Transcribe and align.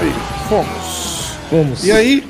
Aí, 0.00 0.12
fomos. 0.48 1.36
Fomos. 1.50 1.84
E 1.84 1.92
aí, 1.92 2.24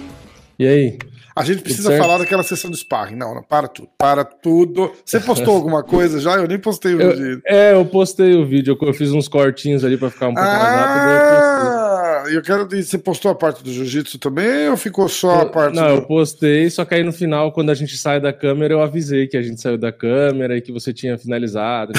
E 0.59 0.67
aí? 0.67 0.99
a 1.35 1.45
gente 1.45 1.63
precisa 1.63 1.97
falar 1.97 2.19
daquela 2.19 2.43
sessão 2.43 2.71
do 2.71 2.77
sparring. 2.77 3.17
Não, 3.17 3.35
não, 3.35 3.43
para 3.43 3.69
tudo. 3.69 3.89
Para 3.97 4.25
tudo. 4.25 4.93
Você 5.05 5.21
postou 5.21 5.55
alguma 5.55 5.83
coisa 5.83 6.21
já? 6.21 6.35
Eu 6.35 6.47
nem 6.47 6.59
postei 6.59 6.95
o 6.95 7.01
Eu- 7.01 7.11
vídeo. 7.17 7.43
é, 7.47 7.73
eu 7.73 7.85
postei 7.87 8.35
o 8.35 8.47
vídeo, 8.47 8.77
eu 8.81 8.95
fiz 8.95 9.11
uns 9.13 9.29
cortinhos 9.29 9.85
ali 9.85 9.97
pra 9.97 10.11
ficar 10.11 10.29
um 10.29 10.35
pouco 10.35 10.49
mais 10.49 10.63
rápido. 10.63 11.82
Eu 12.29 12.43
quero 12.43 12.67
dizer, 12.67 12.83
você 12.85 12.99
postou 12.99 13.31
a 13.31 13.35
parte 13.35 13.63
do 13.63 13.73
jiu-jitsu 13.73 14.19
também 14.19 14.69
ou 14.69 14.77
ficou 14.77 15.09
só 15.09 15.43
a 15.43 15.47
parte 15.47 15.77
Não, 15.77 15.87
do... 15.87 15.95
eu 15.95 16.03
postei, 16.03 16.69
só 16.71 16.85
que 16.85 16.95
aí 16.95 17.03
no 17.03 17.13
final, 17.13 17.53
quando 17.53 17.71
a 17.71 17.75
gente 17.75 17.97
sai 17.97 18.21
da 18.21 18.33
câmera, 18.33 18.75
eu 18.75 18.81
avisei 18.81 19.27
que 19.27 19.37
a 19.37 19.43
gente 19.43 19.61
saiu 19.61 19.79
da 19.79 19.93
câmera 19.93 20.57
e 20.57 20.61
que 20.61 20.73
você 20.73 20.93
tinha 20.93 21.17
finalizado. 21.19 21.93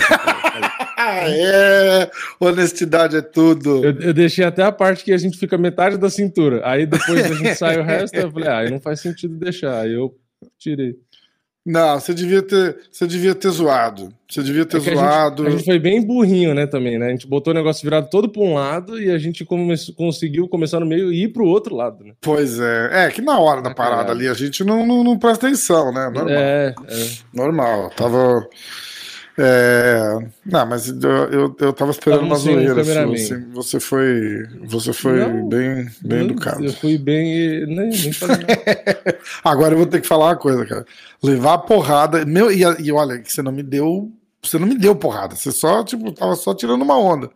Ah, 0.97 1.21
é, 1.27 2.11
honestidade 2.39 3.17
é 3.17 3.21
tudo. 3.21 3.83
eu, 3.83 3.99
eu 3.99 4.13
deixei 4.13 4.45
até 4.45 4.63
a 4.63 4.71
parte 4.71 5.03
que 5.03 5.13
a 5.13 5.17
gente 5.17 5.37
fica 5.37 5.57
metade 5.57 5.97
da 5.97 6.09
cintura. 6.09 6.61
Aí 6.63 6.85
depois 6.85 7.25
a 7.25 7.33
gente 7.33 7.55
sai 7.55 7.79
o 7.79 7.83
resto, 7.83 8.15
eu 8.15 8.31
falei, 8.31 8.49
ah, 8.49 8.69
não 8.69 8.79
faz 8.79 8.99
sentido 8.99 9.35
deixar. 9.35 9.81
Aí 9.81 9.93
eu 9.93 10.15
tirei. 10.57 10.95
Não, 11.65 11.97
você 11.97 12.13
devia 12.13 12.41
ter, 12.41 12.75
você 12.91 13.07
devia 13.07 13.33
ter 13.33 13.49
zoado. 13.49 14.13
Você 14.29 14.43
devia 14.43 14.65
ter 14.65 14.77
É 14.77 14.79
que 14.81 14.89
a 14.89 14.95
zoado. 14.95 15.43
gente, 15.43 15.53
a 15.53 15.57
gente 15.57 15.65
foi 15.65 15.79
bem 15.79 16.05
burrinho, 16.05 16.53
né, 16.53 16.67
também, 16.67 16.99
né? 16.99 17.07
A 17.07 17.09
gente 17.11 17.25
botou 17.25 17.51
o 17.51 17.55
negócio 17.55 17.81
virado 17.83 18.09
todo 18.09 18.27
para 18.27 18.41
um 18.41 18.53
lado 18.55 19.01
e 19.01 19.09
a 19.09 19.17
gente 19.17 19.45
come- 19.45 19.73
conseguiu 19.95 20.47
começar 20.49 20.79
no 20.81 20.85
meio 20.85 21.11
e 21.13 21.23
ir 21.23 21.29
pro 21.29 21.45
outro 21.45 21.73
lado, 21.73 22.03
né? 22.03 22.13
Pois 22.19 22.59
é. 22.59 23.05
É 23.05 23.09
que 23.11 23.21
na 23.21 23.39
hora 23.39 23.61
da 23.61 23.69
Ah, 23.69 23.75
parada 23.75 23.95
caralho. 24.03 24.19
ali 24.19 24.27
a 24.27 24.33
gente 24.33 24.61
não, 24.63 24.85
não, 24.85 25.03
não 25.05 25.17
presta 25.17 25.47
atenção, 25.47 25.93
né? 25.93 26.09
Normal. 26.09 26.27
É, 26.29 26.75
é. 26.89 27.09
Normal. 27.33 27.89
Tava. 27.95 28.45
É... 29.37 30.19
Não, 30.45 30.65
mas 30.65 30.87
eu, 30.87 31.09
eu, 31.31 31.55
eu 31.59 31.73
tava 31.73 31.91
esperando 31.91 32.21
uma 32.23 32.35
um 32.35 32.39
zoeira. 32.39 32.75
cameraman. 32.75 33.15
assim. 33.15 33.43
Você 33.53 33.79
foi. 33.79 34.47
Você 34.65 34.93
foi 34.93 35.19
Não, 35.19 35.49
bem, 35.49 35.87
bem 36.01 36.19
Eu- 36.19 36.25
educado. 36.25 36.63
Eu 36.63 36.73
fui 36.73 36.97
bem 36.97 37.65
nem, 37.65 37.89
nem. 37.89 37.91
Agora 39.43 39.73
eu 39.73 39.77
vou 39.79 39.87
ter 39.87 40.01
que 40.01 40.07
falar 40.07 40.25
uma 40.27 40.35
coisa, 40.35 40.65
cara. 40.65 40.85
Levar 41.21 41.53
a 41.53 41.57
porrada. 41.57 42.25
Meu, 42.25 42.51
e, 42.51 42.61
e 42.79 42.91
olha, 42.91 43.19
que 43.19 43.31
você 43.31 43.41
não 43.41 43.51
me 43.51 43.63
deu. 43.63 44.11
Você 44.41 44.59
não 44.59 44.67
me 44.67 44.77
deu 44.77 44.95
porrada. 44.95 45.35
Você 45.35 45.51
só, 45.51 45.83
tipo, 45.83 46.11
tava 46.11 46.35
só 46.35 46.53
tirando 46.53 46.81
uma 46.81 46.97
onda. 46.99 47.29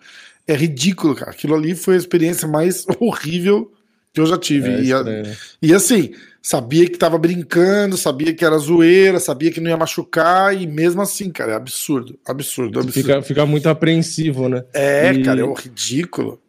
É 0.45 0.53
ridículo, 0.55 1.15
cara. 1.15 1.31
Aquilo 1.31 1.55
ali 1.55 1.73
foi 1.75 1.95
a 1.95 1.97
experiência 1.97 2.47
mais 2.47 2.85
horrível 2.99 3.71
que 4.13 4.19
eu 4.21 4.25
já 4.25 4.37
tive. 4.37 4.69
É 4.69 4.81
e, 4.83 4.93
a- 4.93 5.03
né? 5.03 5.35
e 5.61 5.73
assim, 5.73 6.13
sabia 6.47 6.89
que 6.89 6.97
tava 6.97 7.17
brincando, 7.17 7.97
sabia 7.97 8.33
que 8.33 8.45
era 8.45 8.57
zoeira, 8.57 9.19
sabia 9.19 9.51
que 9.51 9.59
não 9.59 9.69
ia 9.69 9.75
machucar, 9.75 10.55
e 10.55 10.65
mesmo 10.65 11.01
assim, 11.01 11.29
cara, 11.29 11.51
é 11.51 11.55
absurdo. 11.55 12.17
Absurdo, 12.25 12.79
absurdo. 12.79 12.93
Fica, 12.93 13.21
fica 13.21 13.45
muito 13.45 13.67
apreensivo, 13.67 14.47
né? 14.47 14.63
É, 14.73 15.11
E- 15.11 15.23
cara, 15.23 15.41
é 15.41 15.53
ridículo. 15.61 16.41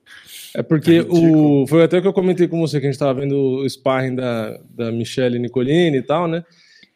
É 0.55 0.63
porque 0.63 0.93
É 0.93 0.95
ridículo. 0.99 1.63
o. 1.63 1.67
Foi 1.67 1.83
até 1.83 1.99
o 1.99 2.03
que 2.03 2.07
eu 2.07 2.13
comentei 2.13 2.47
com 2.47 2.61
você, 2.61 2.79
que 2.79 2.87
a 2.87 2.91
gente 2.93 2.99
tava 2.99 3.21
vendo 3.21 3.35
o 3.37 3.69
sparring 3.69 4.15
da, 4.15 4.61
da 4.71 4.93
Michelle 4.93 5.37
Nicolini 5.37 5.97
e 5.99 6.03
tal, 6.03 6.29
né? 6.29 6.45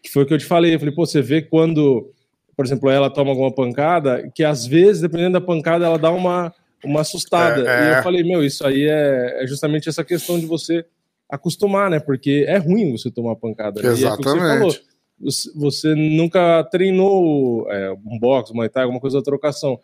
Que 0.01 0.09
foi 0.09 0.23
o 0.23 0.27
que 0.27 0.35
eu 0.35 0.39
te 0.39 0.45
falei. 0.47 0.73
Eu 0.73 0.79
falei, 0.79 0.95
pô, 0.95 1.05
você 1.05 1.21
vê 1.21 1.43
quando, 1.43 2.09
por 2.57 2.65
exemplo, 2.65 2.89
ela 2.89 3.11
toma 3.11 3.31
alguma 3.31 3.53
pancada, 3.53 4.31
que 4.33 4.45
às 4.45 4.65
vezes, 4.65 5.03
dependendo 5.03 5.33
da 5.33 5.41
pancada, 5.41 5.85
ela 5.85 5.99
dá 5.99 6.13
uma, 6.13 6.55
uma 6.85 7.01
assustada. 7.01 7.69
É, 7.69 7.89
é. 7.89 7.95
E 7.95 7.97
eu 7.99 8.03
falei, 8.05 8.23
meu, 8.23 8.45
isso 8.45 8.65
aí 8.65 8.85
é, 8.89 9.43
é 9.43 9.47
justamente 9.49 9.89
essa 9.89 10.05
questão 10.05 10.39
de 10.39 10.47
você 10.47 10.85
acostumar, 11.33 11.91
né? 11.91 11.99
Porque 11.99 12.45
é 12.47 12.59
ruim 12.59 12.93
você 12.93 13.11
tomar 13.11 13.37
pancada. 13.37 13.81
Né? 13.83 13.89
E 13.89 13.93
é 13.93 13.95
você 13.95 14.07
Exatamente. 14.07 14.47
falou. 14.49 14.75
Você- 15.57 15.95
nunca 15.95 16.63
treinou 16.65 17.67
é, 17.71 17.93
um 17.93 18.19
boxe, 18.19 18.53
uma 18.53 18.65
Muay 18.65 18.71
alguma 18.85 19.01
coisa 19.01 19.19
da 19.19 19.25
trocação. 19.25 19.81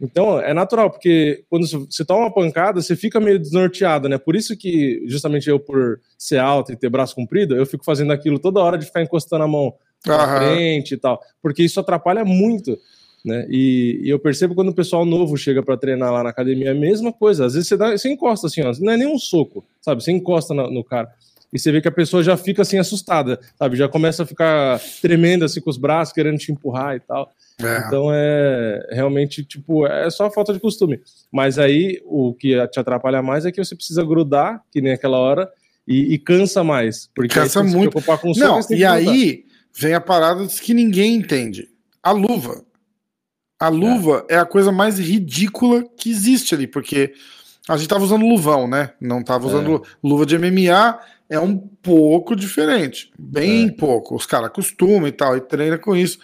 Então, 0.00 0.40
é 0.40 0.52
natural, 0.52 0.90
porque 0.90 1.44
quando 1.48 1.66
você 1.66 2.04
toma 2.04 2.22
uma 2.22 2.34
pancada, 2.34 2.80
você 2.82 2.96
fica 2.96 3.20
meio 3.20 3.38
desnorteado, 3.38 4.08
né? 4.08 4.18
Por 4.18 4.34
isso 4.34 4.56
que, 4.56 5.02
justamente 5.06 5.48
eu, 5.48 5.60
por 5.60 6.00
ser 6.18 6.38
alto 6.38 6.72
e 6.72 6.76
ter 6.76 6.90
braço 6.90 7.14
comprido, 7.14 7.56
eu 7.56 7.64
fico 7.64 7.84
fazendo 7.84 8.12
aquilo 8.12 8.38
toda 8.38 8.60
hora 8.60 8.76
de 8.76 8.86
ficar 8.86 9.02
encostando 9.02 9.44
a 9.44 9.48
mão 9.48 9.74
Aham. 10.08 10.36
frente 10.36 10.94
e 10.94 10.96
tal, 10.96 11.20
porque 11.40 11.62
isso 11.62 11.78
atrapalha 11.78 12.24
muito, 12.24 12.76
né? 13.24 13.46
E, 13.48 14.00
e 14.02 14.08
eu 14.10 14.18
percebo 14.18 14.54
quando 14.54 14.68
o 14.68 14.74
pessoal 14.74 15.04
novo 15.04 15.36
chega 15.36 15.62
para 15.62 15.76
treinar 15.76 16.12
lá 16.12 16.22
na 16.22 16.30
academia, 16.30 16.68
é 16.68 16.72
a 16.72 16.74
mesma 16.74 17.12
coisa. 17.12 17.46
Às 17.46 17.54
vezes 17.54 17.68
você, 17.68 17.76
dá, 17.76 17.90
você 17.90 18.08
encosta 18.08 18.46
assim, 18.46 18.62
ó, 18.62 18.72
não 18.80 18.92
é 18.92 18.96
nem 18.96 19.06
um 19.06 19.18
soco, 19.18 19.64
sabe? 19.80 20.02
Você 20.02 20.10
encosta 20.10 20.52
no, 20.52 20.70
no 20.70 20.84
cara. 20.84 21.08
E 21.52 21.58
você 21.58 21.70
vê 21.70 21.82
que 21.82 21.88
a 21.88 21.92
pessoa 21.92 22.22
já 22.22 22.36
fica 22.36 22.62
assim 22.62 22.78
assustada, 22.78 23.38
sabe? 23.58 23.76
Já 23.76 23.86
começa 23.86 24.22
a 24.22 24.26
ficar 24.26 24.80
tremenda 25.02 25.44
assim 25.44 25.60
com 25.60 25.68
os 25.68 25.76
braços, 25.76 26.14
querendo 26.14 26.38
te 26.38 26.50
empurrar 26.50 26.96
e 26.96 27.00
tal. 27.00 27.30
É. 27.62 27.86
Então 27.86 28.08
é 28.10 28.88
realmente 28.90 29.44
tipo, 29.44 29.86
é 29.86 30.08
só 30.08 30.30
falta 30.30 30.54
de 30.54 30.58
costume. 30.58 31.00
Mas 31.30 31.58
aí 31.58 32.00
o 32.06 32.32
que 32.32 32.54
te 32.68 32.80
atrapalha 32.80 33.22
mais 33.22 33.44
é 33.44 33.52
que 33.52 33.62
você 33.62 33.76
precisa 33.76 34.02
grudar, 34.02 34.62
que 34.72 34.80
nem 34.80 34.94
aquela 34.94 35.18
hora, 35.18 35.50
e, 35.86 36.14
e 36.14 36.18
cansa 36.18 36.64
mais. 36.64 37.10
Porque 37.14 37.34
Cansa 37.34 37.62
muito. 37.62 38.00
Soco, 38.00 38.32
Não, 38.38 38.60
tem 38.62 38.78
e 38.78 38.84
aí 38.84 39.44
vem 39.74 39.94
a 39.94 40.00
parada 40.00 40.46
que 40.46 40.72
ninguém 40.72 41.16
entende. 41.16 41.68
A 42.02 42.12
luva. 42.12 42.64
A 43.64 43.68
luva 43.68 44.24
é. 44.28 44.36
a 44.36 44.44
coisa 44.44 44.72
mais 44.72 44.98
ridícula 44.98 45.84
que 45.96 46.10
existe 46.10 46.54
ali, 46.54 46.66
porque 46.66 47.12
a 47.68 47.76
gente 47.76 47.88
tava 47.88 48.02
usando 48.04 48.26
luvão, 48.26 48.66
né? 48.66 48.90
Não 49.00 49.22
tava 49.22 49.46
usando 49.46 49.66
É. 49.66 49.68
lu- 49.68 49.82
luva 50.02 50.26
de 50.26 50.36
MMA, 50.36 50.98
é 51.30 51.38
um 51.38 51.56
pouco 51.56 52.34
diferente. 52.34 53.10
Bem 53.18 53.68
É. 53.68 53.70
pouco. 53.70 54.16
Os 54.16 54.26
caras 54.26 54.46
acostumam 54.48 55.06
e 55.06 55.12
tal, 55.12 55.36
e 55.36 55.40
treina 55.40 55.78
com 55.78 55.94
isso. 55.94 56.18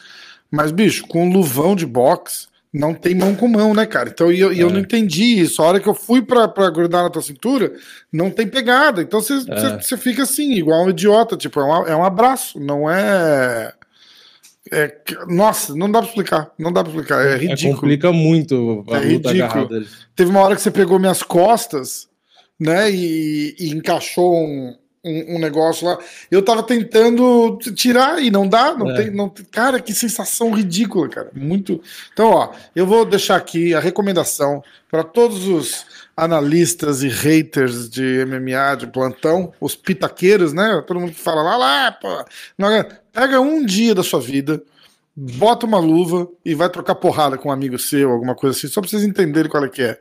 Mas, 0.50 0.72
bicho, 0.72 1.06
com 1.06 1.31
luvão 1.31 1.77
de 1.77 1.87
boxe, 1.87 2.48
não 2.72 2.93
tem 2.93 3.15
mão 3.15 3.34
com 3.34 3.47
mão, 3.48 3.72
né, 3.72 3.87
cara? 3.87 4.09
Então, 4.10 4.32
e 4.32 4.41
eu, 4.41 4.53
eu 4.53 4.69
É. 4.69 4.72
não 4.72 4.81
entendi 4.81 5.38
isso. 5.41 5.62
A 5.62 5.66
hora 5.66 5.81
que 5.81 5.88
eu 5.88 5.94
fui 5.94 6.21
pra, 6.21 6.48
pra 6.48 6.69
grudar 6.71 7.03
na 7.04 7.10
tua 7.10 7.22
cintura, 7.22 7.72
não 8.12 8.31
tem 8.31 8.47
pegada. 8.48 9.00
Então 9.00 9.21
É. 9.21 9.78
você 9.81 9.97
fica 9.97 10.25
assim, 10.25 10.53
igual 10.54 10.84
um 10.84 10.91
idiota. 10.91 11.37
Tipo, 11.37 11.60
é 11.60 11.65
um, 11.65 11.87
é 11.87 11.97
um 11.97 12.04
abraço, 12.04 12.59
não 12.59 12.91
é. 12.91 13.72
É 14.72 14.96
nossa, 15.28 15.74
não 15.74 15.90
dá 15.90 16.00
pra 16.00 16.08
explicar. 16.08 16.50
Não 16.58 16.72
dá 16.72 16.82
pra 16.82 16.90
explicar. 16.92 17.24
É 17.26 17.34
É, 17.34 17.36
ridículo. 17.36 17.74
complica 17.74 18.12
muito 18.12 18.84
a 18.88 18.96
É 18.96 19.00
luta 19.00 19.30
ridículo. 19.32 19.44
agarrada. 19.44 19.84
Teve 20.16 20.30
uma 20.30 20.40
hora 20.40 20.56
que 20.56 20.62
você 20.62 20.70
pegou 20.70 20.98
minhas 20.98 21.22
costas, 21.22 22.08
né? 22.58 22.90
E, 22.90 23.54
e 23.58 23.70
encaixou 23.70 24.34
um, 24.34 24.74
um, 25.04 25.36
um 25.36 25.38
negócio 25.38 25.86
lá. 25.86 25.98
Eu 26.30 26.42
tava 26.42 26.62
tentando 26.62 27.56
tirar 27.74 28.22
e 28.22 28.30
não 28.30 28.48
dá. 28.48 28.74
Não 28.74 28.90
É. 28.90 28.96
tem, 28.96 29.10
não, 29.10 29.32
cara, 29.50 29.80
que 29.80 29.92
sensação 29.94 30.50
ridícula, 30.52 31.08
cara. 31.08 31.30
Muito. 31.34 31.80
Então, 32.12 32.30
ó, 32.30 32.50
eu 32.74 32.86
vou 32.86 33.04
deixar 33.04 33.36
aqui 33.36 33.74
a 33.74 33.80
recomendação 33.80 34.62
para 34.90 35.02
todos 35.04 35.46
os 35.46 35.86
analistas 36.16 37.02
e 37.04 37.08
haters 37.08 37.88
de 37.88 38.24
MMA 38.26 38.74
de 38.76 38.86
plantão, 38.88 39.52
os 39.60 39.76
pitaqueiros, 39.76 40.52
né? 40.52 40.82
Todo 40.84 40.98
mundo 40.98 41.12
que 41.12 41.20
fala 41.20 41.42
lá, 41.42 41.56
lá, 41.56 41.92
pô. 41.92 42.24
Não, 42.58 42.68
pega 43.18 43.41
um 43.41 43.65
dia 43.65 43.94
da 43.94 44.03
sua 44.03 44.20
vida. 44.20 44.62
Bota 45.16 45.66
uma 45.66 45.80
luva 45.80 46.28
e 46.44 46.54
vai 46.54 46.68
trocar 46.68 46.94
porrada 46.94 47.36
com 47.36 47.48
um 47.48 47.53
amigo 47.53 47.76
seu, 47.78 48.10
alguma 48.10 48.36
coisa 48.36 48.56
assim, 48.56 48.68
só 48.68 48.80
pra 48.80 48.88
vocês 48.88 49.03
entenderem 49.03 49.50
qual 49.50 49.65
é 49.65 49.68
que 49.68 49.82
é. 49.82 49.98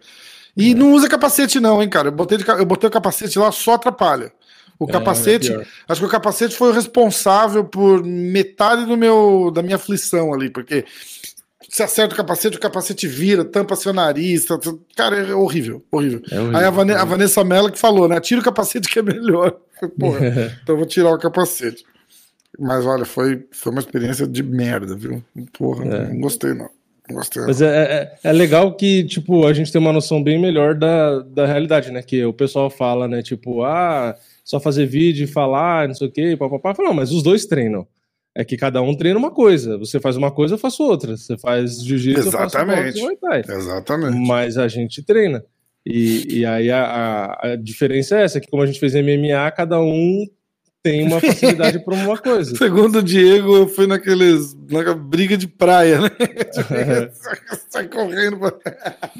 E 0.55 0.75
não 0.75 0.91
usa 0.93 1.09
capacete, 1.09 1.59
não, 1.59 1.81
hein, 1.81 1.89
cara. 1.89 2.09
Eu 2.09 2.11
botei, 2.11 2.37
de 2.37 2.47
eu 2.47 2.65
botei 2.65 2.87
o 2.87 2.91
capacete 2.91 3.37
lá, 3.39 3.51
só 3.51 3.73
atrapalha. 3.73 4.31
O 4.79 4.85
É, 4.87 4.91
capacete, 4.91 5.51
é 5.51 5.65
acho 5.89 6.01
que 6.01 6.05
o 6.05 6.09
capacete 6.09 6.55
foi 6.55 6.69
o 6.69 6.71
responsável 6.73 7.63
por 7.63 8.03
metade 8.03 8.85
do 8.85 8.95
meu, 8.95 9.49
da 9.51 9.63
minha 9.63 9.75
aflição 9.77 10.31
ali, 10.33 10.51
porque 10.51 10.85
você 11.67 11.81
acerta 11.81 12.13
o 12.13 12.17
capacete, 12.17 12.57
o 12.57 12.59
capacete 12.59 13.07
vira, 13.07 13.43
tampa 13.43 13.75
seu 13.75 13.91
nariz. 13.91 14.45
tá- 14.45 14.57
tá- 14.59 14.73
Cara, 14.95 15.17
é 15.17 15.33
horrível, 15.33 15.83
horrível. 15.91 16.21
É 16.29 16.39
horrível. 16.39 16.57
Aí 16.59 16.63
a, 16.65 16.69
Vane- 16.69 16.93
a 16.93 17.03
Vanessa 17.03 17.43
Mello 17.43 17.71
que 17.71 17.79
falou, 17.79 18.07
né? 18.07 18.19
Tira 18.19 18.39
o 18.39 18.43
capacete 18.43 18.87
que 18.87 18.99
é 18.99 19.01
melhor. 19.01 19.57
Porra, 19.99 20.19
então 20.61 20.75
eu 20.75 20.77
vou 20.77 20.85
tirar 20.85 21.09
o 21.11 21.17
capacete. 21.17 21.83
Mas 22.59 22.86
olha, 22.86 23.06
foi, 23.06 23.45
foi 23.51 23.71
uma 23.71 23.81
experiência 23.81 24.27
de 24.27 24.42
merda, 24.44 24.95
viu? 24.95 25.24
Porra, 25.57 25.86
É. 25.86 26.07
não 26.09 26.19
gostei, 26.21 26.54
não. 26.54 26.69
Gostei. 27.09 27.42
Mas 27.44 27.62
é, 27.62 27.68
é, 28.24 28.30
é 28.30 28.31
legal 28.33 28.75
que, 28.75 29.04
tipo, 29.06 29.48
a 29.48 29.54
gente 29.54 29.71
tem 29.71 29.80
uma 29.80 29.94
noção 29.94 30.21
bem 30.21 30.38
melhor 30.39 30.75
da, 30.75 31.19
da 31.19 31.45
realidade, 31.45 31.89
né? 31.89 32.01
Que 32.01 32.25
o 32.25 32.33
pessoal 32.33 32.69
fala, 32.69 33.07
né? 33.07 33.21
Tipo, 33.21 33.63
ah, 33.63 34.13
só 34.44 34.59
fazer 34.59 34.86
vídeo 34.88 35.24
e 35.24 35.27
falar, 35.27 35.88
não 35.88 35.95
sei 35.95 36.07
o 36.07 36.12
quê, 36.12 36.36
papapá. 36.38 36.75
Não, 36.83 36.94
mas 36.94 37.12
os 37.12 37.24
dois 37.24 37.45
treinam. 37.45 37.88
É 38.36 38.44
que 38.44 38.57
cada 38.57 38.81
um 38.81 38.94
treina 38.94 39.18
uma 39.18 39.31
coisa. 39.31 39.77
Você 39.77 40.00
faz 40.01 40.18
uma 40.18 40.31
coisa, 40.31 40.56
eu 40.56 40.59
faço 40.59 40.83
outra. 40.83 41.15
Você 41.15 41.38
faz 41.38 41.81
jiu-jitsu, 41.81 42.27
eu 42.27 42.31
faço 42.31 42.57
Exatamente. 42.57 43.00
boxe. 43.00 43.51
Exatamente. 43.51 44.27
Mas 44.27 44.57
a 44.57 44.68
gente 44.68 45.01
treina. 45.01 45.44
E, 45.86 46.39
e 46.39 46.45
aí 46.45 46.69
a, 46.69 46.83
a, 46.83 47.48
a 47.54 47.56
diferença 47.56 48.18
é 48.18 48.24
essa, 48.24 48.42
que 48.42 48.50
como 48.50 48.62
a 48.62 48.65
gente 48.65 48.80
fez 48.81 48.94
MMA, 48.94 49.50
cada 49.56 49.80
um 49.80 50.25
tem 50.87 51.03
uma 51.03 51.19
facilidade 51.19 51.79
para 51.79 51.93
uma 51.93 52.17
coisa. 52.17 52.55
Segundo 52.57 52.99
o 52.99 53.03
Diego, 53.03 53.57
eu 53.57 53.67
fui 53.67 53.85
naqueles. 53.85 54.55
na 54.69 54.93
briga 54.93 55.35
de 55.35 55.47
praia, 55.47 55.99
né? 55.99 56.09
Sai 57.69 57.87
correndo. 57.89 58.39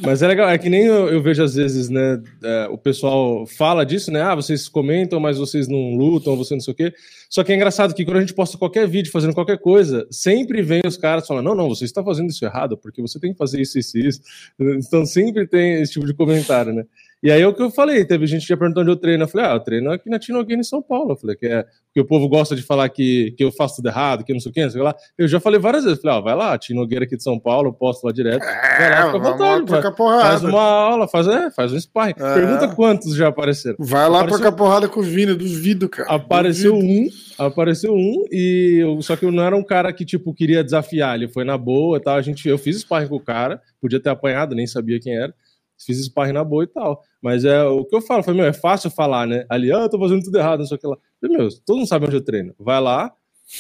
Mas 0.02 0.22
é 0.22 0.28
legal, 0.28 0.50
é 0.50 0.58
que 0.58 0.70
nem 0.70 0.86
eu, 0.86 1.10
eu 1.10 1.22
vejo 1.22 1.44
às 1.44 1.56
vezes, 1.56 1.90
né? 1.90 2.22
é, 2.44 2.68
o 2.72 2.78
pessoal 2.78 3.46
fala 3.46 3.86
disso, 3.86 4.12
né? 4.12 4.22
Ah, 4.22 4.36
vocês 4.36 4.70
comentam, 4.70 5.20
mas 5.20 5.38
vocês 5.38 5.68
não 5.68 5.96
lutam, 5.96 6.38
você 6.38 6.54
não 6.54 6.62
sei 6.62 6.74
o 6.74 6.76
quê. 6.76 6.94
Só 7.30 7.44
que 7.44 7.52
é 7.52 7.56
engraçado 7.56 7.94
que 7.94 8.06
quando 8.06 8.18
a 8.18 8.22
gente 8.22 8.34
posta 8.34 8.58
qualquer 8.58 8.88
vídeo 8.88 9.12
fazendo 9.12 9.34
qualquer 9.34 9.58
coisa, 9.58 10.08
sempre 10.10 10.62
vem 10.62 10.82
os 10.86 10.96
caras 10.96 11.28
falando: 11.28 11.46
não, 11.46 11.56
não, 11.56 11.68
você 11.68 11.84
está 11.84 12.02
fazendo 12.02 12.30
isso 12.30 12.46
errado, 12.46 12.78
porque 12.78 13.02
você 13.02 13.20
tem 13.20 13.34
que 13.34 13.38
fazer 13.38 13.60
isso, 13.60 13.78
isso 13.78 13.98
isso. 13.98 14.22
Então 14.60 15.06
sempre 15.06 15.46
tem 15.46 15.82
esse 15.82 15.94
tipo 15.94 16.06
de 16.06 16.14
comentário, 16.14 16.72
né? 16.72 16.86
E 17.24 17.32
aí 17.32 17.42
é 17.42 17.48
o 17.48 17.54
que 17.54 17.64
eu 17.64 17.72
falei, 17.72 18.06
teve 18.06 18.28
gente 18.28 18.44
que 18.44 18.50
já 18.50 18.56
perguntou 18.58 18.84
onde 18.84 18.92
eu 18.92 18.96
treino. 18.96 19.24
Eu 19.24 19.28
falei, 19.28 19.48
ah, 19.48 19.54
eu 19.54 19.60
treino 19.60 19.92
aqui 19.92 20.08
na 20.08 20.20
Tino 20.20 20.44
Game 20.46 20.60
em 20.60 20.64
São 20.64 20.84
Paulo. 20.84 21.14
Eu 21.14 21.16
falei, 21.18 21.36
que 21.36 21.48
é 21.48 21.66
que 21.92 22.00
o 22.00 22.06
povo 22.06 22.30
gosta 22.30 22.56
de 22.56 22.62
falar 22.62 22.88
que, 22.90 23.34
que 23.36 23.44
eu 23.44 23.52
faço 23.52 23.78
tudo 23.78 23.88
errado, 23.90 24.24
que 24.24 24.32
não 24.32 24.40
sei 24.40 24.52
o 24.52 24.54
que, 24.54 24.62
não 24.62 24.70
sei 24.70 24.80
o 24.80 24.84
que 24.84 24.88
lá. 24.88 24.96
Eu 25.18 25.28
já 25.28 25.40
falei 25.40 25.60
várias 25.60 25.84
vezes, 25.84 26.00
falei, 26.00 26.16
ó, 26.16 26.22
vai 26.22 26.36
lá, 26.36 26.56
Tino 26.60 26.80
Nogueira 26.82 27.06
aqui 27.06 27.18
de 27.18 27.24
São 27.24 27.40
Paulo, 27.40 27.70
eu 27.70 27.74
posto 27.74 28.06
lá 28.06 28.12
direto. 28.14 28.42
Vai 28.44 28.90
lá, 28.92 28.98
É, 29.00 29.06
fica 29.06 29.18
à 29.18 29.20
vontade, 29.32 29.66
vai. 29.72 29.92
porrada. 29.96 30.22
Faz 30.22 30.44
uma 30.44 30.62
aula, 30.62 31.08
faz, 31.08 31.28
é, 31.28 31.50
faz 31.50 31.74
um 31.74 31.80
sparring. 31.80 32.14
É. 32.20 32.34
Pergunta 32.36 32.68
quantos 32.76 33.16
já 33.16 33.30
apareceram. 33.30 33.78
Vai 33.80 34.08
lá 34.08 34.20
Apareceu- 34.20 34.40
trocar 34.40 34.56
porrada 34.56 34.88
com 34.88 35.00
o 35.00 35.04
Vini, 35.04 35.34
duvido, 35.34 35.90
cara. 35.90 36.08
Apareceu 36.12 36.74
Duvido. 36.74 37.10
um, 37.40 37.44
apareceu 37.46 37.94
um, 37.96 38.26
e 38.32 38.78
eu, 38.80 39.02
só 39.02 39.16
que 39.16 39.26
eu 39.26 39.32
não 39.32 39.44
era 39.44 39.56
um 39.58 39.64
cara 39.64 39.92
que, 39.92 40.06
tipo, 40.06 40.36
queria 40.36 40.64
desafiar. 40.64 41.16
Ele 41.16 41.28
foi 41.28 41.44
na 41.44 41.58
boa 41.58 41.98
e 41.98 42.00
tal. 42.00 42.16
A 42.16 42.22
gente, 42.22 42.48
eu 42.48 42.60
fiz 42.60 42.78
sparring 42.82 43.08
com 43.08 43.16
o 43.16 43.20
cara, 43.20 43.60
podia 43.82 44.00
ter 44.00 44.10
apanhado, 44.10 44.54
nem 44.54 44.68
sabia 44.68 45.00
quem 45.00 45.16
era. 45.18 45.34
Fiz 45.78 46.04
sparring 46.06 46.34
na 46.34 46.44
boa 46.44 46.64
e 46.64 46.68
tal. 46.68 47.04
Mas 47.22 47.46
é 47.46 47.64
o 47.64 47.86
que 47.86 47.96
eu 47.96 48.02
falo, 48.02 48.24
foi, 48.24 48.34
meu, 48.34 48.46
é 48.46 48.54
fácil 48.54 48.90
falar, 48.90 49.28
né? 49.28 49.46
Ali, 49.50 49.72
ah, 49.72 49.80
eu 49.82 49.90
tô 49.90 50.00
fazendo 50.00 50.24
tudo 50.24 50.38
errado, 50.38 50.60
não 50.60 50.66
sei 50.66 50.78
o 50.78 50.80
que 50.80 50.88
lá. 50.88 50.98
Falei, 51.22 51.38
meu, 51.38 51.50
todo 51.66 51.78
mundo 51.78 51.88
sabe 51.88 52.06
onde 52.06 52.16
eu 52.16 52.24
treino. 52.24 52.54
Vai 52.60 52.82
lá, 52.82 53.14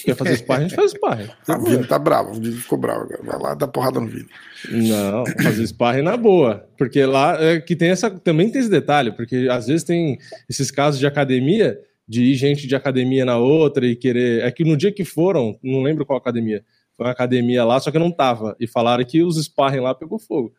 quer 0.04 0.16
fazer 0.16 0.36
sparring, 0.38 0.66
a 0.66 0.68
gente 0.68 0.75
faz 0.75 0.92
sparring. 0.92 1.30
Ah, 1.48 1.58
o 1.58 1.64
Vini 1.64 1.86
tá 1.86 2.00
bravo, 2.00 2.31
o 2.31 2.34
Vini 2.34 2.56
ficou 2.56 2.78
bravo 2.78 3.02
agora. 3.02 3.24
Vai 3.24 3.40
lá 3.40 3.54
dar 3.54 3.68
porrada 3.68 4.00
no 4.00 4.08
Vini. 4.08 4.28
Não, 4.69 5.25
fazer 5.44 5.66
sparring 5.68 6.02
na 6.02 6.18
boa. 6.18 6.68
Porque 6.78 7.06
lá 7.06 7.42
é 7.42 7.62
que 7.62 7.75
tem 7.75 7.90
essa. 7.90 8.10
Também 8.10 8.50
tem 8.52 8.62
esse 8.62 8.69
detalhe, 8.69 9.12
porque 9.12 9.48
às 9.50 9.68
vezes 9.68 9.84
tem 9.84 10.18
esses 10.50 10.72
casos 10.72 11.00
de 11.00 11.08
academia, 11.08 11.80
de 12.08 12.24
ir 12.24 12.36
gente 12.36 12.68
de 12.68 12.75
academia 12.75 13.25
na 13.25 13.38
outra 13.38 13.86
e 13.86 13.96
querer. 13.96 14.44
É 14.44 14.52
que 14.52 14.64
no 14.64 14.75
dia 14.75 14.92
que 14.92 15.06
foram, 15.06 15.58
não 15.64 15.81
lembro 15.81 16.06
qual 16.06 16.18
academia, 16.18 16.64
foi 16.96 17.06
uma 17.06 17.12
academia 17.12 17.64
lá, 17.64 17.80
só 17.80 17.92
que 17.92 17.98
eu 17.98 18.02
não 18.02 18.12
tava. 18.12 18.56
E 18.60 18.68
falaram 18.68 19.06
que 19.06 19.22
os 19.24 19.38
sparring 19.38 19.81
lá 19.81 19.94
pegou 19.94 20.18
fogo. 20.18 20.54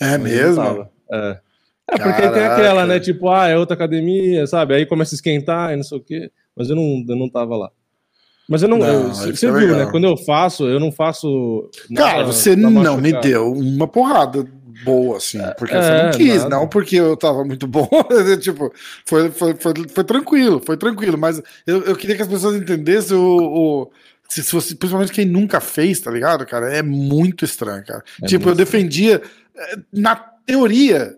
É 0.00 0.14
eu 0.14 0.18
mesmo? 0.18 0.88
É. 1.10 1.38
É, 1.90 1.96
porque 1.96 2.20
tem 2.22 2.30
Caraca. 2.32 2.54
aquela, 2.54 2.86
né? 2.86 3.00
Tipo, 3.00 3.30
ah, 3.30 3.48
é 3.48 3.56
outra 3.56 3.74
academia, 3.74 4.46
sabe? 4.46 4.74
Aí 4.74 4.84
começa 4.84 5.14
a 5.14 5.16
esquentar 5.16 5.72
e 5.72 5.76
não 5.76 5.82
sei 5.82 5.96
o 5.98 6.02
quê. 6.02 6.30
Mas 6.54 6.68
eu 6.68 6.76
não, 6.76 7.02
eu 7.08 7.16
não 7.16 7.28
tava 7.30 7.56
lá. 7.56 7.70
Mas 8.48 8.62
eu 8.62 8.68
não. 8.68 8.78
Não, 8.78 8.86
eu- 8.86 9.14
você 9.14 9.46
é 9.46 9.50
viu, 9.52 9.60
legal. 9.60 9.76
né? 9.78 9.90
Quando 9.90 10.04
eu 10.06 10.16
faço, 10.16 10.66
eu 10.68 10.78
não 10.78 10.92
faço. 10.92 11.70
Cara, 11.96 12.24
você 12.24 12.54
não 12.54 12.70
me 13.00 13.12
deu 13.20 13.52
uma 13.52 13.86
porrada 13.88 14.46
boa, 14.84 15.16
assim, 15.16 15.38
porque 15.58 15.74
é, 15.74 15.82
você 15.82 16.02
não 16.02 16.10
quis, 16.12 16.42
nada. 16.44 16.48
não 16.56 16.68
porque 16.68 16.96
eu 16.96 17.16
tava 17.16 17.42
muito 17.44 17.66
bom. 17.66 17.88
tipo, 18.40 18.72
foi, 19.06 19.30
foi, 19.30 19.54
foi, 19.56 19.72
foi 19.92 20.04
tranquilo, 20.04 20.62
foi 20.64 20.76
tranquilo, 20.76 21.18
mas 21.18 21.42
eu, 21.66 21.82
eu 21.84 21.96
queria 21.96 22.14
que 22.16 22.22
as 22.22 22.28
pessoas 22.28 22.54
entendessem 22.56 23.16
o. 23.16 23.22
o- 23.82 23.90
se 24.28 24.42
se 24.42 24.50
fosse, 24.50 24.74
principalmente 24.76 25.12
quem 25.12 25.24
nunca 25.24 25.60
fez, 25.60 26.00
tá 26.00 26.10
ligado, 26.10 26.44
cara? 26.46 26.72
É 26.72 26.82
muito 26.82 27.44
estranho, 27.44 27.84
cara. 27.84 28.04
É 28.22 28.26
tipo, 28.26 28.48
eu 28.48 28.54
defendia. 28.54 29.22
eh, 29.56 29.76
Na 29.92 30.14
teoria, 30.16 31.16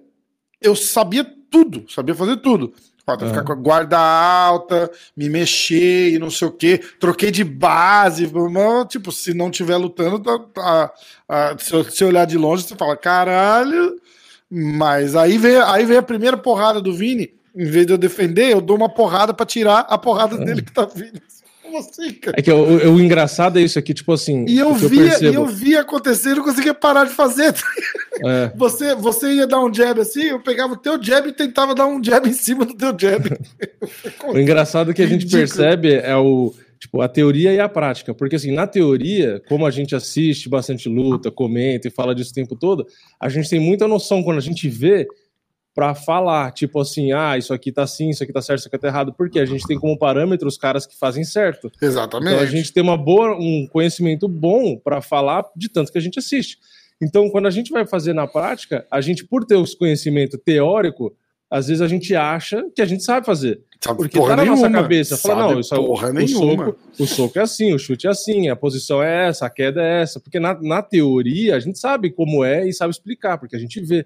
eu 0.61 0.75
sabia 0.77 1.25
tudo, 1.51 1.85
sabia 1.93 2.15
fazer 2.15 2.37
tudo. 2.39 2.73
Ficar 3.01 3.25
Aham. 3.25 3.45
com 3.45 3.53
a 3.53 3.57
guarda 3.57 3.99
alta, 3.99 4.89
me 5.17 5.29
mexer 5.29 6.11
e 6.13 6.19
não 6.21 6.31
sei 6.31 6.47
o 6.47 6.53
quê. 6.53 6.81
Troquei 7.01 7.33
de 7.33 7.43
base. 7.43 8.31
mas, 8.33 8.87
Tipo, 8.89 9.11
se 9.11 9.35
não 9.35 9.51
tiver 9.51 9.77
lutando, 9.77 10.21
tá, 10.21 10.39
tá- 10.39 10.93
ah, 11.29 11.57
se, 11.59 11.75
eu 12.05 12.09
olhar 12.09 12.25
de 12.25 12.39
longe, 12.39 12.63
você 12.63 12.77
fala, 12.77 12.97
caralho. 12.97 13.97
Mas 14.49 15.17
aí 15.17 15.39
veio, 15.39 15.65
aí 15.65 15.85
veio 15.85 15.99
a 15.99 16.03
primeira 16.05 16.37
porrada 16.37 16.81
do 16.81 16.93
Vini. 16.95 17.33
Em 17.57 17.65
vez 17.65 17.85
de 17.87 17.93
eu 17.93 17.99
defender, 17.99 18.53
eu 18.53 18.61
dou 18.61 18.77
uma 18.77 18.89
porrada 18.89 19.35
pra 19.35 19.45
tirar 19.47 19.81
a 19.89 19.99
porrada 19.99 20.37
dele 20.37 20.63
que 20.63 20.71
tá 20.73 20.85
vindo. 20.85 21.21
Assim, 21.79 22.13
cara? 22.13 22.37
É 22.39 22.43
que 22.43 22.51
o, 22.51 22.93
o- 22.93 23.01
engraçado 23.01 23.59
é 23.59 23.63
isso 23.63 23.79
aqui, 23.79 23.93
tipo 23.95 24.13
assim. 24.13 24.45
E 24.49 24.59
eu 24.59 24.75
via, 24.75 24.89
e 24.89 25.09
percebo, 25.09 25.35
eu 25.35 25.47
via 25.47 25.81
acontecer 25.81 26.31
e 26.33 26.35
não 26.35 26.45
conseguia 26.45 26.75
parar 26.75 27.05
de 27.05 27.13
fazer. 27.13 27.55
é, 28.25 28.53
Você, 28.57 28.95
você 28.95 29.33
ia 29.33 29.47
dar 29.47 29.61
um 29.65 29.73
jab 29.73 30.01
assim, 30.01 30.23
eu 30.25 30.41
pegava 30.41 30.75
o 30.75 30.77
teu 30.77 31.03
jab 31.03 31.29
e 31.29 31.33
tentava 31.33 31.75
dar 31.75 31.87
um 31.87 32.03
jab 32.03 32.29
em 32.29 32.33
cima 32.33 32.65
do 32.65 32.75
teu 32.75 32.95
jab. 32.99 33.31
o 34.29 34.39
engraçado 34.39 34.93
que 34.95 35.03
a 35.03 35.07
gente 35.07 35.23
Ridículo. 35.25 35.39
percebe 35.47 35.95
é 35.95 36.17
o. 36.17 36.53
Tipo, 36.79 37.03
a 37.03 37.09
teoria 37.09 37.53
e 37.53 37.61
a 37.61 37.69
prática. 37.69 38.15
Porque, 38.15 38.37
assim, 38.37 38.53
na 38.53 38.67
teoria, 38.67 39.43
como 39.47 39.67
a 39.67 39.71
gente 39.71 39.95
assiste 39.95 40.49
bastante 40.49 40.89
luta, 40.89 41.31
comenta 41.31 41.87
e 41.89 41.91
fala 41.91 42.15
disso 42.15 42.31
o 42.31 42.35
tempo 42.35 42.57
todo, 42.57 42.87
a 43.21 43.29
gente 43.29 43.51
tem 43.51 43.61
muita 43.61 43.87
noção 43.87 44.23
quando 44.23 44.39
a 44.39 44.41
gente 44.41 44.67
vê 44.67 45.07
pra 45.81 45.95
falar, 45.95 46.53
tipo 46.53 46.79
assim, 46.79 47.11
ah, 47.11 47.39
isso 47.39 47.55
aqui 47.55 47.73
tá 47.73 47.85
assim, 47.85 48.11
isso 48.11 48.23
aqui 48.23 48.31
tá 48.31 48.43
certo, 48.43 48.59
isso 48.59 48.69
aqui 48.69 48.77
tá 48.77 48.89
errado, 48.89 49.15
porque 49.17 49.41
a 49.41 49.47
gente 49.47 49.67
tem 49.67 49.79
como 49.79 49.97
parâmetro 49.99 50.47
os 50.47 50.59
caras 50.59 50.87
que 50.87 50.95
fazem 50.95 51.25
certo. 51.25 51.73
Exatamente. 51.81 52.35
Então 52.35 52.43
a 52.43 52.47
gente 52.47 52.71
tem 52.71 52.83
uma 52.83 52.99
boa, 52.99 53.35
um 53.35 53.67
conhecimento 53.67 54.29
bom 54.29 54.77
para 54.77 55.01
falar 55.01 55.43
de 55.57 55.71
tanto 55.71 55.91
que 55.91 55.97
a 55.97 56.01
gente 56.03 56.19
assiste. 56.19 56.59
Então, 57.01 57.31
quando 57.31 57.47
a 57.47 57.51
gente 57.51 57.71
vai 57.71 57.87
fazer 57.87 58.13
na 58.13 58.27
prática, 58.27 58.87
a 58.91 59.01
gente, 59.01 59.25
por 59.25 59.43
ter 59.43 59.59
esse 59.59 59.75
conhecimento 59.75 60.37
teórico, 60.37 61.17
às 61.51 61.69
vezes 61.69 61.81
a 61.81 61.89
gente 61.89 62.15
acha 62.15 62.63
que 62.77 62.83
a 62.83 62.87
gente 62.87 63.03
sabe 63.03 63.25
fazer. 63.25 63.63
Sabe 63.83 63.97
Porque 63.97 64.19
porra 64.19 64.37
tá 64.37 64.37
na 64.37 64.45
nossa 64.45 64.69
nenhuma. 64.69 64.83
cabeça. 64.83 65.17
Fala, 65.17 65.41
Sabe 65.41 65.55
não, 65.55 65.61
isso 65.61 65.75
é 65.75 65.79
o, 65.79 65.93
o 65.93 66.29
soco, 66.29 66.77
o 66.99 67.07
soco 67.07 67.39
é 67.39 67.43
assim, 67.43 67.73
o 67.73 67.79
chute 67.79 68.07
é 68.07 68.11
assim, 68.11 68.51
a 68.51 68.55
posição 68.55 69.03
é 69.03 69.29
essa, 69.29 69.47
a 69.47 69.51
queda 69.51 69.83
é 69.83 70.03
essa. 70.03 70.21
Porque 70.21 70.39
na, 70.39 70.61
na 70.61 70.83
teoria 70.83 71.57
a 71.57 71.59
gente 71.59 71.79
sabe 71.79 72.11
como 72.11 72.45
é 72.45 72.69
e 72.69 72.73
sabe 72.75 72.91
explicar, 72.91 73.39
porque 73.39 73.57
a 73.57 73.59
gente 73.59 73.81
vê. 73.81 74.05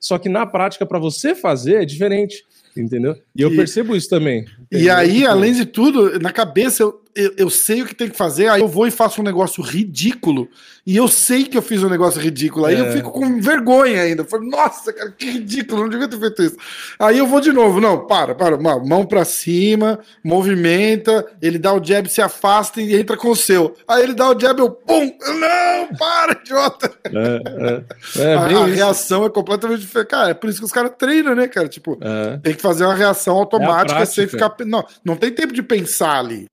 Só 0.00 0.18
que 0.18 0.28
na 0.28 0.46
prática, 0.46 0.86
para 0.86 0.98
você 0.98 1.34
fazer, 1.34 1.82
é 1.82 1.84
diferente. 1.84 2.44
Entendeu? 2.76 3.16
E 3.34 3.42
eu 3.42 3.52
E- 3.52 3.56
percebo 3.56 3.96
isso 3.96 4.08
também. 4.08 4.44
E 4.70 4.76
entendeu? 4.76 4.94
aí, 4.96 5.14
Tipo, 5.18 5.28
além 5.28 5.52
de 5.52 5.64
tudo, 5.66 6.18
na 6.20 6.30
cabeça 6.32 6.82
eu, 6.84 7.02
eu, 7.18 7.34
eu 7.36 7.50
sei 7.50 7.82
o 7.82 7.86
que 7.86 7.94
tem 7.94 8.08
que 8.08 8.16
fazer, 8.16 8.46
aí 8.48 8.60
eu 8.60 8.68
vou 8.68 8.86
e 8.86 8.90
faço 8.90 9.20
um 9.20 9.24
negócio 9.24 9.62
ridículo, 9.62 10.48
e 10.86 10.96
eu 10.96 11.08
sei 11.08 11.44
que 11.44 11.58
eu 11.58 11.62
fiz 11.62 11.82
um 11.82 11.88
negócio 11.90 12.20
ridículo, 12.20 12.64
aí 12.64 12.76
É. 12.76 12.80
eu 12.80 12.92
fico 12.92 13.10
com 13.10 13.40
vergonha 13.40 14.00
ainda. 14.02 14.22
Eu 14.22 14.26
Falo, 14.26 14.44
Nossa, 14.48 14.92
cara, 14.92 15.10
que 15.10 15.28
ridículo, 15.30 15.82
não 15.82 15.88
devia 15.88 16.08
ter 16.08 16.18
feito 16.18 16.42
isso. 16.42 16.56
Aí 16.98 17.18
eu 17.18 17.26
vou 17.26 17.40
de 17.40 17.52
novo, 17.52 17.80
não, 17.80 18.06
para, 18.06 18.34
para, 18.34 18.56
mão 18.56 19.04
pra 19.04 19.24
cima, 19.24 19.98
movimenta, 20.24 21.26
ele 21.42 21.58
dá 21.58 21.74
o 21.74 21.84
jab, 21.84 22.08
se 22.08 22.22
afasta 22.22 22.80
e 22.80 22.94
entra 22.94 23.16
com 23.16 23.30
o 23.30 23.36
seu. 23.36 23.74
Aí 23.86 24.02
ele 24.02 24.14
dá 24.14 24.30
o 24.30 24.38
jab, 24.40 24.58
eu 24.60 24.70
pum, 24.70 25.12
não, 25.40 25.96
para, 25.98 26.32
idiota. 26.40 26.90
É, 27.04 28.20
é, 28.20 28.22
é 28.22 28.34
a 28.34 28.58
a 28.58 28.66
reação 28.66 29.24
é 29.24 29.30
completamente 29.30 29.80
diferente. 29.80 30.08
Cara, 30.08 30.30
é 30.30 30.34
por 30.34 30.48
isso 30.48 30.58
que 30.58 30.64
os 30.64 30.72
caras 30.72 30.92
treinam, 30.98 31.34
né, 31.34 31.48
cara? 31.48 31.68
Tipo, 31.68 31.98
É. 32.00 32.38
tem 32.38 32.54
que 32.54 32.62
fazer 32.62 32.84
uma 32.84 32.94
reação 32.94 33.36
automática 33.36 33.96
prática. 33.96 34.06
sem 34.06 34.26
ficar. 34.26 34.54
Não, 34.64 34.84
não 35.04 35.16
tem 35.16 35.30
tempo 35.30 35.52
de 35.52 35.62
pensar 35.62 36.18
ali. 36.18 36.46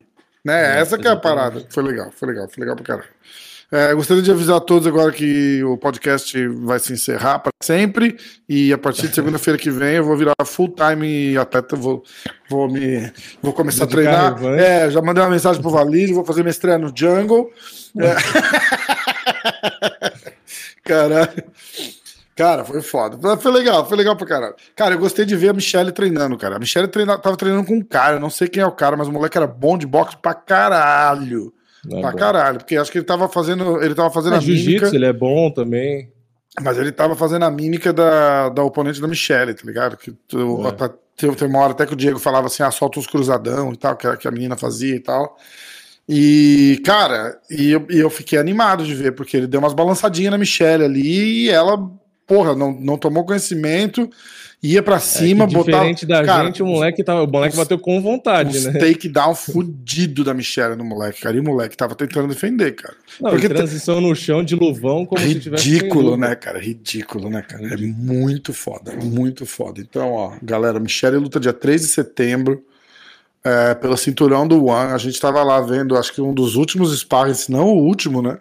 Né? 0.46 0.78
É, 0.78 0.80
Essa 0.80 0.98
que 0.98 1.08
é 1.08 1.12
a 1.12 1.16
parada. 1.16 1.66
Foi 1.70 1.84
legal, 1.84 2.12
foi 2.16 2.28
legal, 2.30 2.48
foi 2.48 2.62
legal 2.62 2.76
pra 2.76 2.86
caralho. 2.86 3.10
É, 3.72 3.92
gostaria 3.96 4.22
de 4.22 4.30
avisar 4.30 4.58
a 4.58 4.62
todos 4.62 4.88
agora 4.88 5.12
que 5.12 5.64
o 5.64 5.76
podcast 5.76 6.48
vai 6.50 6.78
se 6.78 6.94
encerrar 6.94 7.40
para 7.40 7.52
sempre. 7.64 8.16
E 8.48 8.72
a 8.72 8.78
partir 8.78 9.08
de 9.08 9.16
segunda-feira 9.16 9.58
que 9.58 9.72
vem 9.72 9.96
eu 9.96 10.04
vou 10.06 10.16
virar 10.16 10.36
full-time 10.46 11.36
atleta. 11.36 11.76
Vou, 11.76 12.04
vou, 12.48 12.72
me, 12.72 13.12
vou 13.42 13.54
começar 13.54 13.86
a 13.86 13.88
Dedicar 13.88 14.12
treinar. 14.12 14.36
revanche. 14.36 14.64
É, 14.64 14.92
já 14.92 15.02
mandei 15.02 15.24
uma 15.24 15.32
mensagem 15.32 15.60
pro 15.62 15.72
Valide, 15.72 16.14
vou 16.14 16.24
fazer 16.24 16.42
minha 16.44 16.52
estreia 16.52 16.78
no 16.78 16.94
Jungle. 16.96 17.52
É. 18.00 18.16
Caralho. 20.86 21.44
Cara, 22.36 22.66
foi 22.66 22.82
foda. 22.82 23.38
Foi 23.38 23.52
legal, 23.52 23.88
foi 23.88 23.96
legal 23.98 24.16
pra 24.18 24.28
caralho. 24.28 24.56
Cara, 24.76 24.96
eu 24.96 25.00
gostei 25.00 25.24
de 25.26 25.36
ver 25.38 25.50
a 25.50 25.54
Michelle 25.54 25.92
treinando, 25.92 26.38
cara. 26.38 26.58
A 26.58 26.60
Michelle 26.60 26.88
treina, 26.88 27.18
tava 27.18 27.38
treinando 27.38 27.66
com 27.66 27.76
um 27.76 27.82
cara, 27.82 28.18
eu 28.18 28.20
não 28.20 28.30
sei 28.30 28.48
quem 28.50 28.62
é 28.62 28.66
o 28.68 28.72
cara, 28.74 28.98
mas 28.98 29.08
o 29.08 29.12
moleque 29.12 29.38
era 29.38 29.48
bom 29.48 29.78
de 29.78 29.88
boxe 29.88 30.18
pra 30.18 30.34
caralho. 30.34 31.54
É 31.90 32.02
pra 32.02 32.12
bom. 32.12 32.18
caralho, 32.18 32.58
porque 32.58 32.76
acho 32.76 32.92
que 32.92 32.98
ele 32.98 33.06
tava 33.06 33.30
fazendo, 33.30 33.82
ele 33.82 33.96
tava 33.96 34.10
fazendo 34.12 34.34
É, 34.36 34.38
a 34.40 34.42
mímica, 34.42 34.88
ele 34.94 35.06
é 35.06 35.14
bom 35.14 35.50
também. 35.52 36.12
mas 36.62 36.78
ele 36.78 36.92
tava 36.92 37.16
fazendo 37.16 37.46
a 37.46 37.52
mímica 37.52 37.94
da, 37.94 38.50
da 38.50 38.64
oponente 38.64 39.00
da 39.00 39.08
Michelle, 39.08 39.54
tá 39.54 39.62
ligado? 39.66 39.96
Que 39.96 40.12
tu, 40.28 40.66
É. 40.68 40.72
tá- 40.72 40.92
teve 41.16 41.46
uma 41.46 41.60
hora 41.60 41.72
até 41.72 41.86
que 41.86 41.94
o 41.94 41.96
Diego 41.96 42.20
falava 42.20 42.48
assim, 42.48 42.64
ah, 42.64 42.72
solta 42.72 43.00
uns 43.00 43.08
cruzadão 43.08 43.72
e 43.72 43.78
tal, 43.78 43.96
que, 43.96 44.08
a- 44.08 44.18
que 44.18 44.28
a 44.28 44.32
menina 44.32 44.58
fazia 44.58 44.96
e 44.96 45.00
tal. 45.00 45.38
E, 46.08 46.82
cara, 46.86 47.40
e 47.50 47.72
eu, 47.72 47.88
e 47.90 47.98
eu 48.00 48.10
fiquei 48.10 48.38
animado 48.38 48.84
de 48.84 48.94
ver, 48.94 49.14
porque 49.14 49.38
ele 49.38 49.48
deu 49.48 49.60
umas 49.60 49.74
balançadinhas 49.74 50.32
na 50.32 50.38
Michelle 50.38 50.84
ali 50.84 51.46
e 51.46 51.50
ela, 51.50 51.78
porra, 52.28 52.56
não, 52.56 52.72
não 52.72 52.98
tomou 52.98 53.24
conhecimento, 53.24 54.10
ia 54.62 54.82
pra 54.82 55.00
cima, 55.00 55.44
é 55.44 55.48
botava. 55.48 55.66
Diferente 55.66 56.06
da 56.06 56.24
cara, 56.24 56.46
gente, 56.46 56.64
o 56.64 56.66
moleque, 56.66 57.04
tava, 57.04 57.24
o 57.24 57.28
moleque 57.28 57.56
bateu 57.56 57.78
com 57.78 58.02
vontade, 58.02 58.58
um 58.58 58.72
né? 58.72 58.80
takedown 58.80 59.36
fudido 59.36 60.24
da 60.24 60.34
Michelle 60.34 60.76
no 60.76 60.84
moleque, 60.84 61.22
cara. 61.22 61.36
E 61.38 61.40
o 61.40 61.44
moleque 61.44 61.78
tava 61.78 61.96
tentando 61.96 62.28
defender, 62.28 62.74
cara. 62.74 62.96
Não, 63.22 63.30
porque 63.32 63.46
e 63.46 63.50
transição 63.50 64.02
no 64.02 64.16
chão 64.16 64.44
de 64.44 64.56
luvão, 64.56 65.06
como 65.06 65.22
se 65.22 65.40
tivesse. 65.40 65.70
Ridículo, 65.70 66.18
né, 66.18 66.36
cara? 66.36 66.60
Ridículo, 66.60 67.30
né, 67.30 67.42
cara? 67.42 67.74
É 67.74 67.78
muito 67.78 68.54
foda, 68.54 68.94
muito 68.96 69.46
foda. 69.46 69.80
Então, 69.80 70.12
ó, 70.12 70.34
galera, 70.42 70.80
Michelle 70.80 71.18
luta 71.18 71.40
dia 71.40 71.54
3 71.54 71.82
de 71.82 71.88
setembro 71.88 72.64
é, 73.44 73.76
pelo 73.76 73.96
cinturão 73.96 74.48
do 74.48 74.66
One. 74.66 74.92
A 74.92 74.98
gente 74.98 75.20
tava 75.20 75.44
lá 75.44 75.62
vendo, 75.62 75.96
acho 75.96 76.12
que 76.12 76.22
um 76.22 76.34
dos 76.34 76.56
últimos 76.56 76.98
sparring, 76.98 77.36
se 77.36 77.52
não 77.52 77.68
o 77.68 77.84
último, 77.84 78.22
né? 78.22 78.38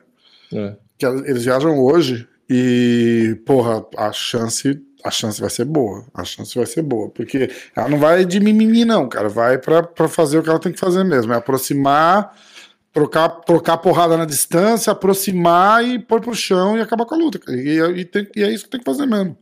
É. 0.53 0.75
Que 0.97 1.05
eles 1.05 1.45
viajam 1.45 1.79
hoje 1.79 2.27
e, 2.49 3.37
porra, 3.47 3.85
a 3.97 4.13
chance, 4.13 4.81
a 5.05 5.11
chance 5.11 5.41
vai 5.41 5.51
ser 5.51 5.65
boa. 5.65 6.05
A 6.15 6.25
chance 6.25 6.55
vai 6.55 6.67
ser 6.67 6.83
boa. 6.83 7.09
Porque 7.11 7.51
ela 7.75 7.89
não 7.89 7.99
vai 7.99 8.25
de 8.25 8.41
mimimi, 8.41 8.85
não, 8.85 9.09
cara. 9.09 9.29
Vai 9.29 9.59
pra, 9.59 9.83
pra 9.83 10.09
fazer 10.09 10.39
o 10.39 10.43
que 10.43 10.49
ela 10.49 10.59
tem 10.59 10.73
que 10.73 10.79
fazer 10.81 11.05
mesmo. 11.05 11.33
É 11.33 11.37
aproximar, 11.37 12.35
trocar, 12.93 13.29
trocar 13.29 13.79
porrada 13.79 14.17
na 14.17 14.25
distância, 14.25 14.93
aproximar 14.93 15.85
e 15.87 15.99
pôr 15.99 16.21
pro 16.21 16.35
chão 16.35 16.77
e 16.77 16.81
acabar 16.81 17.07
com 17.07 17.15
a 17.15 17.19
luta. 17.19 17.41
E, 17.53 17.79
e 18.01 18.05
tem- 18.05 18.29
e 18.37 18.43
é 18.43 18.51
isso 18.51 18.65
que 18.65 18.71
tem 18.71 18.81
que 18.81 18.87
fazer 18.87 19.07
mesmo. 19.07 19.37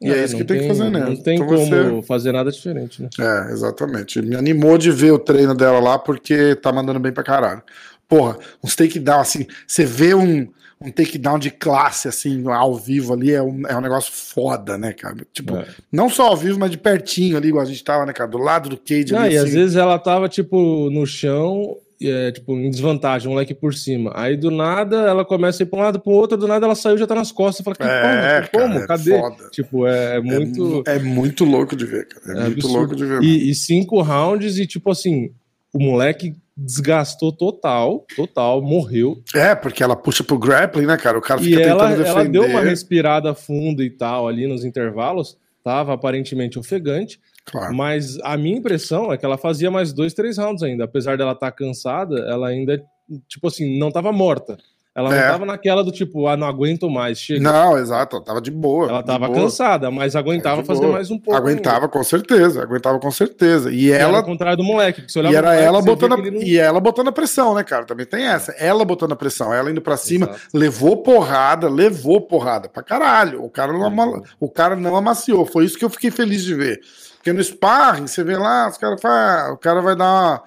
E 0.00 0.10
é, 0.12 0.22
isso 0.24 0.34
não 0.34 0.38
que 0.40 0.44
tem, 0.46 0.60
que 0.60 0.68
fazer 0.68 0.84
mesmo. 0.90 1.08
Não 1.08 1.16
tem 1.16 1.34
Então 1.34 1.46
como 1.48 1.66
você- 1.66 2.02
fazer 2.06 2.30
nada 2.32 2.52
diferente, 2.52 3.02
né? 3.02 3.08
é, 3.18 3.52
exatamente. 3.52 4.22
Me 4.22 4.36
animou 4.36 4.78
de 4.78 4.92
ver 4.92 5.10
o 5.12 5.18
treino 5.18 5.56
dela 5.56 5.80
lá, 5.80 5.98
porque 5.98 6.54
tá 6.54 6.72
mandando 6.72 7.00
bem 7.00 7.10
pra 7.12 7.24
caralho. 7.24 7.62
Porra, 8.08 8.38
uns 8.62 8.76
takedown, 8.76 9.20
assim, 9.20 9.44
você 9.66 9.84
vê 9.84 10.14
um, 10.14 10.46
um 10.80 10.90
takedown 10.90 11.38
de 11.38 11.50
classe, 11.50 12.06
assim, 12.08 12.44
ao 12.48 12.76
vivo 12.76 13.12
ali, 13.12 13.32
é 13.32 13.42
um, 13.42 13.66
é 13.66 13.76
um 13.76 13.80
negócio 13.80 14.12
foda, 14.12 14.78
né, 14.78 14.92
cara? 14.92 15.16
Tipo, 15.32 15.56
É. 15.56 15.66
não 15.90 16.08
só 16.08 16.28
ao 16.28 16.36
vivo, 16.36 16.58
mas 16.58 16.70
de 16.70 16.78
pertinho 16.78 17.36
ali, 17.36 17.48
igual 17.48 17.62
a 17.64 17.66
gente 17.68 17.82
tava, 17.82 18.06
né, 18.06 18.12
cara? 18.12 18.30
Do 18.30 18.38
lado 18.38 18.68
do 18.68 18.76
cage 18.76 19.12
Não, 19.12 19.20
ali, 19.20 19.34
e 19.34 19.38
assim. 19.38 19.48
às 19.48 19.54
vezes 19.54 19.76
ela 19.76 19.98
tava, 19.98 20.28
tipo, 20.28 20.88
no 20.90 21.04
chão, 21.04 21.76
é, 22.00 22.30
tipo, 22.30 22.52
em 22.54 22.70
desvantagem, 22.70 23.26
um 23.26 23.32
moleque 23.32 23.52
por 23.52 23.74
cima. 23.74 24.12
Aí 24.14 24.36
do 24.36 24.52
nada 24.52 24.98
ela 24.98 25.24
começa 25.24 25.60
a 25.60 25.64
ir 25.64 25.66
pra 25.66 25.80
um 25.80 25.82
lado 25.82 25.98
pro 25.98 26.12
outro, 26.12 26.36
do 26.38 26.46
nada 26.46 26.64
ela 26.64 26.76
saiu 26.76 26.96
já 26.96 27.08
tá 27.08 27.14
nas 27.16 27.32
costas. 27.32 27.64
Fala, 27.64 27.74
que 27.74 27.82
É, 27.82 28.00
porra, 28.00 28.42
que 28.42 28.50
como? 28.56 28.72
cara, 28.74 28.84
é 28.84 28.86
Cadê? 28.86 29.18
foda. 29.18 29.50
Tipo, 29.50 29.86
é, 29.88 30.16
É 30.16 30.20
muito. 30.20 30.64
mu- 30.64 30.82
É, 30.86 30.98
muito 31.00 31.44
louco 31.44 31.74
de 31.74 31.84
ver, 31.86 32.06
cara. 32.06 32.24
É, 32.26 32.30
é 32.30 32.44
muito 32.44 32.52
absurdo. 32.58 32.76
louco 32.78 32.94
de 32.94 33.04
ver. 33.04 33.20
E, 33.24 33.50
e 33.50 33.54
cinco 33.56 34.00
rounds 34.00 34.58
e, 34.58 34.66
tipo 34.66 34.92
assim, 34.92 35.32
o 35.72 35.80
moleque 35.80 36.36
desgastou 36.60 37.30
total, 37.32 38.04
total, 38.16 38.60
morreu. 38.60 39.22
É, 39.34 39.54
porque 39.54 39.82
ela 39.82 39.94
puxa 39.94 40.24
pro 40.24 40.36
grappling, 40.38 40.86
né, 40.86 40.96
cara? 40.96 41.16
O 41.16 41.22
cara 41.22 41.40
E 41.40 41.44
fica 41.44 41.62
ela, 41.62 41.88
tentando 41.90 42.06
ela 42.06 42.24
deu 42.24 42.42
uma 42.42 42.48
defender. 42.48 42.68
respirada 42.70 43.34
funda 43.34 43.84
e 43.84 43.90
tal 43.90 44.26
ali 44.26 44.46
nos 44.48 44.64
intervalos. 44.64 45.36
Tava 45.62 45.92
aparentemente 45.92 46.58
ofegante, 46.58 47.20
Claro. 47.44 47.74
mas 47.74 48.18
a 48.22 48.36
minha 48.36 48.56
impressão 48.58 49.12
é 49.12 49.16
que 49.18 49.24
ela 49.24 49.38
fazia 49.38 49.70
mais 49.70 49.92
dois, 49.92 50.14
três 50.14 50.36
rounds 50.38 50.62
ainda. 50.62 50.84
Apesar 50.84 51.16
dela 51.16 51.32
estar 51.32 51.52
cansada, 51.52 52.18
ela 52.28 52.48
ainda, 52.48 52.82
tipo 53.28 53.46
assim, 53.46 53.78
não 53.78 53.90
tava 53.90 54.10
morta. 54.12 54.56
Ela 54.98 55.14
É. 55.14 55.20
não 55.26 55.32
tava 55.32 55.46
naquela 55.46 55.84
do 55.84 55.92
tipo, 55.92 56.26
ah, 56.26 56.36
não 56.36 56.46
aguento 56.46 56.90
mais, 56.90 57.18
chega. 57.20 57.40
Não, 57.40 57.78
exato, 57.78 58.16
ela 58.16 58.24
tava 58.24 58.40
de 58.40 58.50
boa. 58.50 58.88
ela 58.88 59.00
de 59.00 59.06
tava 59.06 59.28
boa. 59.28 59.38
cansada, 59.42 59.90
mas 59.92 60.16
aguentava 60.16 60.64
fazer 60.64 60.80
boa. 60.80 60.94
mais 60.94 61.08
um 61.10 61.18
pouco. 61.18 61.38
ainda. 61.38 61.50
Aguentava 61.52 61.88
com 61.88 62.02
certeza, 62.02 62.62
aguentava 62.62 62.98
com 62.98 63.10
certeza. 63.10 63.70
E 63.72 63.84
E 63.86 63.92
era 63.92 64.02
ela 64.04 64.18
ao 64.18 64.24
contrário 64.24 64.56
do 64.56 64.64
moleque, 64.64 65.02
que 65.02 65.12
você 65.12 65.20
olhava 65.20 65.34
E 65.34 65.36
era 65.38 65.46
moleque, 65.48 65.64
ela 65.66 65.82
botando 65.82 66.12
a, 66.14 66.16
não- 66.16 66.42
e 66.42 66.58
ela 66.58 66.80
botando 66.80 67.08
a 67.08 67.12
pressão, 67.12 67.54
né, 67.54 67.62
cara? 67.62 67.84
Também 67.84 68.04
tem 68.06 68.24
essa. 68.26 68.50
Ela 68.58 68.84
botando 68.84 69.12
a 69.12 69.16
pressão, 69.16 69.54
ela 69.54 69.70
indo 69.70 69.80
pra 69.80 69.96
cima, 69.96 70.26
Exato. 70.26 70.40
levou 70.52 70.96
porrada, 71.02 71.68
levou 71.68 72.20
porrada 72.20 72.68
pra 72.68 72.82
caralho. 72.82 73.44
O 73.44 73.48
cara, 73.48 73.72
não 73.72 73.84
ama- 73.84 74.22
o 74.40 74.48
cara 74.50 74.74
não 74.74 74.96
amaciou. 74.96 75.46
Foi 75.46 75.64
isso 75.64 75.78
que 75.78 75.84
eu 75.84 75.90
fiquei 75.90 76.10
feliz 76.10 76.42
de 76.42 76.54
ver. 76.54 76.80
Porque 77.16 77.32
no 77.32 77.42
sparring, 77.42 78.06
você 78.06 78.24
vê 78.24 78.36
lá, 78.36 78.68
os 78.68 78.76
caras 78.78 79.00
falam, 79.00 79.16
ah, 79.18 79.52
o 79.52 79.56
cara 79.58 79.80
vai 79.80 79.94
dar 79.96 80.04
uma, 80.04 80.42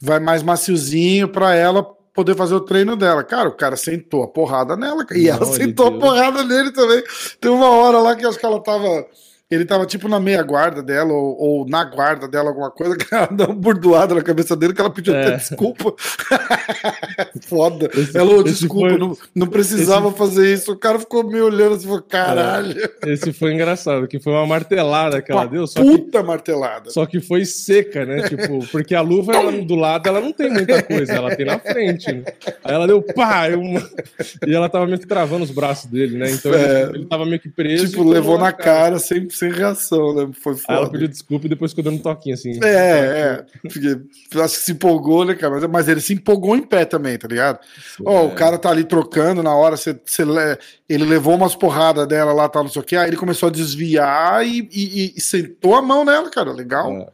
vai 0.00 0.20
mais 0.20 0.42
maciozinho 0.42 1.28
pra 1.28 1.54
ela 1.54 1.86
poder 2.16 2.34
fazer 2.34 2.54
o 2.54 2.60
treino 2.60 2.96
dela. 2.96 3.22
Cara, 3.22 3.48
o 3.48 3.52
cara 3.52 3.76
sentou 3.76 4.24
a 4.24 4.28
porrada 4.28 4.74
nela, 4.76 5.04
e 5.12 5.28
Não, 5.28 5.34
ela 5.36 5.46
sentou 5.46 5.86
a 5.86 5.90
deu. 5.90 5.98
porrada 6.00 6.42
nele 6.42 6.72
também. 6.72 7.02
Tem 7.40 7.50
uma 7.50 7.68
hora 7.70 7.98
lá 7.98 8.16
que 8.16 8.26
acho 8.26 8.38
que 8.38 8.46
ela 8.46 8.60
tava 8.60 9.06
ele 9.50 9.64
tava 9.64 9.86
tipo 9.86 10.08
na 10.08 10.18
meia 10.18 10.42
guarda 10.42 10.82
dela, 10.82 11.12
ou, 11.12 11.36
ou 11.38 11.68
na 11.68 11.84
guarda 11.84 12.26
dela, 12.26 12.48
alguma 12.48 12.70
coisa, 12.70 12.96
que 12.98 13.14
ela 13.14 13.26
deu 13.28 13.46
uma 13.46 13.54
burdoada 13.54 14.14
na 14.14 14.22
cabeça 14.22 14.56
dele, 14.56 14.72
que 14.74 14.80
ela 14.80 14.90
pediu 14.90 15.14
até 15.14 15.28
É. 15.34 15.36
desculpa. 15.36 15.94
Foda. 17.46 17.88
Esse- 17.94 18.16
ela, 18.16 18.30
"Ô, 18.32 18.40
esse 18.42 18.60
desculpa, 18.60 18.88
foi- 18.90 18.98
não, 18.98 19.16
não 19.34 19.46
precisava 19.46 20.10
fazer 20.12 20.52
isso. 20.52 20.72
O 20.72 20.76
cara 20.76 20.98
ficou 20.98 21.24
me 21.24 21.40
olhando 21.40 21.74
assim, 21.76 21.86
falou, 21.86 22.02
caralho. 22.02 22.74
Esse 23.06 23.32
foi 23.32 23.52
engraçado, 23.54 24.06
que 24.08 24.18
foi 24.18 24.32
uma 24.32 24.46
martelada 24.46 25.20
que 25.22 25.30
ela 25.30 25.42
Uma 25.42 25.48
deu, 25.48 25.66
só 25.66 25.82
que, 25.82 25.90
puta 25.98 26.22
martelada. 26.22 26.90
só 26.90 27.06
que 27.06 27.20
foi 27.20 27.44
seca, 27.44 28.04
né? 28.04 28.22
Tipo, 28.28 28.66
porque 28.70 28.94
a 28.94 29.00
luva 29.00 29.32
ela, 29.34 29.52
do 29.52 29.74
lado 29.74 30.08
ela 30.08 30.20
não 30.20 30.32
tem 30.32 30.50
muita 30.50 30.82
coisa, 30.82 31.12
ela 31.12 31.34
tem 31.36 31.46
na 31.46 31.58
frente. 31.58 32.12
Né? 32.12 32.24
Aí 32.64 32.74
ela 32.74 32.86
deu 32.86 33.02
pá, 33.02 33.48
eu- 33.50 33.60
e 34.46 34.54
ela 34.54 34.68
tava 34.68 34.86
meio 34.86 34.98
que 34.98 35.06
travando 35.06 35.44
os 35.44 35.50
braços 35.50 35.86
dele, 35.90 36.18
né? 36.18 36.30
Então 36.30 36.52
É. 36.52 36.82
ele, 36.82 36.96
ele 36.98 37.06
tava 37.06 37.24
meio 37.24 37.40
que 37.40 37.48
preso. 37.48 37.88
Tipo, 37.88 38.04
levou 38.08 38.38
na 38.38 38.52
cara, 38.52 38.98
sem, 38.98 39.28
sem 39.36 39.50
reação, 39.52 40.14
né? 40.14 40.30
Foi 40.42 40.54
Aí 40.54 40.60
ela 40.68 40.78
foda. 40.80 40.90
pediu 40.92 41.08
desculpa 41.08 41.46
e 41.46 41.48
depois 41.48 41.72
ficou 41.72 41.84
dando 41.84 41.96
um 41.96 42.02
toquinho 42.02 42.34
assim. 42.34 42.58
É, 42.64 42.68
é. 42.68 43.46
Porque, 43.62 44.00
acho 44.40 44.58
que 44.58 44.64
se 44.64 44.72
empolgou, 44.72 45.24
né, 45.24 45.34
cara? 45.34 45.54
Mas, 45.54 45.64
mas 45.70 45.88
ele 45.88 46.00
se 46.00 46.12
empolgou 46.14 46.56
em 46.56 46.62
pé 46.62 46.84
também, 46.84 47.18
tá 47.18 47.28
ligado? 47.28 47.58
Ó, 48.04 48.26
o 48.26 48.34
cara 48.34 48.58
tá 48.58 48.70
ali 48.70 48.84
trocando 48.84 49.42
na 49.42 49.54
hora, 49.54 49.76
você 49.76 49.92
le- 50.24 50.58
ele 50.88 51.04
levou 51.04 51.34
umas 51.34 51.54
porradas 51.54 52.06
dela 52.06 52.32
lá, 52.32 52.48
tal, 52.48 52.64
não 52.64 52.70
sei 52.70 52.82
o 52.82 52.84
que, 52.84 52.96
aí 52.96 53.08
ele 53.08 53.16
começou 53.16 53.48
a 53.48 53.52
desviar 53.52 54.46
e, 54.46 54.68
e- 54.72 55.14
e 55.16 55.20
sentou 55.20 55.74
a 55.74 55.82
mão 55.82 56.04
nela, 56.04 56.30
cara. 56.30 56.52
Legal. 56.52 56.90
É. 56.92 57.08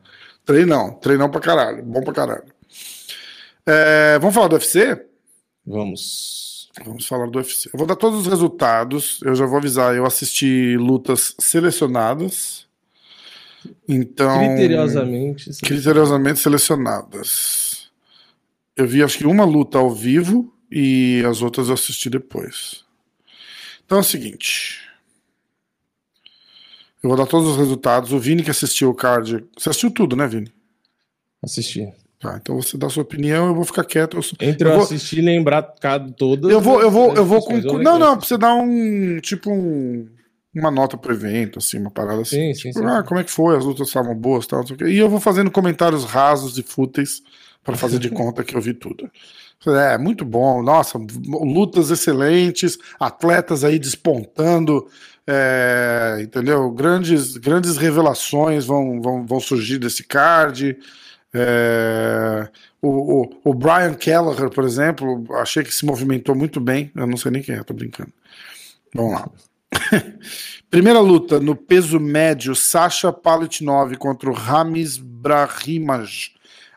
Treinão, 0.44 0.90
treinão 0.94 1.30
pra 1.30 1.40
caralho, 1.40 1.82
bom 1.84 2.02
pra 2.02 2.12
caralho. 2.12 2.44
É, 3.64 4.18
vamos 4.18 4.34
falar 4.34 4.48
do 4.48 4.54
UFC? 4.54 5.00
Vamos. 5.64 6.41
Vamos 6.84 7.06
falar 7.06 7.26
do 7.28 7.38
UFC. 7.38 7.68
Eu 7.72 7.78
vou 7.78 7.86
dar 7.86 7.96
todos 7.96 8.20
os 8.20 8.26
resultados. 8.26 9.20
Eu 9.22 9.34
já 9.34 9.44
vou 9.44 9.58
avisar. 9.58 9.94
Eu 9.94 10.06
assisti 10.06 10.76
lutas 10.76 11.34
selecionadas. 11.38 12.66
Então. 13.86 14.38
Criteriosamente. 14.38 15.50
Criteriosamente 15.62 16.40
selecionadas. 16.40 17.90
Eu 18.76 18.86
vi 18.86 19.02
acho 19.02 19.18
que 19.18 19.26
uma 19.26 19.44
luta 19.44 19.78
ao 19.78 19.94
vivo 19.94 20.52
e 20.70 21.22
as 21.28 21.42
outras 21.42 21.68
eu 21.68 21.74
assisti 21.74 22.08
depois. 22.08 22.84
Então 23.84 23.98
é 23.98 24.00
o 24.00 24.04
seguinte. 24.04 24.80
Eu 27.02 27.08
vou 27.10 27.16
dar 27.16 27.26
todos 27.26 27.50
os 27.50 27.56
resultados. 27.58 28.12
O 28.12 28.18
Vini 28.18 28.42
que 28.42 28.50
assistiu 28.50 28.88
o 28.88 28.94
card. 28.94 29.44
Você 29.58 29.68
assistiu 29.68 29.90
tudo, 29.90 30.16
né, 30.16 30.26
Vini? 30.26 30.50
Assistir. 31.42 31.92
Tá, 32.22 32.38
então 32.40 32.54
você 32.62 32.78
dá 32.78 32.88
sua 32.88 33.02
opinião, 33.02 33.48
eu 33.48 33.54
vou 33.54 33.64
ficar 33.64 33.82
quieto. 33.84 34.16
Eu, 34.16 34.22
sou- 34.22 34.38
Entre 34.40 34.68
eu 34.68 34.70
eu, 34.70 34.76
vou- 34.76 34.84
assistir 34.84 35.18
e 35.18 35.22
lembrar 35.22 35.62
cada 35.80 36.08
todas. 36.12 36.48
eu 36.52 36.60
vou, 36.60 36.80
eu 36.80 36.88
vou, 36.88 37.16
eu 37.16 37.24
vou 37.26 37.44
eu 37.50 37.78
Não, 37.82 37.98
não, 37.98 38.16
pra 38.16 38.24
você 38.24 38.38
dar 38.38 38.54
um. 38.54 39.18
Tipo 39.20 39.50
um. 39.50 40.08
Uma 40.54 40.70
nota 40.70 40.96
pro 40.98 41.12
evento, 41.14 41.58
assim, 41.58 41.78
uma 41.78 41.90
parada 41.90 42.20
assim. 42.20 42.52
Sim, 42.52 42.54
sim, 42.54 42.70
Tipo, 42.72 42.80
sim. 42.86 42.94
ah, 42.94 43.02
como 43.02 43.18
é 43.18 43.24
que 43.24 43.30
foi? 43.30 43.56
As 43.56 43.64
lutas 43.64 43.88
estavam 43.88 44.14
boas, 44.14 44.46
tal. 44.46 44.62
E 44.86 44.98
eu 44.98 45.08
vou 45.08 45.18
fazendo 45.18 45.50
comentários 45.50 46.04
rasos 46.04 46.56
e 46.58 46.62
fúteis 46.62 47.22
para 47.64 47.74
fazer 47.74 47.98
de 47.98 48.10
conta 48.10 48.44
que 48.44 48.54
eu 48.54 48.60
vi 48.60 48.74
tudo. 48.74 49.10
É, 49.66 49.96
muito 49.98 50.24
bom. 50.24 50.62
Nossa, 50.62 50.98
lutas 51.26 51.90
excelentes, 51.90 52.78
atletas 53.00 53.64
aí 53.64 53.78
despontando, 53.78 54.86
é, 55.26 56.18
entendeu? 56.20 56.70
Grandes, 56.70 57.36
grandes 57.38 57.76
revelações 57.78 58.64
vão, 58.66 59.00
vão, 59.00 59.26
vão 59.26 59.40
surgir 59.40 59.78
desse 59.78 60.04
card. 60.04 60.76
É, 61.34 62.48
o, 62.80 63.22
o, 63.22 63.50
o 63.50 63.54
Brian 63.54 63.94
Kelleher, 63.94 64.50
por 64.50 64.64
exemplo, 64.64 65.24
achei 65.36 65.62
que 65.64 65.74
se 65.74 65.84
movimentou 65.84 66.34
muito 66.34 66.60
bem. 66.60 66.90
Eu 66.94 67.06
não 67.06 67.16
sei 67.16 67.30
nem 67.30 67.42
quem 67.42 67.54
é, 67.54 67.62
tô 67.62 67.72
brincando. 67.72 68.12
Vamos 68.94 69.12
lá. 69.12 69.30
Primeira 70.70 71.00
luta 71.00 71.40
no 71.40 71.54
peso 71.54 71.98
médio, 71.98 72.54
Sasha 72.54 73.12
Palitnov 73.12 73.96
contra 73.96 74.30
o 74.30 74.34
Ramis 74.34 74.96
Brahimaj. 74.98 76.32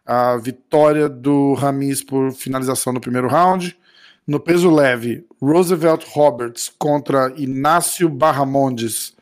A 0.05 0.37
vitória 0.37 1.09
do 1.09 1.53
Ramis 1.55 2.03
por 2.03 2.31
finalização 2.31 2.93
no 2.93 3.01
primeiro 3.01 3.27
round. 3.27 3.77
No 4.27 4.39
peso 4.39 4.69
leve, 4.69 5.25
Roosevelt 5.41 6.03
Roberts 6.09 6.71
contra 6.77 7.33
Inácio 7.37 8.07
Barramondes. 8.09 9.15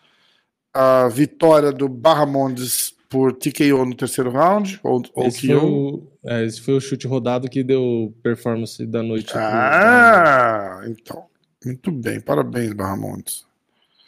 A 0.74 1.08
vitória 1.08 1.72
do 1.72 1.88
Barramondes 1.88 2.93
por 3.14 3.32
TKO 3.34 3.86
no 3.86 3.94
terceiro 3.96 4.32
round, 4.32 4.80
ou, 4.84 5.02
ou 5.14 5.28
Esse 5.28 5.46
foi, 5.48 5.56
o, 5.56 6.04
é, 6.26 6.44
esse 6.46 6.60
foi 6.60 6.74
o 6.74 6.82
chute 6.82 7.06
rodado 7.08 7.48
que 7.48 7.64
deu 7.64 8.12
performance 8.24 8.84
da 8.86 9.04
noite. 9.04 9.32
pro- 9.32 9.40
Ah, 9.42 10.82
então. 10.88 11.24
Muito 11.66 11.92
bem, 11.92 12.20
parabéns, 12.20 12.74
Barramondes. 12.74 13.46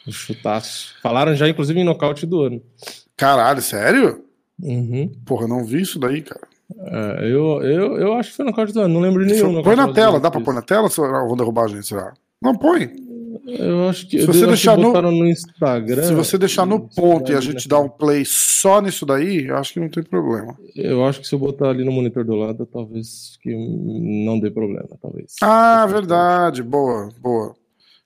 O 0.06 0.12
chutaço. 0.12 0.94
Falaram 1.02 1.34
já, 1.34 1.48
inclusive, 1.48 1.78
em 1.80 1.84
nocaute 1.84 2.26
do 2.26 2.42
ano. 2.42 2.60
Caralho, 3.16 3.62
sério? 3.62 4.24
Uhum. 4.60 5.10
Porra, 5.24 5.44
eu 5.44 5.48
não 5.48 5.64
vi 5.64 5.80
isso 5.82 5.98
daí, 5.98 6.20
cara. 6.22 6.46
É, 6.78 7.26
eu, 7.30 7.62
eu, 7.62 7.96
eu 7.98 8.12
acho 8.14 8.30
que 8.30 8.36
foi 8.36 8.44
nocaute 8.44 8.72
do 8.72 8.80
ano, 8.80 8.94
não 8.94 9.00
lembro 9.00 9.24
nenhum. 9.24 9.62
Põe 9.62 9.76
na 9.76 9.92
tela, 9.92 10.18
dá 10.20 10.30
pra 10.30 10.40
pôr 10.40 10.52
na 10.52 10.62
tela 10.62 10.88
ou 10.98 11.28
vão 11.28 11.36
derrubar 11.36 11.64
a 11.64 11.68
gente, 11.68 11.86
será? 11.86 12.12
Não, 12.42 12.54
põe. 12.54 12.90
Eu 13.46 13.88
acho 13.88 14.08
que 14.08 14.18
se 14.18 14.26
você 14.26 14.44
deixar 14.44 14.76
no, 14.76 14.92
no, 15.00 15.26
Instagram. 15.26 16.02
Se 16.02 16.14
você 16.14 16.36
deixar 16.36 16.66
no 16.66 16.80
ponto 16.80 17.30
e 17.30 17.34
a 17.34 17.40
gente 17.40 17.68
dar 17.68 17.78
um 17.78 17.88
play 17.88 18.24
só 18.24 18.80
nisso 18.80 19.06
daí, 19.06 19.46
eu 19.46 19.56
acho 19.56 19.72
que 19.72 19.78
não 19.78 19.88
tem 19.88 20.02
problema. 20.02 20.58
Eu 20.74 21.04
acho 21.04 21.20
que 21.20 21.28
se 21.28 21.34
eu 21.34 21.38
botar 21.38 21.68
ali 21.68 21.84
no 21.84 21.92
monitor 21.92 22.24
do 22.24 22.34
lado, 22.34 22.66
talvez 22.66 23.38
que 23.40 23.54
não 23.54 24.40
dê 24.40 24.50
problema, 24.50 24.88
talvez. 25.00 25.36
Ah, 25.40 25.86
verdade. 25.86 26.60
Boa, 26.60 27.08
boa. 27.20 27.54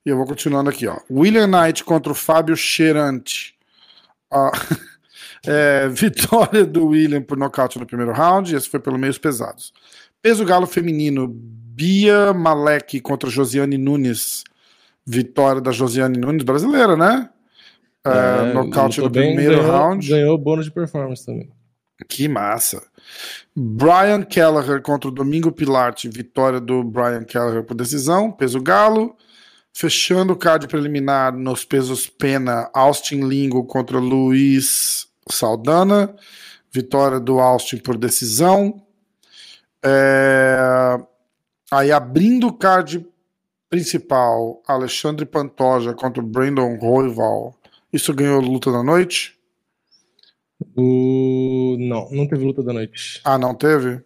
E 0.05 0.11
eu 0.11 0.17
vou 0.19 0.27
continuando 0.27 0.69
aqui, 0.69 0.87
ó. 0.87 0.99
William 1.11 1.47
Knight 1.47 1.85
contra 1.85 2.13
o 2.13 2.15
Fábio 2.15 2.55
Cheirante. 2.55 3.55
Ah, 4.31 4.53
é, 5.47 5.89
vitória 5.89 6.67
do 6.67 6.89
William 6.89 7.23
por 7.23 7.39
nocaute 7.39 7.79
no 7.79 7.87
primeiro 7.87 8.13
round. 8.13 8.55
Esse 8.55 8.69
foi 8.69 8.79
pelo 8.79 8.99
meios 8.99 9.17
pesados. 9.17 9.73
Peso 10.21 10.45
galo 10.45 10.67
feminino. 10.67 11.29
Bia 11.29 12.35
Malek 12.35 13.01
contra 13.01 13.31
Josiane 13.31 13.79
Nunes. 13.79 14.45
Vitória 15.07 15.61
da 15.61 15.73
Josiane 15.73 16.19
Nunes, 16.19 16.45
brasileira, 16.45 16.97
né? 16.97 17.31
É, 18.05 18.51
é, 18.51 18.53
nocaute 18.53 19.01
no 19.01 19.11
primeiro 19.11 19.57
ganhou, 19.57 19.71
round. 19.71 20.09
Ganhou 20.09 20.39
bônus 20.39 20.67
de 20.67 20.71
performance 20.71 21.25
também. 21.25 21.51
Que 22.09 22.29
massa. 22.29 22.83
Brian 23.55 24.23
Kelleher 24.23 24.81
contra 24.81 25.09
o 25.09 25.13
Domingo 25.13 25.53
Pilate. 25.53 26.09
Vitória 26.09 26.61
do 26.61 26.83
Brian 26.83 27.25
Kelleher 27.25 27.63
por 27.63 27.75
decisão. 27.75 28.33
Peso 28.33 28.61
galo. 28.61 29.15
Fechando 29.73 30.33
o 30.33 30.37
card 30.37 30.67
preliminar 30.67 31.37
nos 31.37 31.65
pesos 31.65 32.07
pena. 32.07 32.71
Austin 32.73 33.21
Lingo 33.27 33.65
contra 33.65 33.99
Luiz 33.99 35.07
Saldana. 35.31 36.15
Vitória 36.73 37.21
do 37.21 37.39
Austin 37.39 37.79
por 37.79 37.99
decisão. 37.99 38.83
É... 39.85 40.99
Aí 41.71 41.93
abrindo 41.93 42.49
o 42.49 42.53
card 42.53 43.07
principal, 43.71 44.61
Alexandre 44.67 45.25
Pantoja 45.25 45.95
contra 45.95 46.21
o 46.21 46.27
Brandon 46.27 46.77
Royval. 46.77 47.55
Isso 47.93 48.13
ganhou 48.13 48.41
luta 48.41 48.71
da 48.73 48.83
noite? 48.83 49.39
O... 50.77 51.77
Não, 51.79 52.11
não 52.11 52.27
teve 52.27 52.45
luta 52.45 52.63
da 52.63 52.73
noite. 52.73 53.21
Ah, 53.25 53.39
não 53.39 53.55
teve? 53.55 54.03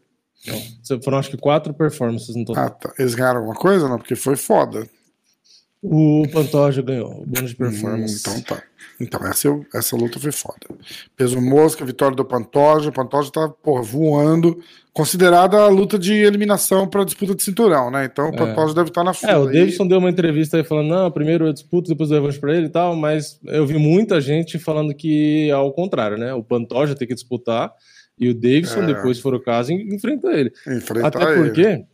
Não. 0.47 1.02
Foram 1.02 1.18
acho 1.18 1.30
que 1.30 1.38
quatro 1.38 1.73
performances 1.73 2.37
no 2.37 2.44
total. 2.44 2.66
Ah, 2.66 2.71
tá. 2.71 2.92
Eles 2.99 3.14
ganharam 3.14 3.40
alguma 3.40 3.56
coisa? 3.56 3.88
Não, 3.88 3.99
porque 3.99 4.14
foi 4.14 4.37
foda. 4.37 4.88
O 5.86 6.26
Pantoja 6.32 6.80
ganhou, 6.80 7.20
o 7.20 7.26
bônus 7.26 7.50
de 7.50 7.56
performance. 7.56 8.14
Hum, 8.14 8.18
então 8.20 8.40
tá. 8.40 8.62
Então, 8.98 9.20
essa, 9.26 9.60
essa 9.74 9.94
luta 9.94 10.18
foi 10.18 10.32
foda. 10.32 10.66
Peso 11.14 11.38
mosca, 11.42 11.84
vitória 11.84 12.16
do 12.16 12.24
Pantoja. 12.24 12.88
O 12.88 12.92
Pantoja 12.92 13.30
tá, 13.30 13.48
porra, 13.48 13.82
voando. 13.82 14.58
Considerada 14.94 15.58
a 15.58 15.68
luta 15.68 15.98
de 15.98 16.14
eliminação 16.14 16.88
para 16.88 17.04
disputa 17.04 17.34
de 17.34 17.42
cinturão, 17.42 17.90
né? 17.90 18.06
Então 18.06 18.30
o 18.30 18.34
é. 18.34 18.36
Pantoja 18.36 18.72
deve 18.72 18.88
estar 18.88 19.02
tá 19.02 19.04
na 19.04 19.12
fila. 19.12 19.32
É, 19.32 19.36
o 19.36 19.44
Davidson 19.44 19.82
aí. 19.82 19.88
deu 19.90 19.98
uma 19.98 20.08
entrevista 20.08 20.56
aí 20.56 20.64
falando: 20.64 20.88
não, 20.88 21.10
primeiro 21.10 21.46
eu 21.46 21.52
disputo, 21.52 21.90
depois 21.90 22.10
eu 22.10 22.16
revanche 22.16 22.38
para 22.38 22.56
ele 22.56 22.66
e 22.66 22.70
tal. 22.70 22.96
Mas 22.96 23.38
eu 23.44 23.66
vi 23.66 23.76
muita 23.76 24.22
gente 24.22 24.58
falando 24.58 24.94
que 24.94 25.50
ao 25.50 25.70
contrário, 25.72 26.16
né? 26.16 26.32
O 26.32 26.42
Pantoja 26.42 26.94
tem 26.94 27.06
que 27.06 27.14
disputar 27.14 27.70
e 28.18 28.28
o 28.28 28.34
Davidson, 28.34 28.84
é. 28.84 28.86
depois, 28.86 29.16
se 29.16 29.22
for 29.22 29.34
o 29.34 29.40
caso, 29.40 29.72
enfrenta 29.72 30.28
ele. 30.28 30.52
Enfrenta 30.66 31.08
Até 31.08 31.34
porque. 31.34 31.60
Ele 31.60 31.93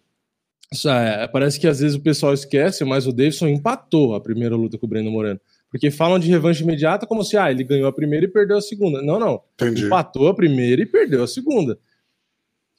é, 0.72 1.26
parece 1.26 1.58
que 1.58 1.66
às 1.66 1.80
vezes 1.80 1.96
o 1.96 2.00
pessoal 2.00 2.32
esquece, 2.32 2.84
mas 2.84 3.06
o 3.06 3.12
Davidson 3.12 3.48
empatou 3.48 4.14
a 4.14 4.20
primeira 4.20 4.54
luta 4.54 4.78
com 4.78 4.86
o 4.86 4.88
Breno 4.88 5.10
Moreno. 5.10 5.40
Porque 5.68 5.90
falam 5.90 6.18
de 6.18 6.28
revanche 6.28 6.62
imediata 6.62 7.06
como 7.06 7.24
se 7.24 7.36
ah, 7.36 7.50
ele 7.50 7.64
ganhou 7.64 7.88
a 7.88 7.92
primeira 7.92 8.24
e 8.24 8.28
perdeu 8.28 8.56
a 8.56 8.62
segunda. 8.62 9.02
Não, 9.02 9.18
não. 9.18 9.42
Entendi. 9.54 9.86
Empatou 9.86 10.28
a 10.28 10.34
primeira 10.34 10.82
e 10.82 10.86
perdeu 10.86 11.22
a 11.22 11.28
segunda. 11.28 11.78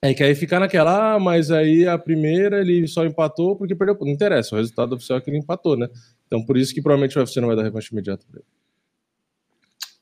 É 0.02 0.14
que 0.14 0.24
aí 0.24 0.34
fica 0.34 0.60
naquela, 0.60 1.16
ah, 1.16 1.20
mas 1.20 1.52
aí 1.52 1.88
a 1.88 1.98
primeira 1.98 2.62
ele 2.62 2.88
só 2.88 3.06
empatou 3.06 3.56
porque 3.56 3.76
perdeu. 3.76 3.98
Não 4.00 4.08
interessa, 4.08 4.56
o 4.56 4.58
resultado 4.58 4.96
oficial 4.96 5.20
é 5.20 5.22
que 5.22 5.30
ele 5.30 5.38
empatou, 5.38 5.78
né? 5.78 5.88
Então 6.28 6.44
por 6.44 6.58
isso 6.58 6.74
que 6.74 6.82
provavelmente 6.82 7.18
o 7.18 7.22
UFC 7.22 7.40
não 7.40 7.48
vai 7.48 7.58
dar 7.58 7.64
revanche 7.64 7.90
imediata 7.92 8.26
pra 8.30 8.40
ele. 8.40 8.48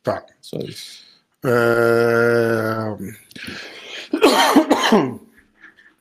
Tá. 0.02 0.26
Só 0.42 0.58
isso. 0.60 1.04
É... 1.44 2.96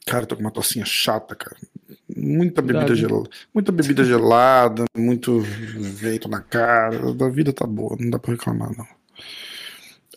Cara, 0.08 0.24
tô 0.24 0.36
com 0.36 0.40
uma 0.40 0.50
tocinha 0.50 0.86
chata, 0.86 1.34
cara. 1.34 1.56
Muita 2.16 2.62
bebida 2.62 2.94
gelada. 2.94 3.30
Muita 3.54 3.72
bebida 3.72 4.04
gelada, 4.04 4.84
muito 4.96 5.40
vento 5.40 6.28
na 6.28 6.40
cara. 6.40 6.98
A 7.08 7.28
vida 7.28 7.52
tá 7.52 7.66
boa, 7.66 7.96
não 7.98 8.10
dá 8.10 8.18
pra 8.18 8.32
reclamar, 8.32 8.70
não. 8.76 8.86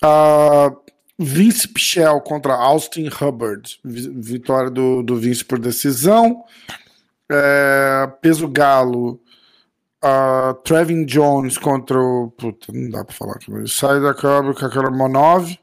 Uh, 0.03 0.77
Vince 1.19 1.67
Pichel 1.67 2.21
contra 2.21 2.53
Austin 2.53 3.09
Hubbard. 3.09 3.79
Vitória 3.83 4.69
do, 4.69 5.03
do 5.03 5.17
Vince 5.17 5.43
por 5.43 5.59
decisão. 5.59 6.43
É, 7.29 8.09
peso 8.21 8.47
galo. 8.47 9.19
Uh, 10.03 10.53
Trevin 10.63 11.05
Jones 11.05 11.57
contra 11.57 11.99
o. 11.99 12.31
Puta, 12.31 12.73
não 12.73 12.89
dá 12.89 13.05
pra 13.05 13.13
falar 13.13 13.33
aqui, 13.33 13.51
sai 13.67 14.01
da 14.01 14.13
câmera 14.13 14.55
com 14.55 14.79
a 14.79 14.91
Monov. 14.91 15.55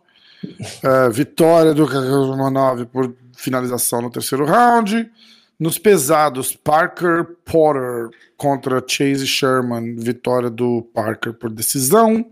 É, 0.83 1.11
vitória 1.11 1.75
do 1.75 1.87
Kakaromanov 1.87 2.87
por 2.87 3.15
finalização 3.37 4.03
no 4.03 4.11
terceiro 4.11 4.45
round. 4.45 5.11
Nos 5.59 5.77
pesados, 5.77 6.55
Parker 6.55 7.27
Potter 7.45 8.11
contra 8.37 8.85
Chase 8.87 9.27
Sherman, 9.27 9.97
vitória 9.97 10.49
do 10.49 10.83
Parker 10.95 11.33
por 11.33 11.51
decisão. 11.51 12.25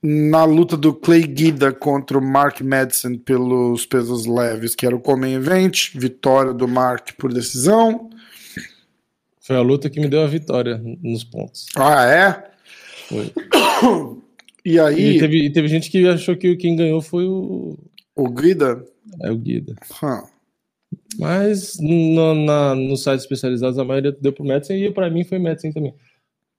Na 0.00 0.44
luta 0.44 0.76
do 0.76 0.94
Clay 0.94 1.26
Guida 1.26 1.72
contra 1.72 2.16
o 2.16 2.22
Mark 2.22 2.60
Madison 2.60 3.18
pelos 3.18 3.84
pesos 3.84 4.26
leves, 4.26 4.76
que 4.76 4.86
era 4.86 4.94
o 4.94 5.00
Comen 5.00 5.34
Event, 5.34 5.90
vitória 5.96 6.54
do 6.54 6.68
Mark 6.68 7.10
por 7.18 7.32
decisão. 7.32 8.08
Foi 9.40 9.56
a 9.56 9.60
luta 9.60 9.90
que 9.90 9.98
me 9.98 10.08
deu 10.08 10.22
a 10.22 10.26
vitória 10.28 10.80
nos 11.02 11.24
pontos. 11.24 11.66
Ah, 11.74 12.04
é? 12.04 12.50
Foi. 13.08 13.32
E 14.64 14.78
aí. 14.78 15.16
E 15.16 15.18
teve, 15.18 15.50
teve 15.50 15.68
gente 15.68 15.90
que 15.90 16.06
achou 16.06 16.36
que 16.36 16.54
quem 16.54 16.76
ganhou 16.76 17.00
foi 17.00 17.24
o. 17.24 17.78
O 18.14 18.28
Guida? 18.28 18.84
É 19.22 19.30
o 19.30 19.36
Guida. 19.36 19.74
Mas 21.18 21.76
no, 21.80 22.34
na, 22.34 22.74
nos 22.74 23.02
sites 23.02 23.22
especializados 23.22 23.78
a 23.78 23.84
maioria 23.84 24.12
deu 24.12 24.32
pro 24.32 24.44
Madsen 24.44 24.84
e 24.84 24.90
para 24.90 25.10
mim 25.10 25.24
foi 25.24 25.38
Madsen 25.38 25.72
também. 25.72 25.94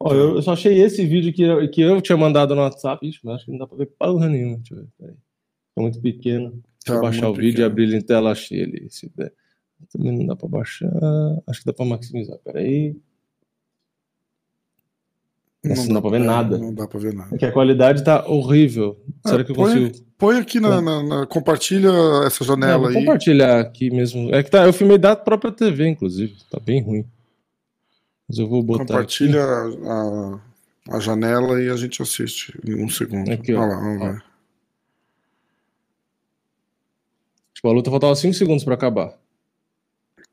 Ó, 0.01 0.13
eu, 0.13 0.35
eu, 0.35 0.41
só 0.41 0.53
achei 0.53 0.81
esse 0.81 1.05
vídeo 1.05 1.33
que 1.33 1.41
eu, 1.43 1.69
que 1.69 1.81
eu 1.81 2.01
tinha 2.01 2.17
mandado 2.17 2.55
no 2.55 2.61
WhatsApp. 2.61 3.05
Ixi, 3.05 3.19
mas 3.23 3.35
acho 3.35 3.45
que 3.45 3.51
não 3.51 3.59
dá 3.59 3.67
pra 3.67 3.77
ver 3.77 3.87
porra 3.97 4.29
nenhuma. 4.29 4.57
Deixa 4.57 4.73
eu 4.75 4.87
ver. 4.99 5.13
Tá 5.75 5.81
muito 5.81 6.01
pequeno. 6.01 6.51
Deixa 6.51 6.63
eu 6.89 6.95
tá 6.95 7.01
baixar 7.01 7.29
o 7.29 7.33
vídeo 7.33 7.51
pequeno. 7.51 7.67
e 7.67 7.71
abrir 7.71 7.83
ele 7.83 7.97
em 7.97 8.01
tela 8.01 8.33
cheia 8.33 8.63
ali. 8.63 8.89
Se 8.89 9.11
der. 9.15 9.33
Também 9.91 10.17
não 10.17 10.25
dá 10.25 10.35
pra 10.35 10.47
baixar. 10.47 10.91
Acho 11.47 11.59
que 11.59 11.65
dá 11.65 11.73
pra 11.73 11.85
maximizar. 11.85 12.37
Peraí. 12.39 12.95
Nossa, 15.63 15.81
não, 15.81 15.87
não 15.87 15.93
dá 15.95 16.01
pra 16.01 16.09
ver 16.11 16.19
nada. 16.19 16.57
Não 16.57 16.73
dá 16.73 16.87
pra 16.87 16.99
ver 16.99 17.13
nada. 17.13 17.35
É 17.35 17.37
que 17.37 17.45
a 17.45 17.51
qualidade 17.51 18.03
tá 18.03 18.25
horrível. 18.25 18.97
É, 19.25 19.29
Será 19.29 19.43
que 19.43 19.51
eu 19.51 19.55
põe, 19.55 19.73
consigo. 19.73 20.05
Põe 20.17 20.37
aqui 20.37 20.59
na, 20.59 20.81
na, 20.81 21.03
na 21.03 21.25
Compartilha 21.25 21.89
essa 22.25 22.43
janela 22.45 22.83
não, 22.83 22.87
aí. 22.87 22.93
compartilhar 22.93 23.59
aqui 23.59 23.89
mesmo. 23.89 24.33
É 24.33 24.41
que 24.41 24.49
tá, 24.49 24.65
eu 24.65 24.71
filmei 24.71 24.97
da 24.97 25.15
própria 25.15 25.51
TV, 25.51 25.87
inclusive. 25.87 26.35
Tá 26.49 26.59
bem 26.59 26.81
ruim. 26.81 27.05
Mas 28.27 28.37
eu 28.37 28.47
vou 28.47 28.63
botar. 28.63 28.85
Compartilha 28.85 29.43
a, 29.43 30.39
a, 30.91 30.99
janela 30.99 31.61
e 31.61 31.69
a 31.69 31.75
gente 31.75 32.01
assiste 32.01 32.57
em 32.65 32.81
um 32.81 32.87
segundo. 32.87 33.29
Aqui, 33.29 33.53
ó. 33.53 33.61
Olha 33.61 33.69
lá, 33.69 33.79
vamos 33.79 34.01
ó. 34.01 34.11
ver. 34.11 34.23
Tipo, 37.53 37.67
a 37.67 37.73
luta 37.73 37.91
faltava 37.91 38.15
5 38.15 38.33
segundos 38.33 38.63
pra 38.63 38.75
acabar. 38.75 39.17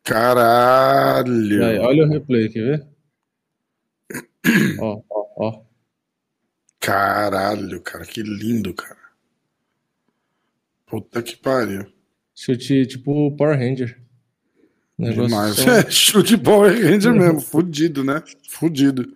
Caralho! 0.04 1.64
Aí, 1.64 1.78
olha 1.80 2.04
o 2.04 2.08
replay, 2.08 2.48
quer 2.48 2.62
ver? 2.62 2.86
ó, 4.78 5.00
ó. 5.37 5.61
Caralho, 6.81 7.81
cara, 7.81 8.05
que 8.05 8.22
lindo, 8.22 8.72
cara. 8.75 8.96
Puta 10.87 11.22
que 11.22 11.37
pariu. 11.37 11.87
Chute 12.35 12.87
tipo 12.87 13.31
Power 13.37 13.59
Ranger. 13.59 13.99
Demais. 14.99 15.57
Só... 15.57 15.70
É, 15.70 15.88
chute 15.90 16.38
Power 16.38 16.72
Ranger 16.72 17.12
mesmo, 17.12 17.40
fudido, 17.40 18.05
né? 18.05 18.22
Fudido. 18.49 19.12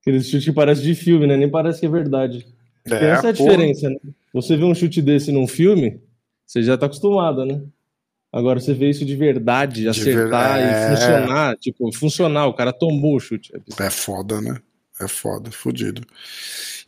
Aquele 0.00 0.22
chute 0.22 0.46
que 0.46 0.52
parece 0.52 0.82
de 0.82 0.94
filme, 0.94 1.26
né? 1.26 1.36
Nem 1.36 1.50
parece 1.50 1.80
que 1.80 1.86
é 1.86 1.90
verdade. 1.90 2.46
É, 2.84 2.94
essa 3.10 3.28
é 3.28 3.30
a 3.30 3.34
porra. 3.34 3.50
diferença, 3.50 3.88
né? 3.90 3.96
Você 4.32 4.56
vê 4.56 4.64
um 4.64 4.74
chute 4.74 5.00
desse 5.02 5.30
num 5.30 5.46
filme, 5.46 6.00
você 6.46 6.62
já 6.62 6.76
tá 6.76 6.86
acostumado, 6.86 7.44
né? 7.44 7.62
Agora 8.32 8.58
você 8.58 8.72
vê 8.72 8.88
isso 8.88 9.04
de 9.04 9.14
verdade, 9.14 9.82
de 9.82 9.88
acertar 9.88 10.56
ver... 10.56 10.64
é... 10.64 10.70
e 10.70 10.96
funcionar, 10.96 11.56
tipo, 11.58 11.92
funcionar, 11.92 12.46
o 12.46 12.54
cara 12.54 12.72
tomou 12.72 13.16
o 13.16 13.20
chute. 13.20 13.52
É 13.78 13.90
foda, 13.90 14.40
né? 14.40 14.58
É 15.02 15.08
foda, 15.08 15.50
fudido. 15.50 16.06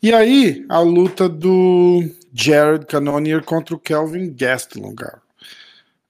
E 0.03 0.13
aí, 0.13 0.65
a 0.69 0.81
luta 0.81 1.29
do 1.29 2.03
Jared 2.33 2.87
Cannonier 2.87 3.43
contra 3.43 3.75
o 3.75 3.79
Kelvin 3.79 4.33
Gastelum, 4.35 4.95
cara. 4.95 5.23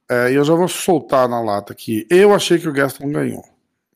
É, 0.09 0.33
e 0.33 0.35
eu 0.35 0.45
já 0.45 0.55
vou 0.55 0.69
soltar 0.69 1.29
na 1.29 1.41
lata 1.41 1.73
aqui. 1.73 2.07
Eu 2.11 2.35
achei 2.35 2.59
que 2.59 2.69
o 2.69 2.73
Gastelum 2.73 3.13
ganhou. 3.13 3.45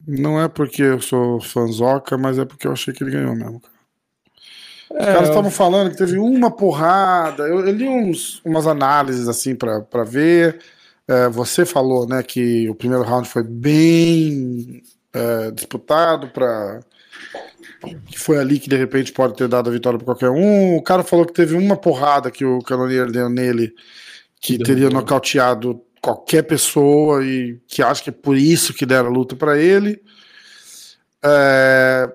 Não 0.07 0.41
é 0.41 0.49
porque 0.49 0.83
eu 0.83 1.01
sou 1.01 1.41
fanzoca, 1.41 2.17
mas 2.17 2.39
é 2.39 2.45
porque 2.45 2.67
eu 2.67 2.73
achei 2.73 2.95
que 2.95 3.03
ele 3.03 3.11
ganhou 3.11 3.35
mesmo, 3.35 3.61
cara. 3.61 3.79
Os 4.91 5.05
caras 5.05 5.29
estavam 5.29 5.51
falando 5.51 5.91
que 5.91 5.99
teve 5.99 6.19
uma 6.19 6.51
porrada. 6.51 7.43
Eu, 7.43 7.67
eu 7.67 7.73
li 7.73 7.87
uns, 7.87 8.41
umas 8.45 8.67
análises 8.67 9.29
assim 9.29 9.55
para 9.55 10.05
ver. 10.05 10.61
É, 11.07 11.29
você 11.29 11.67
falou 11.67 12.07
né, 12.07 12.23
que 12.23 12.69
o 12.69 12.75
primeiro 12.75 13.05
round 13.05 13.29
foi 13.29 13.43
bem 13.43 14.83
é, 15.13 15.51
disputado 15.51 16.29
para 16.29 16.81
que 18.07 18.19
foi 18.19 18.39
ali 18.39 18.59
que 18.59 18.69
de 18.69 18.77
repente 18.77 19.13
pode 19.13 19.35
ter 19.37 19.49
dado 19.49 19.71
a 19.71 19.73
vitória 19.73 19.99
para 19.99 20.07
qualquer 20.07 20.31
um. 20.31 20.77
O 20.77 20.83
cara 20.83 21.03
falou 21.03 21.25
que 21.25 21.33
teve 21.33 21.55
uma 21.55 21.77
porrada 21.77 22.31
que 22.31 22.45
o 22.45 22.61
Canonier 22.61 23.11
deu 23.11 23.29
nele 23.29 23.73
que 24.41 24.57
Deu 24.57 24.67
teria 24.67 24.91
nocauteado 24.91 25.81
qualquer 26.01 26.43
pessoa 26.43 27.25
e 27.25 27.59
que 27.67 27.83
acho 27.83 28.03
que 28.03 28.11
é 28.11 28.13
por 28.13 28.37
isso 28.37 28.73
que 28.73 28.87
deram 28.87 29.09
a 29.09 29.13
luta 29.13 29.37
para 29.37 29.59
ele. 29.59 30.01
É... 31.23 32.11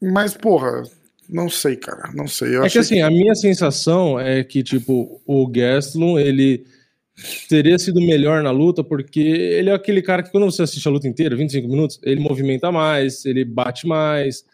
Mas, 0.00 0.34
porra, 0.34 0.82
não 1.28 1.48
sei, 1.48 1.76
cara, 1.76 2.10
não 2.14 2.28
sei. 2.28 2.56
Eu 2.56 2.64
é 2.64 2.70
que 2.70 2.78
assim, 2.78 3.00
a 3.00 3.10
minha 3.10 3.34
sensação 3.34 4.20
é 4.20 4.44
que, 4.44 4.62
tipo, 4.62 5.20
o 5.26 5.46
Gastelum, 5.46 6.18
ele 6.18 6.66
teria 7.48 7.78
sido 7.78 8.00
melhor 8.00 8.42
na 8.42 8.50
luta 8.50 8.84
porque 8.84 9.20
ele 9.20 9.70
é 9.70 9.72
aquele 9.72 10.02
cara 10.02 10.22
que 10.22 10.30
quando 10.30 10.44
você 10.44 10.62
assiste 10.62 10.86
a 10.86 10.90
luta 10.90 11.08
inteira, 11.08 11.36
25 11.36 11.68
minutos, 11.68 12.00
ele 12.02 12.20
movimenta 12.20 12.70
mais, 12.70 13.24
ele 13.24 13.44
bate 13.44 13.86
mais, 13.86 14.44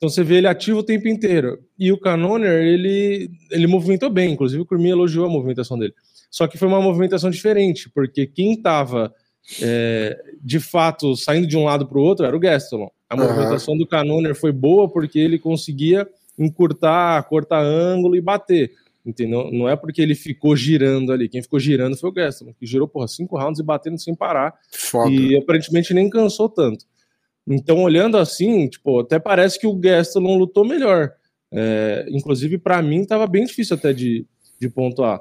então 0.00 0.08
você 0.08 0.24
vê 0.24 0.36
ele 0.36 0.46
ativo 0.46 0.78
o 0.78 0.82
tempo 0.82 1.06
inteiro. 1.08 1.58
E 1.78 1.92
o 1.92 1.98
Canoner, 1.98 2.62
ele, 2.64 3.30
ele 3.50 3.66
movimentou 3.66 4.08
bem, 4.08 4.32
inclusive 4.32 4.62
o 4.62 4.64
Curmi 4.64 4.88
elogiou 4.88 5.26
a 5.26 5.28
movimentação 5.28 5.78
dele. 5.78 5.92
Só 6.30 6.46
que 6.46 6.56
foi 6.56 6.68
uma 6.68 6.80
movimentação 6.80 7.28
diferente, 7.28 7.90
porque 7.90 8.26
quem 8.26 8.54
estava 8.54 9.12
é, 9.60 10.18
de 10.42 10.58
fato 10.58 11.14
saindo 11.16 11.46
de 11.46 11.56
um 11.56 11.64
lado 11.64 11.86
para 11.86 11.98
o 11.98 12.02
outro 12.02 12.24
era 12.24 12.34
o 12.34 12.40
Gastelum. 12.40 12.88
A 13.10 13.14
uhum. 13.14 13.24
movimentação 13.24 13.76
do 13.76 13.86
Canoner 13.86 14.34
foi 14.34 14.52
boa 14.52 14.88
porque 14.88 15.18
ele 15.18 15.38
conseguia 15.38 16.08
encurtar, 16.38 17.22
cortar 17.24 17.60
ângulo 17.60 18.16
e 18.16 18.22
bater. 18.22 18.72
Entendeu? 19.04 19.50
Não 19.50 19.68
é 19.68 19.76
porque 19.76 20.02
ele 20.02 20.14
ficou 20.14 20.54
girando 20.54 21.12
ali. 21.12 21.28
Quem 21.28 21.42
ficou 21.42 21.58
girando 21.58 21.96
foi 21.96 22.10
o 22.10 22.12
Gastelum, 22.12 22.52
que 22.52 22.66
girou 22.66 22.86
porra, 22.86 23.08
cinco 23.08 23.38
rounds 23.38 23.58
e 23.58 23.62
batendo 23.62 23.98
sem 23.98 24.14
parar. 24.14 24.54
Foda. 24.70 25.10
E 25.10 25.36
aparentemente 25.36 25.94
nem 25.94 26.10
cansou 26.10 26.48
tanto. 26.48 26.84
Então, 27.48 27.82
olhando 27.82 28.18
assim, 28.18 28.68
tipo, 28.68 29.00
até 29.00 29.18
parece 29.18 29.58
que 29.58 29.66
o 29.66 29.74
Gastelum 29.74 30.36
lutou 30.36 30.64
melhor. 30.64 31.12
É, 31.50 32.06
inclusive, 32.10 32.58
para 32.58 32.80
mim, 32.82 33.00
estava 33.00 33.26
bem 33.26 33.44
difícil 33.44 33.76
até 33.76 33.92
de, 33.92 34.26
de 34.60 34.68
pontuar. 34.68 35.20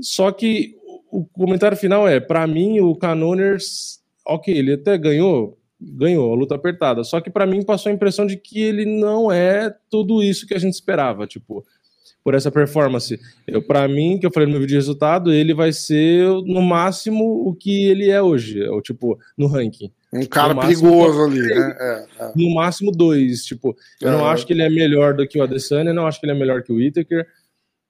Só 0.00 0.30
que 0.30 0.76
o 1.10 1.24
comentário 1.24 1.76
final 1.76 2.08
é: 2.08 2.20
para 2.20 2.46
mim, 2.46 2.80
o 2.80 2.94
Canoners, 2.94 4.00
ok, 4.24 4.56
ele 4.56 4.74
até 4.74 4.96
ganhou, 4.96 5.58
ganhou 5.80 6.32
a 6.32 6.36
luta 6.36 6.54
apertada. 6.54 7.04
Só 7.04 7.20
que 7.20 7.30
para 7.30 7.46
mim 7.46 7.64
passou 7.64 7.90
a 7.90 7.94
impressão 7.94 8.26
de 8.26 8.36
que 8.36 8.62
ele 8.62 8.84
não 8.84 9.30
é 9.30 9.74
tudo 9.90 10.22
isso 10.22 10.46
que 10.46 10.54
a 10.54 10.58
gente 10.58 10.74
esperava. 10.74 11.26
Tipo, 11.26 11.64
por 12.26 12.34
essa 12.34 12.50
performance. 12.50 13.20
Eu, 13.46 13.62
para 13.62 13.86
mim, 13.86 14.18
que 14.18 14.26
eu 14.26 14.32
falei 14.32 14.48
no 14.48 14.50
meu 14.50 14.60
vídeo 14.60 14.70
de 14.70 14.74
resultado, 14.74 15.32
ele 15.32 15.54
vai 15.54 15.72
ser 15.72 16.26
no 16.44 16.60
máximo 16.60 17.48
o 17.48 17.54
que 17.54 17.84
ele 17.84 18.10
é 18.10 18.20
hoje, 18.20 18.60
é 18.60 18.68
o 18.68 18.82
tipo 18.82 19.16
no 19.38 19.46
ranking. 19.46 19.92
Um 20.12 20.26
cara 20.26 20.52
perigoso 20.52 21.22
ali, 21.22 21.38
né? 21.38 21.76
É, 21.78 22.06
é. 22.18 22.32
No 22.34 22.52
máximo 22.52 22.90
dois, 22.90 23.44
tipo, 23.44 23.76
eu 24.02 24.10
não 24.10 24.26
é. 24.26 24.32
acho 24.32 24.44
que 24.44 24.52
ele 24.52 24.62
é 24.62 24.68
melhor 24.68 25.14
do 25.14 25.24
que 25.24 25.38
o 25.38 25.42
Adesanya, 25.44 25.94
não 25.94 26.04
acho 26.04 26.18
que 26.18 26.26
ele 26.26 26.32
é 26.32 26.36
melhor 26.36 26.64
que 26.64 26.72
o 26.72 26.76
Whittaker. 26.78 27.24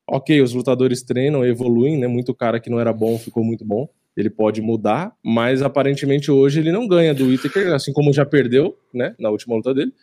Ok, 0.06 0.42
os 0.42 0.52
lutadores 0.52 1.00
treinam, 1.00 1.42
evoluem, 1.42 1.96
né? 1.98 2.06
Muito 2.06 2.34
cara 2.34 2.60
que 2.60 2.68
não 2.68 2.78
era 2.78 2.92
bom 2.92 3.18
ficou 3.18 3.42
muito 3.42 3.64
bom. 3.64 3.88
Ele 4.14 4.28
pode 4.28 4.60
mudar, 4.60 5.14
mas 5.24 5.62
aparentemente 5.62 6.30
hoje 6.30 6.60
ele 6.60 6.70
não 6.70 6.86
ganha 6.86 7.14
do 7.14 7.28
Whittaker, 7.28 7.72
assim 7.72 7.90
como 7.90 8.12
já 8.12 8.26
perdeu, 8.26 8.76
né? 8.92 9.14
Na 9.18 9.30
última 9.30 9.56
luta 9.56 9.72
dele. 9.72 9.94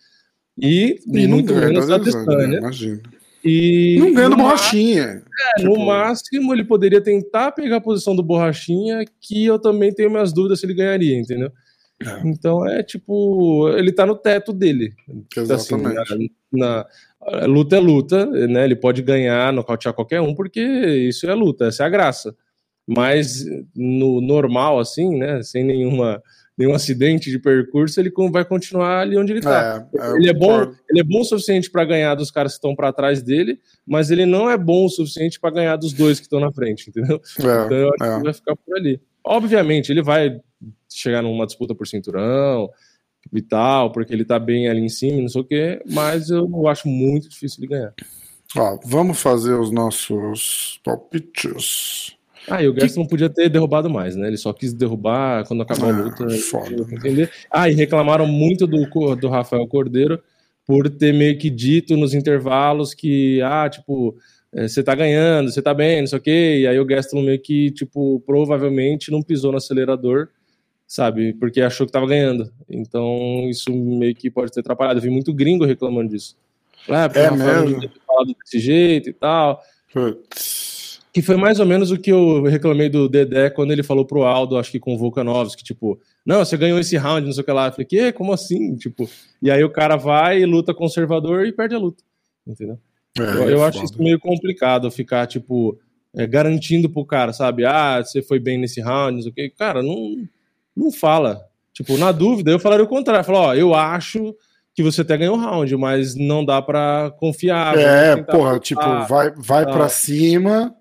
E, 0.57 0.99
e 1.05 1.27
muito 1.27 1.53
menos 1.53 1.85
da 1.85 1.95
Adesanya. 1.97 2.47
Né? 2.47 2.57
Imagina. 2.57 2.99
E 3.43 3.97
não 3.99 4.13
ganha 4.13 4.29
do 4.29 4.37
Borrachinha. 4.37 5.23
É, 5.57 5.61
tipo... 5.61 5.77
No 5.77 5.85
máximo, 5.85 6.53
ele 6.53 6.63
poderia 6.63 7.01
tentar 7.01 7.51
pegar 7.51 7.77
a 7.77 7.81
posição 7.81 8.15
do 8.15 8.23
Borrachinha, 8.23 9.03
que 9.19 9.45
eu 9.45 9.59
também 9.59 9.93
tenho 9.93 10.09
minhas 10.09 10.31
dúvidas 10.31 10.59
se 10.59 10.65
ele 10.65 10.73
ganharia, 10.73 11.17
entendeu? 11.17 11.51
É. 12.01 12.21
Então 12.27 12.67
é 12.67 12.81
tipo, 12.81 13.69
ele 13.69 13.91
tá 13.91 14.05
no 14.05 14.15
teto 14.15 14.53
dele. 14.53 14.93
Exatamente. 15.35 15.99
Assim, 15.99 16.29
na, 16.51 16.85
na, 17.31 17.45
luta 17.45 17.75
é 17.75 17.79
luta, 17.79 18.25
né? 18.25 18.65
Ele 18.65 18.75
pode 18.75 19.01
ganhar, 19.01 19.51
nocautear 19.51 19.93
qualquer 19.93 20.21
um, 20.21 20.33
porque 20.33 20.61
isso 20.61 21.29
é 21.29 21.33
luta, 21.33 21.65
essa 21.65 21.83
é 21.83 21.85
a 21.85 21.89
graça. 21.89 22.35
Mas 22.87 23.45
no 23.75 24.19
normal, 24.21 24.79
assim, 24.79 25.17
né? 25.17 25.41
Sem 25.41 25.63
nenhuma 25.63 26.21
nenhum 26.57 26.73
acidente 26.73 27.31
de 27.31 27.39
percurso, 27.39 27.99
ele 27.99 28.11
vai 28.31 28.45
continuar 28.45 29.01
ali 29.01 29.17
onde 29.17 29.31
ele 29.31 29.39
está. 29.39 29.87
É, 29.93 29.97
é, 29.97 30.11
ele, 30.17 30.29
é 30.29 30.33
bom, 30.33 30.61
ele 30.89 30.99
é 30.99 31.03
bom 31.03 31.21
o 31.21 31.25
suficiente 31.25 31.69
para 31.69 31.83
ganhar 31.83 32.15
dos 32.15 32.29
caras 32.29 32.53
que 32.53 32.57
estão 32.57 32.75
para 32.75 32.93
trás 32.93 33.21
dele, 33.23 33.59
mas 33.85 34.11
ele 34.11 34.25
não 34.25 34.49
é 34.49 34.57
bom 34.57 34.85
o 34.85 34.89
suficiente 34.89 35.39
para 35.39 35.49
ganhar 35.49 35.75
dos 35.77 35.93
dois 35.93 36.19
que 36.19 36.25
estão 36.25 36.39
na 36.39 36.51
frente, 36.51 36.89
entendeu? 36.89 37.19
É, 37.39 37.65
então 37.65 37.77
eu 37.77 37.89
acho 37.89 38.03
é. 38.03 38.17
que 38.17 38.23
vai 38.23 38.33
ficar 38.33 38.55
por 38.55 38.77
ali. 38.77 39.01
Obviamente, 39.25 39.91
ele 39.91 40.01
vai 40.01 40.39
chegar 40.89 41.21
numa 41.21 41.45
disputa 41.45 41.73
por 41.73 41.87
cinturão 41.87 42.69
e 43.31 43.41
tal, 43.41 43.91
porque 43.91 44.13
ele 44.13 44.25
tá 44.25 44.37
bem 44.37 44.67
ali 44.67 44.81
em 44.81 44.89
cima, 44.89 45.21
não 45.21 45.29
sei 45.29 45.41
o 45.41 45.45
quê, 45.45 45.81
mas 45.89 46.29
eu 46.29 46.67
acho 46.67 46.87
muito 46.87 47.29
difícil 47.29 47.61
de 47.61 47.67
ganhar. 47.67 47.93
Ó, 48.55 48.77
vamos 48.85 49.19
fazer 49.19 49.53
os 49.53 49.71
nossos 49.71 50.79
palpites. 50.83 52.15
Ah, 52.49 52.61
e 52.61 52.67
o 52.67 52.73
Gerson 52.73 52.95
que... 52.95 52.99
não 52.99 53.07
podia 53.07 53.29
ter 53.29 53.49
derrubado 53.49 53.89
mais, 53.89 54.15
né? 54.15 54.27
Ele 54.27 54.37
só 54.37 54.51
quis 54.53 54.73
derrubar 54.73 55.45
quando 55.47 55.63
acabou 55.63 55.89
ah, 55.89 55.93
a 55.93 56.01
luta. 56.01 56.29
Foda. 56.29 56.85
Entender. 56.91 57.31
Ah, 57.49 57.69
e 57.69 57.73
reclamaram 57.73 58.27
muito 58.27 58.67
do, 58.67 59.15
do 59.15 59.29
Rafael 59.29 59.65
Cordeiro 59.67 60.21
por 60.65 60.89
ter 60.89 61.13
meio 61.13 61.37
que 61.37 61.49
dito 61.49 61.95
nos 61.97 62.13
intervalos 62.13 62.93
que, 62.93 63.41
ah, 63.41 63.69
tipo, 63.69 64.15
é, 64.53 64.67
você 64.67 64.83
tá 64.83 64.93
ganhando, 64.95 65.51
você 65.51 65.61
tá 65.61 65.73
bem, 65.73 66.01
não 66.01 66.07
sei 66.07 66.19
o 66.19 66.21
quê. 66.21 66.57
E 66.61 66.67
aí 66.67 66.79
o 66.79 66.85
Gaston 66.85 67.21
meio 67.21 67.39
que, 67.39 67.71
tipo, 67.71 68.21
provavelmente 68.25 69.11
não 69.11 69.21
pisou 69.21 69.51
no 69.51 69.57
acelerador, 69.57 70.29
sabe? 70.87 71.33
Porque 71.33 71.61
achou 71.61 71.85
que 71.85 71.91
tava 71.91 72.07
ganhando. 72.07 72.51
Então 72.69 73.47
isso 73.49 73.71
meio 73.71 74.15
que 74.15 74.29
pode 74.29 74.51
ter 74.51 74.59
atrapalhado. 74.59 74.99
Eu 74.99 75.03
vi 75.03 75.09
muito 75.09 75.33
gringo 75.33 75.65
reclamando 75.65 76.09
disso. 76.09 76.35
Ah, 76.89 77.09
é 77.13 77.31
mesmo? 77.31 77.89
Falado 78.05 78.35
desse 78.39 78.59
jeito 78.59 79.09
e 79.09 79.13
tal. 79.13 79.61
Putz. 79.91 80.62
Que 81.13 81.21
foi 81.21 81.37
mais 81.37 81.59
ou 81.59 81.65
menos 81.65 81.91
o 81.91 81.97
que 81.97 82.11
eu 82.11 82.41
reclamei 82.41 82.89
do 82.89 83.07
Dedé 83.07 83.47
quando 83.51 83.71
ele 83.71 83.83
falou 83.83 84.03
pro 84.03 84.23
Aldo, 84.23 84.57
acho 84.57 84.71
que 84.71 84.79
com 84.79 84.95
o 84.95 84.97
Volkanovski, 84.97 85.63
tipo, 85.63 85.99
não, 86.25 86.39
você 86.39 86.57
ganhou 86.57 86.79
esse 86.79 86.97
round, 86.97 87.27
não 87.27 87.31
sei 87.31 87.43
o 87.43 87.45
que 87.45 87.51
lá. 87.51 87.67
Eu 87.67 87.71
falei, 87.71 87.85
que? 87.85 88.11
Como 88.13 88.33
assim? 88.33 88.75
Tipo, 88.75 89.07
e 89.39 89.51
aí 89.51 89.63
o 89.63 89.69
cara 89.69 89.95
vai, 89.95 90.43
luta 90.43 90.73
conservador 90.73 91.45
e 91.45 91.51
perde 91.51 91.75
a 91.75 91.77
luta. 91.77 92.03
Entendeu? 92.47 92.79
É, 93.19 93.21
eu, 93.21 93.49
eu 93.49 93.63
é 93.63 93.67
acho 93.67 93.83
isso 93.83 94.01
meio 94.01 94.19
complicado 94.19 94.89
ficar, 94.89 95.27
tipo, 95.27 95.77
é, 96.15 96.25
garantindo 96.25 96.89
pro 96.89 97.05
cara, 97.05 97.31
sabe? 97.31 97.63
Ah, 97.63 98.01
você 98.03 98.23
foi 98.23 98.39
bem 98.39 98.57
nesse 98.57 98.81
round, 98.81 99.15
não 99.15 99.21
sei 99.21 99.31
o 99.31 99.35
que. 99.35 99.49
Cara, 99.51 99.83
não, 99.83 100.27
não 100.75 100.91
fala. 100.91 101.45
Tipo, 101.73 101.95
na 101.95 102.11
dúvida, 102.11 102.49
eu 102.49 102.59
falaria 102.59 102.85
o 102.85 102.89
contrário. 102.89 103.23
Falo, 103.23 103.37
ó, 103.37 103.53
eu 103.53 103.75
acho 103.75 104.35
que 104.73 104.81
você 104.81 105.01
até 105.01 105.15
ganhou 105.15 105.37
o 105.37 105.39
round, 105.39 105.75
mas 105.77 106.15
não 106.15 106.43
dá 106.43 106.59
para 106.59 107.11
confiar. 107.19 107.77
É, 107.77 108.15
porra, 108.23 108.59
tipo, 108.59 108.81
vai, 109.07 109.31
vai 109.37 109.63
para 109.63 109.87
cima 109.89 110.75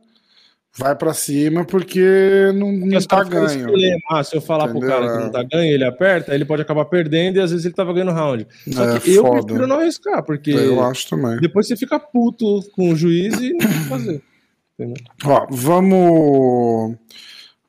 vai 0.76 0.96
para 0.96 1.12
cima 1.12 1.64
porque 1.64 2.50
não, 2.54 2.72
não 2.72 3.00
tá 3.02 3.22
ganho. 3.24 3.68
Ah, 4.11 4.24
se 4.24 4.37
eu 4.37 4.40
falar 4.40 4.70
Entendeu? 4.70 4.80
pro 4.80 4.88
cara 4.88 5.16
que 5.16 5.24
não 5.24 5.30
tá 5.30 5.42
ganho, 5.42 5.74
ele 5.74 5.85
aperta, 5.85 6.35
ele 6.35 6.44
pode 6.44 6.62
acabar 6.62 6.85
perdendo 6.87 7.37
e 7.37 7.40
às 7.40 7.50
vezes 7.50 7.66
ele 7.66 7.74
tava 7.74 7.92
ganhando 7.92 8.12
round. 8.12 8.46
Só 8.70 8.90
é, 8.90 9.00
que 9.00 9.14
eu 9.14 9.22
foda. 9.26 9.44
prefiro 9.44 9.66
não 9.66 9.78
arriscar, 9.78 10.22
porque 10.22 10.50
eu 10.50 10.82
acho 10.82 11.08
também. 11.08 11.38
depois 11.40 11.66
você 11.66 11.76
fica 11.76 11.98
puto 11.98 12.61
com 12.72 12.90
o 12.90 12.96
juiz 12.96 13.35
e 13.40 13.52
não 13.52 13.58
tem 13.58 13.68
fazer. 13.88 14.22
Entendeu? 14.78 15.04
Ó, 15.24 15.46
vamos 15.50 16.96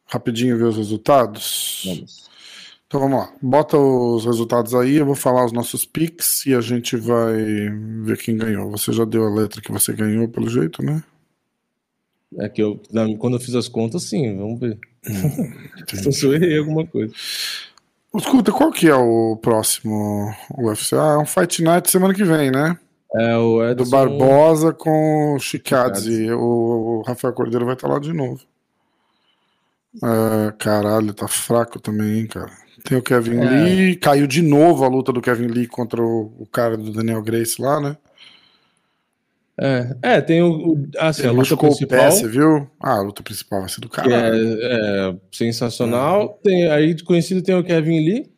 rapidinho 0.05 0.57
ver 0.57 0.65
os 0.65 0.77
resultados. 0.77 1.83
Vamos. 1.85 2.23
Então 2.87 3.01
vamos 3.01 3.17
lá, 3.17 3.33
bota 3.41 3.75
os 3.75 4.23
resultados 4.23 4.75
aí, 4.75 4.97
eu 4.97 5.05
vou 5.07 5.15
falar 5.15 5.43
os 5.45 5.51
nossos 5.51 5.83
picks 5.83 6.45
e 6.45 6.53
a 6.53 6.61
gente 6.61 6.95
vai 6.95 7.33
ver 8.03 8.19
quem 8.19 8.37
ganhou. 8.37 8.69
Você 8.69 8.93
já 8.93 9.03
deu 9.03 9.25
a 9.25 9.33
letra 9.33 9.59
que 9.59 9.71
você 9.71 9.93
ganhou, 9.93 10.27
pelo 10.27 10.47
jeito, 10.47 10.83
né? 10.83 11.03
É 12.39 12.49
que 12.49 12.61
eu, 12.61 12.81
quando 13.19 13.35
eu 13.35 13.39
fiz 13.39 13.55
as 13.55 13.67
contas, 13.67 14.03
sim, 14.03 14.35
vamos 14.37 14.59
ver. 14.59 14.77
Hum, 15.07 16.11
se 16.11 16.25
eu 16.25 16.33
errei 16.33 16.59
alguma 16.59 16.85
coisa. 16.85 17.13
Escuta, 18.15 18.51
qual 18.51 18.71
que 18.71 18.87
é 18.87 18.95
o 18.95 19.37
próximo 19.37 20.31
UFC? 20.57 20.95
Ah, 20.95 21.15
é 21.15 21.17
um 21.17 21.25
Fight 21.25 21.63
Night 21.63 21.89
semana 21.89 22.13
que 22.13 22.23
vem, 22.23 22.51
né? 22.51 22.77
É 23.15 23.37
o 23.37 23.63
Edson... 23.63 23.83
Do 23.83 23.89
Barbosa 23.89 24.73
com 24.73 25.35
o 25.35 25.39
Chicadze. 25.39 26.31
O, 26.31 26.99
o 26.99 27.01
Rafael 27.01 27.33
Cordeiro 27.33 27.65
vai 27.65 27.75
estar 27.75 27.87
lá 27.87 27.99
de 27.99 28.13
novo. 28.13 28.41
É, 30.01 30.51
caralho, 30.57 31.13
tá 31.13 31.27
fraco 31.27 31.79
também, 31.79 32.19
hein, 32.19 32.27
cara. 32.27 32.51
Tem 32.83 32.97
o 32.97 33.01
Kevin 33.01 33.37
é. 33.37 33.49
Lee, 33.49 33.95
caiu 33.95 34.27
de 34.27 34.41
novo 34.41 34.83
a 34.83 34.87
luta 34.87 35.13
do 35.13 35.21
Kevin 35.21 35.47
Lee 35.47 35.67
contra 35.67 36.01
o, 36.01 36.33
o 36.39 36.45
cara 36.45 36.75
do 36.75 36.91
Daniel 36.91 37.21
Grace 37.21 37.61
lá, 37.61 37.79
né? 37.79 37.97
É, 39.59 39.95
é, 40.01 40.21
tem 40.21 40.41
o. 40.41 40.73
o 40.73 40.87
assim, 40.97 41.27
a 41.27 41.31
luta 41.31 41.55
principal. 41.55 42.11
você 42.11 42.27
viu? 42.27 42.67
Ah, 42.81 42.97
a 42.97 43.01
luta 43.01 43.21
principal 43.21 43.59
vai 43.59 43.69
ser 43.69 43.81
do 43.81 43.89
cara. 43.89 44.09
É, 44.11 45.09
é, 45.09 45.15
sensacional. 45.31 46.39
Tem, 46.43 46.67
aí 46.71 46.93
de 46.93 47.03
conhecido 47.03 47.41
tem 47.41 47.53
o 47.55 47.63
Kevin 47.63 47.99
Lee. 47.99 48.33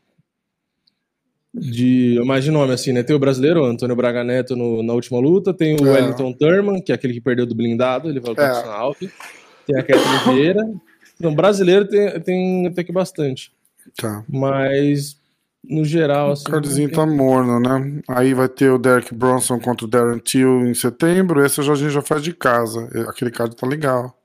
de 1.54 2.22
mais 2.26 2.44
de 2.44 2.52
nome, 2.52 2.74
assim, 2.74 2.92
né? 2.92 3.02
Tem 3.02 3.16
o 3.16 3.20
brasileiro, 3.20 3.62
o 3.62 3.66
Antônio 3.66 3.96
Braga 3.96 4.26
Neto 4.26 4.58
no, 4.58 4.84
na 4.84 4.92
última 4.94 5.18
luta, 5.20 5.54
tem 5.54 5.76
o 5.80 5.88
É. 5.88 5.92
Wellington 5.92 6.34
Thurman, 6.34 6.82
que 6.82 6.92
é 6.92 6.96
aquele 6.96 7.14
que 7.14 7.22
perdeu 7.22 7.46
do 7.46 7.56
blindado, 7.56 8.10
ele 8.10 8.20
vai 8.20 8.32
lutar 8.32 8.50
É. 8.50 8.62
com 8.62 8.70
o. 8.70 8.96
Tem 9.66 9.80
a 9.80 9.84
Kathleen 9.84 10.36
Vieira. 10.36 10.70
Então, 11.18 11.34
brasileiro 11.34 11.88
tem, 11.88 12.20
tem 12.20 12.68
até 12.68 12.84
que 12.84 12.92
bastante. 12.92 13.54
Tá. 13.98 14.22
Mas, 14.28 15.18
no 15.70 15.84
geral, 15.86 16.32
assim. 16.32 16.44
O 16.48 16.52
cardzinho 16.52 16.88
não 16.90 16.96
tá 16.96 17.06
tem- 17.06 17.16
morno, 17.16 17.60
né? 17.60 18.02
Aí 18.08 18.34
vai 18.34 18.48
ter 18.50 18.70
o 18.70 18.78
Derek 18.78 19.14
Bronson 19.14 19.60
contra 19.60 19.86
o 19.86 19.90
Darren 19.90 20.20
Till 20.20 20.66
em 20.68 20.74
setembro. 20.74 21.46
Esse 21.46 21.62
já- 21.64 21.74
a 21.74 21.76
gente 21.76 21.92
já 21.92 22.02
faz 22.02 22.22
de 22.24 22.34
casa. 22.34 22.88
Aquele 23.10 23.32
card 23.32 23.56
tá 23.56 23.66
legal. 23.68 24.18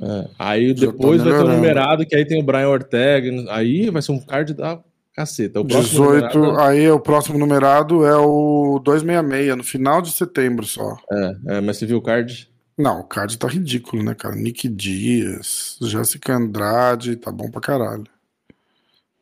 É. 0.00 0.28
Aí 0.38 0.68
Já 0.76 0.86
tá 0.86 0.92
depois 0.92 1.22
vai 1.22 1.32
ter 1.32 1.38
o 1.44 1.48
numerado, 1.48 2.06
que 2.06 2.14
aí 2.14 2.24
tem 2.24 2.40
o 2.40 2.44
Brian 2.44 2.68
Ortega. 2.68 3.28
Aí 3.52 3.90
vai 3.90 4.00
ser 4.02 4.12
um 4.12 4.20
card 4.20 4.54
da 4.54 4.78
caceta. 5.14 5.60
O 5.60 5.64
próximo 5.64 6.06
18, 6.12 6.38
numerado- 6.38 6.60
aí 6.60 6.90
o 6.90 7.00
próximo 7.00 7.38
numerado 7.38 8.04
é 8.06 8.16
o 8.16 8.80
266, 8.84 9.56
no 9.56 9.64
final 9.64 10.00
de 10.00 10.12
setembro 10.12 10.64
só. 10.64 10.96
É, 11.10 11.36
é, 11.48 11.60
mas 11.60 11.76
você 11.76 11.86
viu 11.86 11.98
o 11.98 12.02
card? 12.02 12.48
Não, 12.78 13.00
o 13.00 13.04
card 13.04 13.36
tá 13.36 13.46
ridículo, 13.46 14.02
né, 14.02 14.14
cara? 14.14 14.34
Nick 14.34 14.66
Dias, 14.68 15.76
Jéssica 15.82 16.34
Andrade, 16.34 17.16
tá 17.16 17.30
bom 17.30 17.50
pra 17.50 17.60
caralho. 17.60 18.04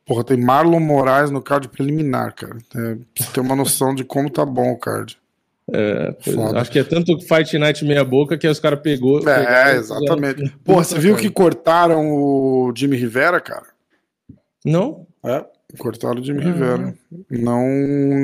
Porra, 0.08 0.24
tem 0.24 0.38
Marlon 0.38 0.80
Moraes 0.80 1.30
no 1.30 1.42
card 1.42 1.68
preliminar, 1.68 2.34
cara. 2.34 2.56
É, 2.74 2.96
você 3.14 3.30
ter 3.30 3.40
uma 3.40 3.54
noção 3.54 3.94
de 3.94 4.02
como 4.02 4.30
tá 4.30 4.42
bom 4.44 4.72
o 4.72 4.78
card. 4.78 5.18
É, 5.70 6.14
é. 6.26 6.58
Acho 6.58 6.70
que 6.70 6.78
é 6.78 6.84
tanto 6.84 7.20
Fight 7.20 7.58
Night 7.58 7.84
meia 7.84 8.02
boca 8.02 8.38
que 8.38 8.48
os 8.48 8.58
caras 8.58 8.80
pegou. 8.80 9.20
É, 9.28 9.74
e 9.74 9.76
exatamente. 9.76 10.36
fizeram 10.36 10.58
Pô, 10.64 10.76
você 10.76 10.98
viu 10.98 11.14
que 11.14 11.28
cortaram 11.28 12.10
o 12.10 12.72
Jimmy 12.74 12.96
Rivera, 12.96 13.38
cara? 13.38 13.66
Não? 14.64 15.06
É, 15.22 15.44
cortaram 15.76 16.20
o 16.20 16.24
Jimmy 16.24 16.42
Uhum. 16.44 16.52
Rivera. 16.52 16.94
Não, 17.30 17.66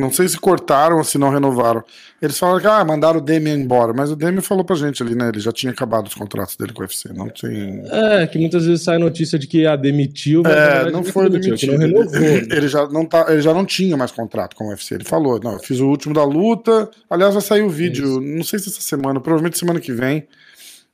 não 0.01 0.11
sei 0.11 0.27
se 0.29 0.39
cortaram 0.39 0.97
ou 0.97 1.05
se 1.05 1.19
não 1.19 1.29
renovaram. 1.29 1.85
Eles 2.23 2.39
falaram 2.39 2.61
que 2.61 2.67
ah, 2.67 2.83
mandaram 2.85 3.19
o 3.19 3.23
Demian 3.23 3.55
embora, 3.59 3.93
mas 3.93 4.11
o 4.11 4.17
Demian 4.17 4.41
falou 4.41 4.65
pra 4.65 4.75
gente 4.77 5.03
ali, 5.03 5.15
né? 5.15 5.29
Ele 5.29 5.41
já 5.41 5.53
tinha 5.53 5.71
acabado 5.71 6.07
os 6.07 6.15
contratos 6.15 6.57
dele 6.57 6.73
com 6.73 6.81
o 6.81 6.85
UFC. 6.85 7.13
Não 7.13 7.29
tem. 7.29 7.83
É, 7.91 8.27
que 8.27 8.39
muitas 8.39 8.65
vezes 8.65 8.83
sai 8.85 8.97
notícia 8.97 9.39
de 9.39 9.47
que 9.47 9.67
ah, 9.67 9.77
demitiu, 9.77 10.43
mas 10.43 10.53
É, 10.55 10.91
não 10.91 11.05
foi 11.05 11.29
demitido. 11.29 11.73
não 11.73 11.79
renovou. 11.79 12.11
né? 12.13 12.37
Ele, 12.51 12.67
já 12.69 12.89
não 12.89 13.05
tá, 13.05 13.27
ele 13.29 13.43
já 13.43 13.53
não 13.53 13.67
tinha 13.67 13.97
mais 13.97 14.11
contrato 14.11 14.57
com 14.57 14.65
o 14.65 14.69
UFC. 14.71 14.95
Ele 14.95 15.05
falou, 15.05 15.39
não, 15.43 15.53
eu 15.53 15.59
fiz 15.59 15.81
o 15.81 15.87
último 15.89 16.15
da 16.15 16.25
luta. 16.25 16.89
Aliás, 17.11 17.35
vai 17.35 17.43
sair 17.43 17.63
o 17.63 17.69
vídeo, 17.69 18.21
não 18.23 18.43
sei 18.43 18.59
se 18.59 18.71
essa 18.71 18.81
semana, 18.81 19.21
provavelmente 19.21 19.59
semana 19.59 19.81
que 19.81 19.93
vem, 19.93 20.27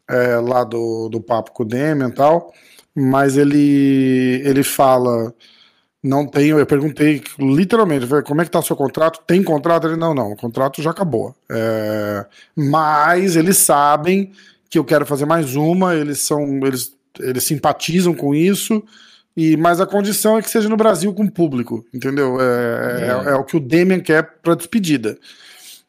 é, 0.09 0.37
lá 0.37 0.65
do, 0.65 1.09
do 1.09 1.21
papo 1.21 1.53
com 1.53 1.63
o 1.63 1.67
Demian 1.67 2.09
e 2.09 2.13
tal. 2.13 2.53
Mas 2.93 3.37
ele 3.37 4.43
ele 4.45 4.65
fala, 4.65 5.33
não 6.03 6.27
tenho. 6.27 6.59
Eu 6.59 6.67
perguntei 6.67 7.23
literalmente, 7.39 8.07
como 8.25 8.41
é 8.41 8.45
que 8.45 8.51
tá 8.51 8.59
o 8.59 8.63
seu 8.63 8.77
contrato? 8.77 9.21
Tem 9.27 9.43
contrato? 9.43 9.87
Ele 9.87 9.97
não, 9.97 10.15
não, 10.15 10.33
o 10.33 10.37
contrato 10.37 10.83
já 10.83 10.91
acabou. 10.91 11.35
É, 11.51 12.25
mas 12.57 13.37
eles 13.37 13.59
sabem 13.59 14.33
que 14.69 14.79
eu 14.79 14.85
quero 14.85 15.05
fazer 15.07 15.27
mais 15.27 15.57
uma. 15.57 15.95
Eles 15.95 16.21
são, 16.21 16.43
eles 16.67 16.95
eles 17.19 17.45
simpatizam 17.45 18.15
com 18.15 18.35
isso. 18.35 18.83
E, 19.37 19.57
mas 19.57 19.81
a 19.81 19.87
condição 19.87 20.37
é 20.39 20.43
que 20.43 20.51
seja 20.51 20.69
no 20.69 20.77
Brasil 20.77 21.13
com 21.15 21.27
público, 21.29 21.85
entendeu? 21.95 22.39
É, 22.41 23.25
é- 23.29 23.31
é 23.31 23.35
o 23.35 23.45
que 23.45 23.57
o 23.57 23.61
Demian 23.61 24.01
quer 24.01 24.23
pra 24.43 24.55
despedida. 24.55 25.17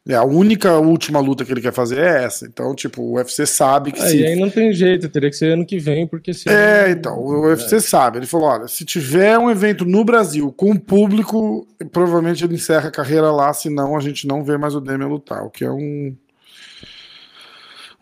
É 0.07 0.15
a 0.15 0.23
única 0.23 0.79
última 0.79 1.19
luta 1.19 1.45
que 1.45 1.51
ele 1.51 1.61
quer 1.61 1.71
fazer 1.71 1.99
é 1.99 2.23
essa. 2.23 2.47
Então, 2.47 2.73
tipo, 2.73 3.03
o 3.03 3.13
UFC 3.17 3.45
sabe 3.45 3.91
que 3.91 4.01
Aí, 4.01 4.09
se 4.09 4.25
aí 4.25 4.35
não 4.35 4.49
tem 4.49 4.73
jeito, 4.73 5.07
teria 5.07 5.29
que 5.29 5.35
ser 5.35 5.53
ano 5.53 5.63
que 5.63 5.77
vem, 5.77 6.07
porque 6.07 6.33
se 6.33 6.49
é, 6.49 6.89
então, 6.89 7.19
o 7.19 7.41
UFC 7.45 7.79
sabe. 7.79 8.17
Ele 8.17 8.25
falou: 8.25 8.47
olha, 8.47 8.67
se 8.67 8.83
tiver 8.83 9.37
um 9.37 9.49
evento 9.49 9.85
no 9.85 10.03
Brasil 10.03 10.51
com 10.51 10.75
público, 10.75 11.67
provavelmente 11.91 12.43
ele 12.43 12.55
encerra 12.55 12.87
a 12.87 12.91
carreira 12.91 13.31
lá, 13.31 13.53
senão 13.53 13.95
a 13.95 13.99
gente 13.99 14.25
não 14.25 14.43
vê 14.43 14.57
mais 14.57 14.73
o 14.73 14.81
Demian 14.81 15.07
lutar. 15.07 15.43
O 15.43 15.51
que 15.51 15.63
é 15.63 15.71
um. 15.71 16.15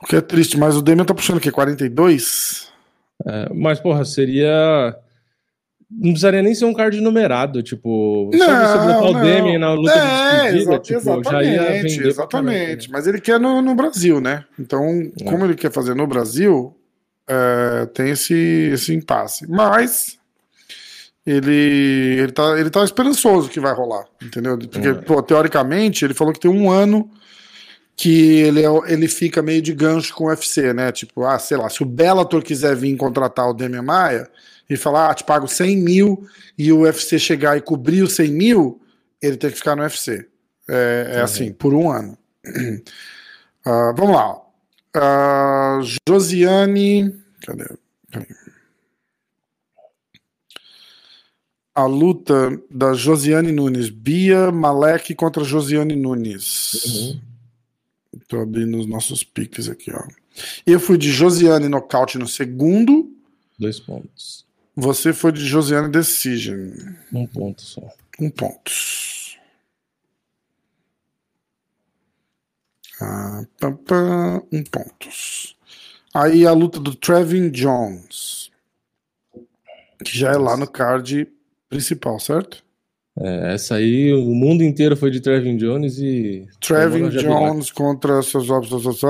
O 0.02 0.06
que 0.06 0.16
é 0.16 0.22
triste, 0.22 0.58
mas 0.58 0.78
o 0.78 0.82
Demian 0.82 1.04
tá 1.04 1.14
puxando 1.14 1.38
o 1.38 1.42
quê? 1.42 1.52
42? 1.52 2.70
É, 3.26 3.50
mas, 3.54 3.78
porra, 3.78 4.06
seria. 4.06 4.96
Não 5.92 6.12
precisaria 6.12 6.44
nem 6.44 6.54
ser 6.54 6.66
um 6.66 6.74
card 6.74 7.02
numerado, 7.02 7.64
tipo, 7.64 8.30
só 8.32 8.46
você 8.46 8.78
botar 8.94 9.10
o 9.10 9.22
Demian 9.22 9.58
na 9.60 9.74
luta 9.74 9.92
de 9.92 9.98
é, 9.98 10.04
despedida, 10.52 10.60
exa- 10.62 10.80
tipo, 10.80 11.00
exatamente, 11.00 12.08
exatamente. 12.08 12.88
né? 12.88 12.94
Mas 12.94 13.08
ele 13.08 13.20
quer 13.20 13.40
no, 13.40 13.60
no 13.62 13.74
Brasil, 13.74 14.22
né? 14.22 14.46
Então, 14.60 14.82
como 15.26 15.46
ele 15.46 15.56
quer 15.56 15.72
fazer 15.72 15.96
no 15.96 16.06
Brasil, 16.06 16.76
é, 17.28 17.88
tem 17.88 18.12
esse, 18.12 18.36
esse 18.72 18.94
impasse. 18.94 19.50
Mas 19.50 20.20
ele, 21.26 22.18
ele, 22.20 22.32
tá, 22.32 22.60
ele 22.60 22.70
tá 22.70 22.84
esperançoso 22.84 23.50
que 23.50 23.60
vai 23.60 23.74
rolar, 23.74 24.06
entendeu? 24.22 24.58
Porque, 24.58 24.88
É. 24.90 24.94
pô, 24.94 25.22
teoricamente, 25.22 26.06
ele 26.06 26.14
falou 26.14 26.34
que 26.34 26.40
tem 26.40 26.50
um 26.52 26.72
ano 26.72 27.10
que 27.96 28.40
ele, 28.42 28.64
é- 28.64 28.94
ele 28.94 29.08
fica 29.08 29.42
meio 29.42 29.62
de 29.62 29.74
gancho 29.74 30.14
com 30.14 30.26
o 30.26 30.28
UFC, 30.28 30.72
né? 30.74 30.92
Tipo, 30.92 31.26
ah, 31.26 31.38
sei 31.38 31.58
lá, 31.58 31.70
se 31.70 31.84
o 31.84 31.86
Bellator 31.86 32.42
quiser 32.42 32.76
vir 32.76 32.96
contratar 32.96 33.50
o 33.50 33.54
Demian 33.54 33.82
Maia 33.82 34.30
e 34.70 34.78
falar, 34.78 35.10
ah, 35.10 35.14
te 35.14 35.24
pago 35.24 35.48
100 35.48 35.78
mil 35.78 36.28
e 36.58 36.72
o 36.72 36.82
UFC 36.82 37.18
chegar 37.18 37.58
e 37.58 37.62
cobrir 37.62 38.04
os 38.04 38.14
100 38.14 38.32
mil, 38.32 38.82
ele 39.22 39.36
tem 39.36 39.50
que 39.50 39.58
ficar 39.58 39.76
no 39.76 39.82
UFC. 39.82 40.28
É, 40.70 41.14
é 41.16 41.22
assim, 41.22 41.52
por 41.52 41.74
um 41.74 41.92
ano. 41.92 42.18
Ah, 43.66 43.94
vamos 43.96 44.16
lá. 44.16 44.42
Ah, 44.96 45.80
Josiane. 46.08 47.14
Cadê? 47.46 47.66
A 51.76 51.86
luta 51.86 52.58
da 52.72 52.94
Josiane 52.94 53.52
Nunes. 53.52 53.90
Bia 53.90 54.50
Malek 54.50 55.14
contra 55.14 55.44
Josiane 55.44 55.96
Nunes. 55.96 57.20
Tô 58.30 58.40
abrindo 58.40 58.80
os 58.80 58.88
nossos 58.88 59.26
piques 59.26 59.68
aqui, 59.68 59.92
ó. 59.92 60.08
Eu 60.66 60.80
fui 60.80 60.98
de 60.98 61.12
Josiane 61.12 61.68
nocaute 61.68 62.18
no 62.18 62.28
segundo. 62.28 63.14
Dois 63.60 63.80
pontos. 63.80 64.49
Você 64.80 65.14
foi 65.14 65.32
de 65.32 65.46
Josiane 65.46 65.90
Decision. 65.90 66.72
Um 67.12 67.28
ponto 67.28 67.62
só. 67.62 67.82
Um 68.20 68.30
ponto. 68.30 68.72
Ah, 73.02 73.44
um 74.52 74.64
ponto. 74.64 75.10
Aí 76.14 76.46
a 76.46 76.52
luta 76.52 76.80
do 76.80 76.96
Trevin 76.96 77.50
Jones. 77.50 78.50
Que 80.04 80.18
já 80.18 80.32
é 80.32 80.38
lá 80.38 80.56
no 80.56 80.68
card 80.68 81.28
principal, 81.70 82.20
certo? 82.20 82.64
É, 83.20 83.54
essa 83.54 83.76
aí, 83.76 84.14
o 84.14 84.34
mundo 84.34 84.64
inteiro 84.64 84.96
foi 84.96 85.12
de 85.12 85.20
Trevin 85.20 85.58
Jones 85.58 85.98
e. 85.98 86.48
Trevin. 86.62 87.10
Jones 87.10 87.70
contra 87.70 88.22
seus 88.24 88.50
óbvios. 88.50 89.02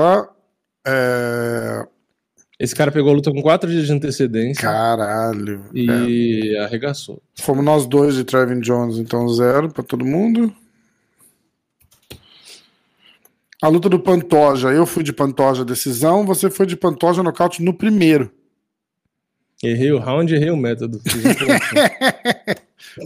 É... 0.84 1.86
Esse 2.60 2.74
cara 2.76 2.92
pegou 2.92 3.10
a 3.10 3.14
luta 3.14 3.32
com 3.32 3.40
quatro 3.40 3.70
dias 3.70 3.86
de 3.86 3.92
antecedência 3.94 4.60
Caralho. 4.60 5.64
É. 5.74 5.80
e 5.80 6.58
arregaçou. 6.58 7.22
Fomos 7.40 7.64
nós 7.64 7.86
dois 7.86 8.14
de 8.14 8.22
Trevin 8.22 8.60
Jones, 8.60 8.98
então 8.98 9.26
zero 9.30 9.72
pra 9.72 9.82
todo 9.82 10.04
mundo. 10.04 10.54
A 13.62 13.68
luta 13.68 13.88
do 13.88 13.98
Pantoja, 13.98 14.68
eu 14.68 14.84
fui 14.84 15.02
de 15.02 15.10
Pantoja 15.10 15.64
decisão, 15.64 16.26
você 16.26 16.50
foi 16.50 16.66
de 16.66 16.76
Pantoja 16.76 17.22
nocaute 17.22 17.62
no 17.62 17.72
primeiro. 17.72 18.30
Errei 19.62 19.92
o 19.92 19.98
round, 19.98 20.34
errei 20.34 20.50
o 20.50 20.56
método. 20.56 21.00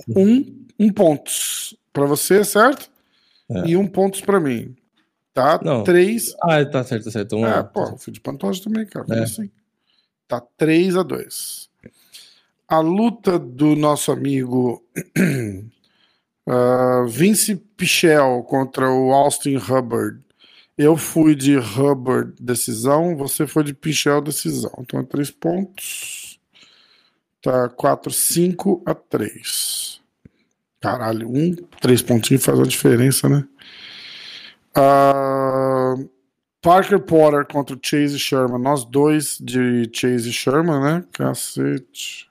Um 0.07 0.15
ponto. 0.15 0.65
Um, 0.79 0.93
pontos 0.93 1.77
pra 1.93 2.07
você, 2.07 2.43
certo? 2.43 2.89
É. 3.51 3.69
E 3.69 3.77
um 3.77 3.87
pontos 3.87 4.21
pra 4.21 4.41
mim. 4.41 4.75
Tá? 5.35 5.61
Não. 5.63 5.83
Três. 5.83 6.33
ah, 6.41 6.65
tá 6.65 6.85
certo, 6.85 7.05
tá 7.07 7.11
certo. 7.11 7.37
Um, 7.37 7.45
É, 7.45 7.63
pô, 7.65 7.83
eu 7.83 7.99
fui 7.99 8.13
de 8.13 8.21
Pantoja 8.21 8.63
também, 8.63 8.87
cara. 8.87 9.05
É. 9.11 9.25
Assim. 9.25 9.51
Tá 10.29 10.41
3 10.57 10.97
a 10.97 11.03
2 11.03 11.69
A 12.69 12.79
luta 12.79 13.39
do 13.39 13.75
nosso 13.75 14.13
amigo 14.13 14.83
ah, 16.49 17.05
Vince 17.09 17.57
Pichel 17.57 18.45
contra 18.45 18.89
o 18.89 19.13
Austin 19.13 19.57
Hubbard. 19.57 20.23
Eu 20.79 20.97
fui 20.97 21.35
de 21.35 21.57
Hubbard 21.57 22.33
decisão, 22.41 23.17
você 23.17 23.47
foi 23.47 23.65
de 23.65 23.75
Pichel 23.75 24.23
decisão. 24.23 24.73
Então 24.79 25.01
é 25.01 25.05
3 25.05 25.33
pontos. 25.33 26.39
Tá 27.43 27.69
4, 27.69 28.11
5 28.13 28.83
a 28.87 28.95
3. 28.95 30.01
Caralho, 30.81 31.29
um, 31.29 31.55
três 31.81 32.03
pontinhos 32.03 32.45
faz 32.45 32.59
uma 32.59 32.67
diferença, 32.67 33.29
né? 33.29 33.43
Ah, 34.77 35.95
Parker 36.61 36.99
Porter 37.01 37.47
contra 37.47 37.77
o 37.77 37.79
Chase 37.83 38.19
Sherman. 38.19 38.61
Nós 38.61 38.85
dois 38.85 39.39
de 39.41 39.89
Chase 39.93 40.33
Sherman, 40.33 40.81
né? 40.81 41.05
Cacete. 41.13 42.29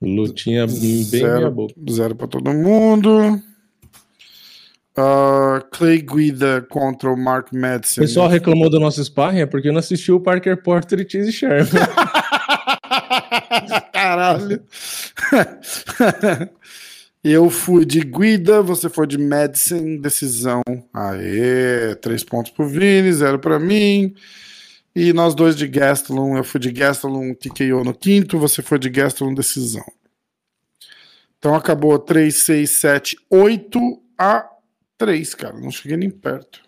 Lutinha 0.00 0.66
bem 0.66 1.02
Zero, 1.04 1.50
boca. 1.50 1.74
zero 1.90 2.14
pra 2.16 2.26
todo 2.26 2.52
mundo. 2.52 3.40
Ah, 4.96 5.64
Clay 5.70 6.02
Guida 6.02 6.60
contra 6.68 7.10
o 7.10 7.16
Mark 7.16 7.52
O 7.52 7.56
Madsen. 7.56 8.02
pessoal 8.02 8.28
reclamou 8.28 8.68
do 8.68 8.78
nosso 8.80 9.02
sparring 9.02 9.40
é 9.40 9.46
porque 9.46 9.70
não 9.72 9.78
assistiu 9.78 10.16
o 10.16 10.20
Parker 10.20 10.60
Porter 10.62 11.00
e 11.00 11.08
Chase 11.10 11.32
Sherman. 11.32 11.66
Caralho. 13.92 14.62
Eu 17.24 17.48
fui 17.50 17.84
de 17.84 18.00
Guida, 18.00 18.62
você 18.62 18.88
foi 18.88 19.06
de 19.06 19.16
Medicine, 19.16 19.96
decisão. 19.98 20.62
Aê, 20.92 21.94
três 21.96 22.24
pontos 22.24 22.50
pro 22.50 22.66
Vini, 22.66 23.12
zero 23.12 23.38
pra 23.38 23.60
mim. 23.60 24.14
E 24.94 25.12
nós 25.12 25.34
dois 25.34 25.56
de 25.56 25.68
Gastelum, 25.68 26.36
eu 26.36 26.44
fui 26.44 26.60
de 26.60 26.72
Gastelum, 26.72 27.32
TKO 27.34 27.84
no 27.84 27.94
quinto, 27.94 28.38
você 28.38 28.60
foi 28.60 28.78
de 28.78 28.90
Gastelum, 28.90 29.34
decisão. 29.34 29.84
Então 31.38 31.54
acabou 31.54 31.98
3, 31.98 32.34
6, 32.34 32.70
7, 32.70 33.16
8 33.30 34.02
a 34.18 34.48
3, 34.98 35.34
cara. 35.34 35.58
Não 35.58 35.70
cheguei 35.70 35.96
nem 35.96 36.10
perto. 36.10 36.60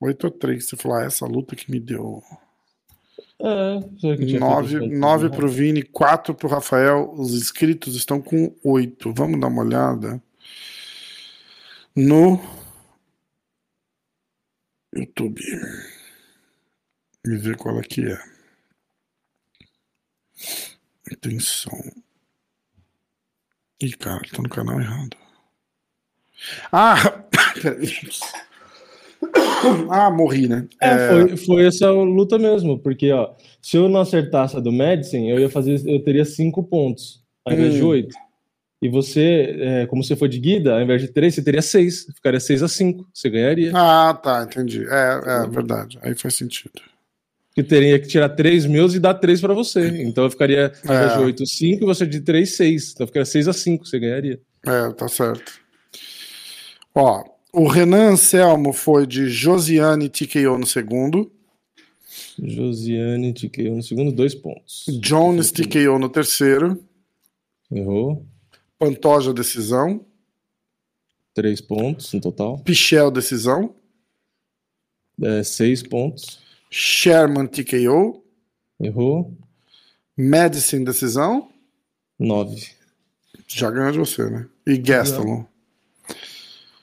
8 0.00 0.26
a 0.26 0.30
3. 0.30 0.64
Você 0.64 0.76
falou, 0.76 0.98
ah, 0.98 1.04
essa 1.04 1.26
luta 1.26 1.56
que 1.56 1.70
me 1.70 1.80
deu. 1.80 2.22
É, 3.40 3.80
já 3.96 4.16
que 4.16 4.26
tinha 4.26 4.40
9, 4.40 4.68
feito 4.68 4.84
isso 4.86 5.00
9 5.00 5.26
antes, 5.26 5.36
pro 5.38 5.48
Vini, 5.48 5.82
4 5.82 6.34
pro 6.34 6.48
Rafael. 6.48 7.12
Os 7.12 7.34
inscritos 7.34 7.94
estão 7.94 8.20
com 8.20 8.54
8. 8.64 9.12
Vamos 9.14 9.40
dar 9.40 9.46
uma 9.46 9.62
olhada 9.62 10.22
no 11.94 12.40
YouTube. 14.94 15.40
E 17.24 17.36
ver 17.36 17.56
qual 17.56 17.78
é 17.78 17.82
que 17.82 18.10
é. 18.10 18.18
Atenção. 21.12 21.78
Ih, 23.80 23.96
cara, 23.96 24.22
tô 24.32 24.42
no 24.42 24.48
canal 24.48 24.80
errado. 24.80 25.16
Ah! 26.72 26.96
peraí. 27.62 28.00
ah, 29.90 30.10
morri, 30.10 30.48
né? 30.48 30.66
É, 30.80 31.08
Foi, 31.08 31.36
foi 31.36 31.66
essa 31.66 31.90
luta 31.90 32.38
mesmo, 32.38 32.78
porque 32.78 33.10
ó, 33.12 33.30
se 33.60 33.76
eu 33.76 33.88
não 33.88 34.00
acertasse 34.00 34.56
a 34.56 34.60
do 34.60 34.72
Medicine, 34.72 35.30
eu 35.30 35.38
ia 35.38 35.48
fazer, 35.50 35.80
eu 35.86 36.02
teria 36.02 36.24
5 36.24 36.62
pontos, 36.64 37.22
ao 37.44 37.52
invés 37.52 37.74
de 37.74 37.82
Hum. 37.82 37.88
8. 37.88 38.08
E 38.80 38.88
você, 38.88 39.56
é, 39.58 39.86
como 39.86 40.04
você 40.04 40.14
foi 40.14 40.28
de 40.28 40.38
Guida, 40.38 40.74
ao 40.76 40.80
invés 40.82 41.02
de 41.02 41.08
3, 41.08 41.34
você 41.34 41.42
teria 41.42 41.60
6. 41.60 42.06
Ficaria 42.14 42.38
6 42.38 42.62
a 42.62 42.68
5. 42.68 43.08
Você 43.12 43.28
ganharia. 43.28 43.72
Ah, 43.74 44.14
tá, 44.14 44.44
entendi. 44.44 44.84
É, 44.88 45.20
é 45.44 45.48
verdade. 45.48 45.98
Aí 46.00 46.14
faz 46.14 46.34
sentido. 46.36 46.80
Que 47.56 47.64
teria 47.64 47.98
que 47.98 48.06
tirar 48.06 48.28
3 48.28 48.66
meus 48.66 48.94
e 48.94 49.00
dar 49.00 49.14
3 49.14 49.40
pra 49.40 49.52
você. 49.52 49.88
Então 50.04 50.22
eu 50.22 50.30
ficaria, 50.30 50.72
ao 50.86 50.94
invés 50.94 51.12
de 51.12 51.18
É. 51.18 51.22
8, 51.24 51.44
5, 51.46 51.82
e 51.82 51.86
você 51.86 52.06
de 52.06 52.20
3, 52.20 52.54
6. 52.54 52.92
Então 52.94 53.06
ficaria 53.08 53.26
6 53.26 53.48
a 53.48 53.52
5, 53.52 53.84
você 53.84 53.98
ganharia. 53.98 54.38
É, 54.64 54.92
tá 54.92 55.08
certo. 55.08 55.52
Ó, 56.94 57.24
o 57.58 57.66
Renan 57.66 58.12
Anselmo 58.12 58.72
foi 58.72 59.06
de 59.06 59.28
Josiane 59.28 60.08
TKO 60.08 60.56
no 60.56 60.66
segundo, 60.66 61.30
Josiane 62.40 63.34
TKO 63.34 63.74
no 63.76 63.82
segundo, 63.82 64.12
2 64.12 64.34
pontos. 64.36 64.86
Jones 65.00 65.50
TKO 65.50 65.98
no 65.98 66.08
terceiro, 66.08 66.82
Errou. 67.70 68.24
Pantoja 68.78 69.34
decisão, 69.34 70.06
3 71.34 71.60
pontos 71.60 72.12
no 72.12 72.20
total. 72.20 72.58
Pichel 72.60 73.10
decisão, 73.10 73.74
6 75.44 75.82
pontos. 75.82 76.40
Sherman 76.70 77.46
TKO, 77.46 78.22
Errou. 78.80 79.36
Medicine 80.16 80.84
decisão, 80.84 81.48
9. 82.18 82.68
já 83.48 83.70
ganhou 83.70 83.92
de 83.92 83.98
você, 83.98 84.28
né? 84.28 84.46
E 84.66 84.76
Gastelum. 84.76 85.44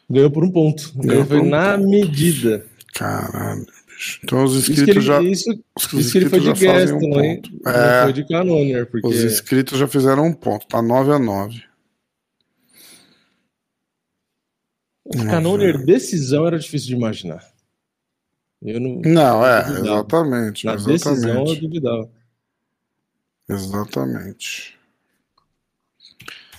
Ganhou 0.10 0.30
por 0.32 0.44
um 0.44 0.52
ponto. 0.52 0.91
Ganhou 0.98 1.26
foi 1.26 1.39
um 1.39 1.50
na 1.50 1.78
medida. 1.78 2.65
Caralho, 2.94 3.65
bicho. 3.88 4.20
Então 4.24 4.44
os 4.44 4.56
inscritos 4.56 5.04
já. 5.04 5.22
isso, 5.22 5.50
os 5.76 5.94
isso 5.94 6.12
que 6.12 6.18
ele 6.20 6.30
foi 6.30 6.39
de 6.39 6.50
inscritos 6.52 6.91
Gaston, 6.91 6.98
um 6.98 7.22
hein? 7.22 7.41
ponto. 7.41 7.70
É. 7.70 8.04
foi 8.04 8.13
de 8.13 8.28
Canonier, 8.28 8.86
porque 8.89 9.08
Os 9.08 9.24
inscritos 9.24 9.80
já 9.80 9.88
fizeram 9.88 10.26
um 10.26 10.34
ponto, 10.34 10.68
tá 10.68 10.82
9 10.82 11.12
a 11.12 11.20
9 11.20 11.63
Canonier 15.30 15.84
decisão 15.86 16.48
era 16.48 16.58
difícil 16.58 16.88
de 16.89 16.96
imaginar. 16.96 17.44
Eu 18.62 18.80
não, 18.80 19.02
Não, 19.06 19.46
é, 19.46 19.63
Duvidava. 19.63 19.86
exatamente. 20.00 20.65
na 20.65 20.76
decisão 20.76 21.13
eu 21.13 21.20
Exatamente. 21.44 21.62
duvidava. 21.62 22.10
Exatamente. 23.48 24.80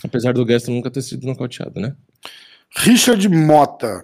Apesar 0.04 0.32
do 0.32 0.44
Gaston 0.44 0.72
nunca 0.72 0.90
ter 0.90 1.02
sido 1.02 1.26
nocauteado, 1.26 1.80
né? 1.80 1.96
Richard 2.74 3.28
Mota. 3.28 4.02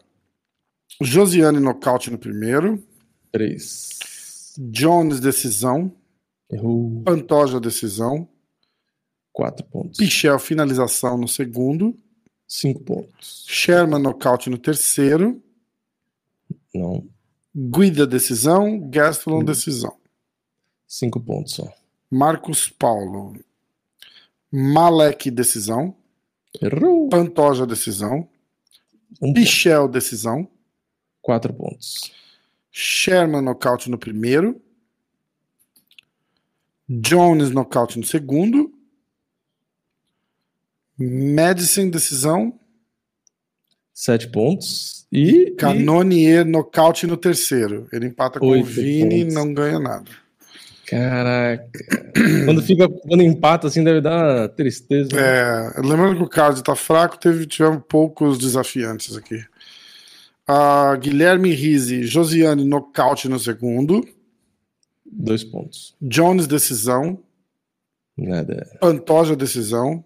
Josiane 1.01 1.59
nocaute 1.59 2.11
no 2.11 2.19
primeiro. 2.19 2.83
3. 3.33 4.55
Jones 4.71 5.21
decisão. 5.21 5.95
Errou 6.51 7.03
Pantoja 7.05 7.59
decisão. 7.59 8.29
4 9.33 9.65
pontos. 9.67 9.97
Pichel 9.99 10.39
finalização 10.39 11.17
no 11.17 11.27
segundo. 11.27 11.99
5 12.47 12.81
pontos. 12.81 13.45
Sherman 13.49 14.01
nocaute 14.03 14.51
no 14.51 14.59
terceiro. 14.59 15.43
Não. 16.75 17.07
Guida 17.55 18.07
decisão. 18.07 18.79
Gastelum 18.91 19.41
Hum. 19.41 19.45
decisão. 19.45 19.97
5 20.87 21.19
pontos 21.21 21.55
só. 21.55 21.73
Marcos 22.11 22.69
Paulo. 22.69 23.35
Malek 24.53 25.31
decisão. 25.31 25.97
Errou. 26.61 27.09
Pantoja 27.09 27.67
decisão. 27.67 28.29
Um 29.21 29.33
Pichel 29.33 29.89
decisão. 29.89 30.49
4 31.21 31.53
pontos. 31.53 32.13
Sherman 32.71 33.43
nocaute 33.43 33.91
no 33.91 33.99
primeiro. 33.99 34.61
Jones 36.89 37.51
nocaute 37.51 37.99
no 37.99 38.05
segundo. 38.05 38.73
Medicine 40.99 41.91
decisão. 41.91 42.59
7 43.93 44.31
pontos. 44.31 45.07
E. 45.13 45.31
e 45.31 45.51
Canonier 45.53 46.45
nocaute 46.45 47.07
no 47.07 47.17
terceiro. 47.17 47.89
Ele 47.93 48.07
empata 48.07 48.41
com 48.41 48.47
o 48.47 48.51
Oito 48.51 48.67
Vini 48.67 49.21
e 49.21 49.25
não 49.25 49.53
ganha 49.53 49.79
nada. 49.79 50.11
Caraca. 50.93 51.71
quando 52.45 52.63
fica. 52.63 52.87
Quando 52.87 53.23
empata 53.23 53.67
assim, 53.67 53.83
deve 53.83 54.03
dar 54.03 54.51
tristeza. 54.51 55.09
né? 55.17 55.23
É, 55.23 55.81
lembrando 55.81 56.17
que 56.17 56.23
o 56.23 56.29
card 56.29 56.63
tá 56.63 56.77
fraco, 56.77 57.19
teve, 57.19 57.47
tivemos 57.47 57.83
poucos 57.89 58.37
desafiantes 58.39 59.17
aqui. 59.17 59.43
Ah, 60.47 60.95
Guilherme 60.97 61.55
Rizzi, 61.55 62.03
Josiane 62.03 62.67
nocaute 62.67 63.27
no 63.27 63.39
segundo. 63.39 64.07
Dois 65.05 65.43
pontos. 65.43 65.95
Jones 66.01 66.47
decisão. 66.47 67.19
Nada. 68.17 68.67
Pantoja 68.79 69.35
decisão. 69.35 70.05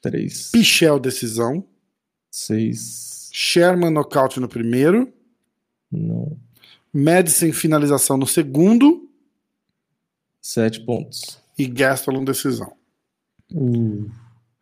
Três. 0.00 0.50
Pichel 0.50 0.98
decisão. 0.98 1.62
Seis. 2.30 3.28
Sherman 3.34 3.90
nocaute 3.90 4.40
no 4.40 4.48
primeiro. 4.48 5.12
Não. 5.92 6.38
Medicine 6.92 7.52
finalização 7.52 8.16
no 8.16 8.26
segundo. 8.26 9.05
Sete 10.46 10.78
pontos. 10.78 11.40
E 11.58 11.66
Gastelum 11.66 12.24
decisão. 12.24 12.72
Uh. 13.52 14.08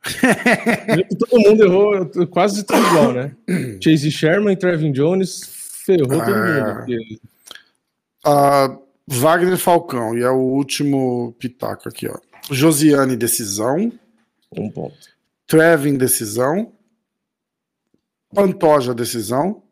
todo 1.18 1.40
mundo 1.40 1.62
errou, 1.62 2.27
quase 2.29 2.64
tudo 2.64 2.79
igual, 2.79 3.12
né? 3.12 3.37
Chase 3.85 4.11
Sherman, 4.11 4.57
Trevin 4.57 4.92
Jones 4.92 5.42
ferrou 5.85 6.09
todo 6.09 6.23
É. 6.23 6.87
mundo. 6.87 7.20
Ah, 8.25 8.79
Wagner 9.07 9.59
Falcão, 9.59 10.16
e 10.16 10.23
é 10.23 10.31
o 10.31 10.38
último 10.38 11.37
pitaco 11.38 11.87
aqui, 11.87 12.09
ó. 12.09 12.16
Josiane 12.51 13.14
decisão. 13.14 13.92
Um 14.57 14.70
ponto. 14.70 14.97
Trevin 15.47 15.99
decisão. 15.99 16.73
Pantoja 18.35 18.94
decisão. 18.94 19.62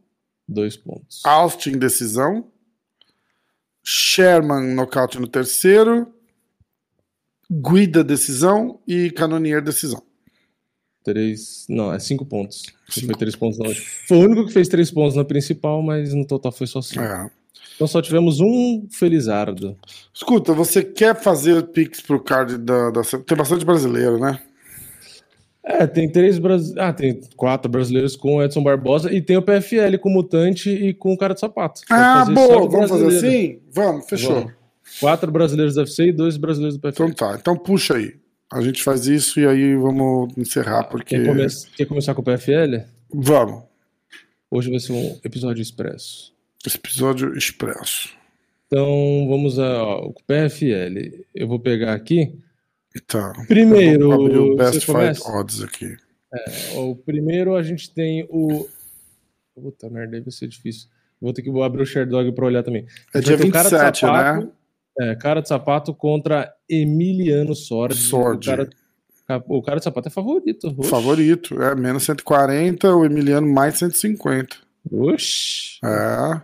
Dois 0.47 0.77
pontos. 0.77 1.23
Austin 1.25 1.79
decisão. 1.79 2.53
Sherman 3.83 4.75
nocaute 4.75 5.19
no 5.19 5.27
terceiro. 5.27 6.13
Guida 7.51 8.03
decisão 8.03 8.81
e 8.87 9.11
Canonier 9.11 9.63
decisão. 9.63 10.03
Três. 11.05 11.67
Não, 11.69 11.93
é 11.93 11.99
cinco 11.99 12.25
pontos. 12.25 12.63
Cinco 12.89 13.07
Foi 13.07 13.17
três 13.17 13.35
pontos 13.37 13.59
na 13.59 13.69
última. 13.69 13.87
Foi 14.07 14.17
o 14.19 14.21
único 14.21 14.47
que 14.47 14.53
fez 14.53 14.69
três 14.69 14.91
pontos 14.91 15.17
na 15.17 15.25
principal, 15.25 15.83
mas 15.83 16.15
no 16.15 16.27
total 16.27 16.53
foi 16.53 16.67
só 16.67 16.81
cinco. 16.81 17.03
É. 17.03 17.31
Então 17.75 17.87
só 17.87 18.01
tivemos 18.01 18.41
um 18.41 18.87
Felizardo. 18.91 19.77
Escuta, 20.15 20.53
você 20.53 20.85
quer 20.85 21.21
fazer 21.21 21.63
pix 21.69 22.01
pro 22.01 22.23
card 22.23 22.59
da, 22.59 22.91
da. 22.91 23.03
Tem 23.03 23.37
bastante 23.37 23.65
brasileiro, 23.65 24.19
né? 24.19 24.41
É, 25.65 25.87
tem 25.87 26.11
três 26.11 26.39
brasileiros. 26.39 26.83
Ah, 26.83 26.93
tem 26.93 27.21
quatro 27.37 27.71
brasileiros 27.71 28.17
com 28.17 28.37
o 28.37 28.43
Edson 28.43 28.63
Barbosa 28.63 29.13
e 29.13 29.21
tem 29.23 29.37
o 29.37 29.43
PFL 29.43 29.97
com 30.01 30.09
o 30.09 30.13
Mutante 30.13 30.69
e 30.71 30.93
com 30.93 31.13
o 31.13 31.17
cara 31.17 31.35
de 31.35 31.41
sapato. 31.41 31.83
Ah, 31.89 32.25
boa! 32.25 32.69
Vamos 32.69 32.91
fazer 32.91 33.07
assim? 33.17 33.59
Vamos, 33.71 34.07
fechou. 34.09 34.35
Vamos. 34.35 34.53
Quatro 34.99 35.31
brasileiros 35.31 35.75
do 35.75 35.79
UFC 35.81 36.07
e 36.09 36.13
dois 36.13 36.37
brasileiros 36.37 36.77
do 36.77 36.81
PFL. 36.81 37.05
Então 37.05 37.13
tá, 37.13 37.37
então 37.41 37.57
puxa 37.57 37.95
aí. 37.97 38.15
A 38.53 38.61
gente 38.61 38.83
faz 38.83 39.07
isso 39.07 39.41
e 39.41 39.47
aí 39.47 39.75
vamos 39.77 40.37
encerrar, 40.37 40.85
porque. 40.85 41.17
Quer, 41.19 41.27
come- 41.27 41.47
quer 41.77 41.87
começar 41.87 42.15
com 42.15 42.21
o 42.21 42.25
PFL? 42.25 42.83
Vamos. 43.15 43.63
Hoje 44.51 44.69
vai 44.69 44.81
ser 44.81 44.93
um 44.93 45.19
episódio 45.25 45.63
expresso. 45.63 46.35
Esse 46.67 46.77
episódio 46.77 47.37
expresso. 47.39 48.11
Então 48.67 49.27
vamos 49.29 49.59
ao 49.59 50.13
PFL. 50.27 51.23
Eu 51.35 51.47
vou 51.49 51.59
pegar 51.61 51.95
aqui. 51.95 52.35
Tá. 53.07 53.33
Primeiro, 53.47 54.11
vou 54.11 54.27
abrir 54.27 54.39
o 54.39 54.57
Best 54.57 54.87
começa? 54.87 55.25
Fight 55.25 55.37
Odds 55.37 55.63
aqui. 55.63 55.97
É, 56.35 56.79
o 56.79 56.97
primeiro 56.97 57.57
a 57.57 57.63
gente 57.63 57.93
tem 57.93 58.27
o. 58.31 58.69
Puta 59.55 59.89
merda, 59.91 60.17
aí 60.17 60.23
vai 60.23 60.31
ser 60.31 60.49
difícil. 60.49 60.89
Vou 61.21 61.33
ter 61.33 61.43
que 61.43 61.63
abrir 61.63 61.83
o 61.83 61.87
Sherdog 61.87 62.33
pra 62.33 62.47
olhar 62.47 62.63
também. 62.63 62.87
É 63.15 63.21
dia 63.21 63.37
Vai 63.37 63.45
ter 63.45 63.49
o 63.49 63.53
cara 63.53 63.69
de 63.69 63.77
27, 63.77 64.01
sapato, 64.01 64.47
né? 64.47 64.53
É, 65.01 65.15
cara 65.15 65.41
de 65.41 65.49
sapato 65.49 65.95
contra 65.95 66.53
Emiliano 66.69 67.55
Sordi. 67.55 67.95
Sordi. 67.97 68.51
O 68.51 68.57
cara, 69.27 69.45
o 69.47 69.63
cara 69.63 69.79
de 69.79 69.85
sapato 69.85 70.09
é 70.09 70.11
favorito. 70.11 70.75
Oxe. 70.77 70.91
Favorito. 70.91 71.63
É 71.63 71.75
menos 71.75 72.03
140, 72.03 72.95
o 72.95 73.05
Emiliano 73.05 73.47
mais 73.47 73.79
150. 73.79 74.57
Oxi. 74.91 75.79
É. 75.85 76.41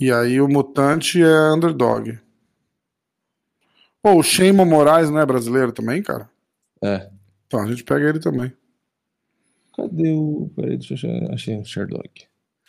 E 0.00 0.10
aí 0.10 0.40
o 0.40 0.48
Mutante 0.48 1.22
é 1.22 1.52
underdog. 1.52 2.18
Pô, 4.02 4.14
o 4.14 4.22
Sheima 4.22 4.64
Moraes 4.64 5.10
não 5.10 5.18
é 5.20 5.26
brasileiro 5.26 5.72
também, 5.72 6.02
cara? 6.02 6.28
É. 6.82 7.10
Então 7.46 7.60
a 7.60 7.66
gente 7.66 7.84
pega 7.84 8.08
ele 8.08 8.18
também. 8.20 8.52
Cadê 9.76 10.12
o. 10.12 10.50
Peraí, 10.56 10.76
deixa 10.76 10.94
eu 11.06 11.16
achar. 11.16 11.34
Achei 11.34 11.58
o 11.58 11.64
Sherdog. 11.64 12.08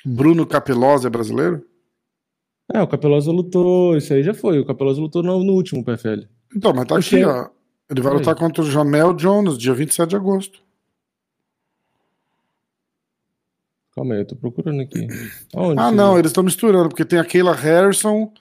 Bruno 0.05 0.45
Capelosa 0.45 1.07
é 1.07 1.11
brasileiro? 1.11 1.65
É, 2.73 2.81
o 2.81 2.87
Capelosa 2.87 3.31
lutou. 3.31 3.95
Isso 3.97 4.13
aí 4.13 4.23
já 4.23 4.33
foi. 4.33 4.59
O 4.59 4.65
Capelosa 4.65 4.99
lutou 4.99 5.21
no, 5.23 5.43
no 5.43 5.53
último 5.53 5.83
PFL. 5.83 6.25
Então, 6.55 6.73
mas 6.73 6.85
tá 6.85 6.95
O 6.95 6.97
aqui, 6.97 7.23
ó. 7.23 7.49
Ele 7.89 8.01
vai 8.01 8.13
lutar 8.13 8.35
contra 8.35 8.61
o 8.63 8.65
Jamel 8.69 9.13
Jones, 9.13 9.57
dia 9.57 9.73
27 9.73 10.09
de 10.09 10.15
agosto. 10.15 10.59
Calma 13.93 14.13
aí, 14.15 14.21
eu 14.21 14.25
tô 14.25 14.35
procurando 14.35 14.81
aqui. 14.81 15.07
Aonde 15.53 15.81
Ah, 15.81 15.91
não, 15.91 16.11
viu? 16.11 16.19
eles 16.19 16.31
estão 16.31 16.43
misturando, 16.43 16.89
porque 16.89 17.03
tem 17.05 17.19
a 17.19 17.25
Kayla 17.25 17.53
Harrison. 17.53 18.31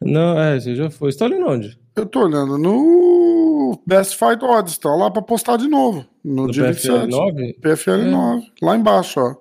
Não, 0.00 0.38
é, 0.40 0.58
você 0.58 0.74
já 0.74 0.90
foi. 0.90 1.12
Você 1.12 1.18
tá 1.18 1.26
olhando 1.26 1.46
onde? 1.46 1.79
Eu 2.00 2.06
tô 2.06 2.24
olhando 2.24 2.56
no 2.56 3.78
Best 3.86 4.16
Fight 4.16 4.42
Odds, 4.44 4.78
tá 4.78 4.88
lá 4.94 5.10
pra 5.10 5.20
postar 5.22 5.56
de 5.58 5.68
novo. 5.68 6.06
No, 6.24 6.46
No 6.46 6.50
dia 6.52 6.64
PFL 6.72 6.98
27. 7.06 7.10
9? 7.10 7.52
PFL 7.60 7.90
É. 7.90 8.10
9. 8.10 8.46
Lá 8.62 8.76
embaixo, 8.76 9.20
ó. 9.20 9.34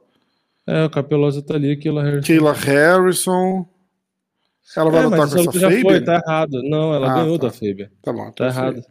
É, 0.68 0.86
o 0.86 0.90
Capelosa 0.90 1.42
tá 1.42 1.56
ali, 1.56 1.72
aquilo 1.72 2.00
é. 2.02 2.22
Kayla 2.22 2.54
Harrison. 2.54 3.66
Ela 4.76 4.92
vai 4.92 5.00
É, 5.02 5.04
lutar 5.06 5.20
com 5.20 5.26
essa 5.26 5.44
já 5.44 5.52
Fabian? 5.70 5.82
foi, 5.82 6.02
tá 6.04 6.22
errado. 6.26 6.62
Não, 6.64 6.94
ela 6.94 7.12
Ah, 7.12 7.16
ganhou 7.24 7.40
tá. 7.40 7.48
da 7.48 7.54
Fabian. 7.54 7.90
Tá 8.04 8.14
bom. 8.14 8.26
Tá 8.26 8.30
então 8.32 8.48
errado. 8.48 8.78
É, 8.78 8.82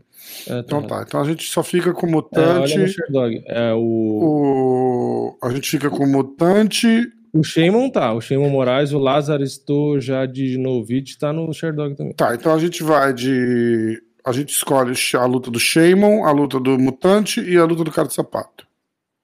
tá 0.50 0.58
Então 0.58 0.78
errado. 0.78 0.88
tá. 0.90 1.04
Então 1.06 1.20
a 1.20 1.24
gente 1.24 1.44
só 1.48 1.62
fica 1.62 1.92
com 1.92 2.06
o 2.06 2.08
É, 2.08 2.12
Mutante. 2.12 2.72
olha 2.74 2.78
no 2.78 2.88
Sherdog. 2.88 3.42
É, 3.46 3.72
o, 3.74 3.78
o... 3.80 5.38
A 5.46 5.50
gente 5.50 5.70
fica 5.70 5.88
com 5.90 6.02
o 6.04 6.06
Mutante. 6.08 7.06
O 7.32 7.42
Sheimon 7.42 7.90
tá. 7.90 8.12
O 8.12 8.20
Sheimon 8.20 8.50
Moraes, 8.50 8.92
o 8.92 8.98
Lázaro 8.98 9.42
Stojadinovic 9.42 11.18
tá 11.18 11.32
no 11.32 11.52
Sherdog 11.52 11.94
também. 11.94 12.14
Tá, 12.14 12.34
então 12.34 12.52
a 12.54 12.58
gente 12.58 12.82
vai 12.82 13.12
de. 13.12 14.02
A 14.24 14.32
gente 14.32 14.50
escolhe 14.50 14.92
a 15.14 15.24
luta 15.24 15.50
do 15.50 15.58
Shaman, 15.58 16.24
a 16.24 16.30
luta 16.30 16.60
do 16.60 16.78
Mutante 16.78 17.40
e 17.40 17.56
a 17.56 17.64
luta 17.64 17.84
do 17.84 17.90
cara 17.90 18.08
de 18.08 18.14
sapato. 18.14 18.66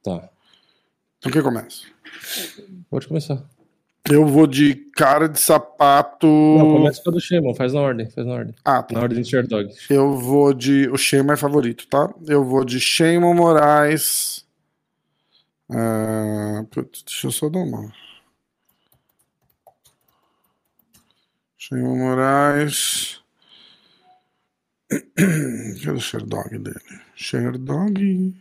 Tá. 0.03 0.29
Então 1.19 1.33
quem 1.33 1.43
começa? 1.43 1.83
Pode 2.91 3.09
começar. 3.09 3.43
Eu 4.11 4.27
vou 4.27 4.47
de 4.47 4.75
cara 4.95 5.27
de 5.29 5.41
sapato. 5.41 6.27
Não, 6.27 6.75
começa 6.75 7.03
com 7.03 7.09
a 7.09 7.13
do 7.15 7.21
Sheimon. 7.21 7.55
Faz 7.55 7.73
na 7.73 7.81
ordem. 7.81 8.11
Faz 8.11 8.27
na 8.27 8.35
ordem. 8.35 8.55
Ah, 8.63 8.83
tá. 8.83 8.95
Na 8.95 9.01
ordem 9.01 9.23
de 9.23 9.29
Sherdog. 9.29 9.71
Eu 9.89 10.17
vou 10.19 10.53
de. 10.53 10.89
O 10.91 10.99
Shaman 10.99 11.33
é 11.33 11.37
favorito, 11.37 11.87
tá? 11.89 12.13
Eu 12.27 12.45
vou 12.45 12.65
de 12.65 12.79
Shaman 12.79 13.35
Moraes. 13.35 14.44
Ah, 15.77 16.65
putz, 16.71 17.03
deixa 17.03 17.27
eu 17.27 17.33
só 17.33 17.49
dar 17.49 17.59
uma. 17.59 17.93
Shaman 21.59 21.97
Moraes. 21.97 23.21
Cadê 25.17 25.91
o 25.91 26.01
Sherdog 26.01 26.59
dele? 26.59 26.81
Sherdog. 27.17 28.35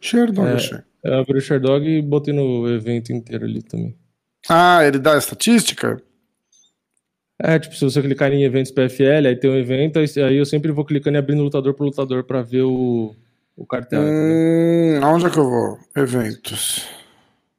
Sherdog, 0.00 0.74
É. 0.74 0.84
Eu 1.02 1.20
abri 1.20 1.38
o 1.38 1.40
Sherdog 1.40 1.86
e 1.88 2.02
botei 2.02 2.34
no 2.34 2.68
evento 2.68 3.10
inteiro 3.10 3.46
ali 3.46 3.62
também. 3.62 3.96
Ah, 4.46 4.84
ele 4.84 4.98
dá 4.98 5.16
estatística? 5.16 6.02
É, 7.38 7.58
tipo, 7.58 7.74
se 7.74 7.82
você 7.82 8.02
clicar 8.02 8.30
em 8.30 8.44
eventos 8.44 8.70
PFL, 8.70 9.28
aí 9.28 9.36
tem 9.36 9.50
um 9.50 9.56
evento, 9.56 9.98
aí 9.98 10.06
aí 10.22 10.36
eu 10.36 10.44
sempre 10.44 10.70
vou 10.72 10.84
clicando 10.84 11.16
e 11.16 11.18
abrindo 11.18 11.42
lutador 11.42 11.72
por 11.72 11.84
lutador 11.84 12.24
pra 12.24 12.42
ver 12.42 12.62
o, 12.62 13.16
o 13.60 13.66
cartel. 13.66 14.00
entendeu? 14.02 15.02
Hum, 15.02 15.04
aonde 15.04 15.26
é 15.26 15.30
que 15.30 15.38
eu 15.38 15.48
vou? 15.48 15.78
Eventos. 15.94 16.88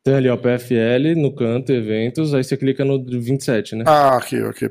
Tem 0.04 0.16
ali, 0.16 0.28
ó, 0.30 0.36
PFL 0.36 1.14
no 1.16 1.32
canto, 1.36 1.72
eventos, 1.72 2.34
aí 2.34 2.43
você 2.43 2.58
clica 2.58 2.84
no 2.84 3.04
27, 3.06 3.76
né? 3.76 3.84
Ah, 3.88 4.18
aqui, 4.18 4.41
ok. 4.41 4.68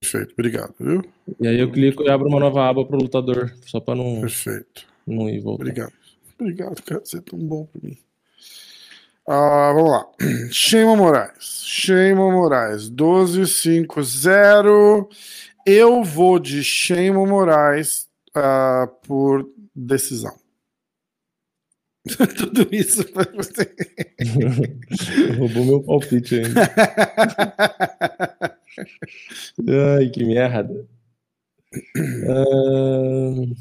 Perfeito, 0.00 0.32
obrigado, 0.32 0.74
viu? 0.80 1.04
E 1.38 1.46
aí 1.46 1.60
eu 1.60 1.70
clico 1.70 2.02
e 2.02 2.08
abro 2.08 2.28
uma 2.28 2.40
nova 2.40 2.66
aba 2.66 2.82
pro 2.84 2.96
lutador, 2.96 3.52
só 3.66 3.78
pra 3.78 3.94
não, 3.94 4.22
Perfeito. 4.22 4.86
não 5.06 5.28
ir 5.28 5.36
e 5.36 5.40
voltar. 5.40 5.64
Obrigado. 5.64 5.92
Obrigado, 6.40 6.82
cara. 6.82 7.02
Você 7.04 7.18
é 7.18 7.20
tão 7.20 7.38
bom 7.38 7.66
pra 7.66 7.80
mim. 7.82 7.98
Ah, 9.28 9.70
vamos 9.74 9.90
lá. 9.90 10.06
Sheima 10.50 10.96
Moraes. 10.96 11.62
Sheima 11.66 12.30
Moraes. 12.32 12.90
12-5-0. 12.90 15.06
Eu 15.66 16.02
vou 16.02 16.38
de 16.38 16.64
Sheima 16.64 17.26
Moraes 17.26 18.08
ah, 18.34 18.88
por 19.06 19.46
decisão. 19.86 20.36
Tudo 22.36 22.68
isso 22.72 23.04
pra 23.12 23.24
você. 23.32 23.74
Roubou 25.36 25.64
meu 25.64 25.82
palpite 25.82 26.36
ainda. 26.36 26.62
Ai, 29.98 30.08
que 30.10 30.24
merda. 30.24 30.88
Ahn, 32.28 33.54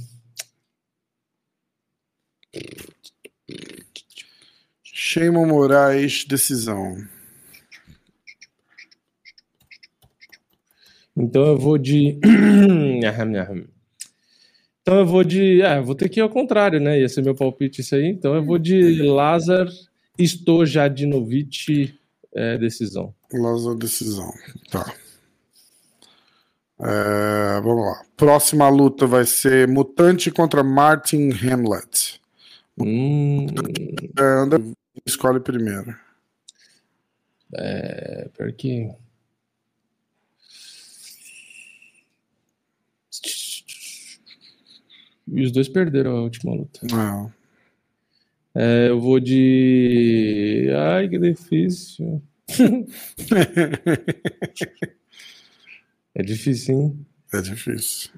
Sheima 4.83 5.45
Moraes, 5.45 6.25
decisão. 6.25 6.97
Então 11.15 11.45
eu 11.47 11.57
vou 11.57 11.77
de. 11.77 12.19
Então 14.87 14.99
eu 14.99 15.05
vou 15.05 15.21
de. 15.21 15.59
Eu 15.59 15.83
vou 15.83 15.95
ter 15.95 16.07
que 16.07 16.17
ir 16.17 16.23
ao 16.23 16.29
contrário, 16.29 16.79
né? 16.79 16.97
Ia 17.01 17.09
ser 17.09 17.21
meu 17.21 17.35
palpite 17.35 17.81
isso 17.81 17.93
aí. 17.93 18.05
Então 18.05 18.33
eu 18.33 18.41
vou 18.41 18.57
de 18.57 19.01
Lazar 19.01 19.67
Stojadinovic 20.17 21.93
é, 22.33 22.57
decisão. 22.57 23.13
Lázaro, 23.33 23.75
decisão. 23.75 24.31
Tá. 24.71 24.89
É, 26.79 27.59
vamos 27.59 27.85
lá. 27.85 28.01
Próxima 28.15 28.69
luta 28.69 29.05
vai 29.05 29.25
ser 29.25 29.67
Mutante 29.67 30.31
contra 30.31 30.63
Martin 30.63 31.31
Hamlet. 31.31 32.21
Hum, 32.79 33.45
É, 34.17 34.23
anda, 34.23 34.57
escolhe 35.05 35.41
primeiro. 35.41 35.93
é, 37.55 38.29
pior 38.37 38.53
que. 38.53 38.89
E 45.27 45.43
os 45.43 45.51
dois 45.51 45.67
perderam 45.67 46.17
a 46.17 46.21
última 46.21 46.53
luta. 46.53 46.79
Não. 46.89 47.31
É, 48.55 48.87
eu 48.89 48.99
vou 48.99 49.19
de. 49.19 50.71
Ai, 50.75 51.07
que 51.07 51.19
difícil. 51.19 52.23
é 56.15 56.23
difícil, 56.23 56.81
hein? 56.81 57.05
É 57.33 57.41
difícil. 57.41 58.09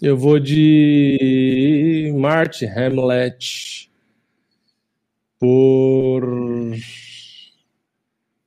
Eu 0.00 0.16
vou 0.18 0.38
de. 0.38 2.12
Marte 2.16 2.66
Hamlet. 2.66 3.90
Por. 5.38 6.22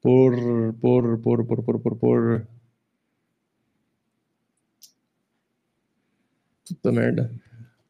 Por. 0.01 0.73
Por. 0.73 1.17
Por. 1.17 1.45
Por. 1.45 1.63
Por. 1.63 1.79
Por. 1.79 1.95
por... 1.95 2.47
Puta 6.67 6.91
merda. 6.91 7.31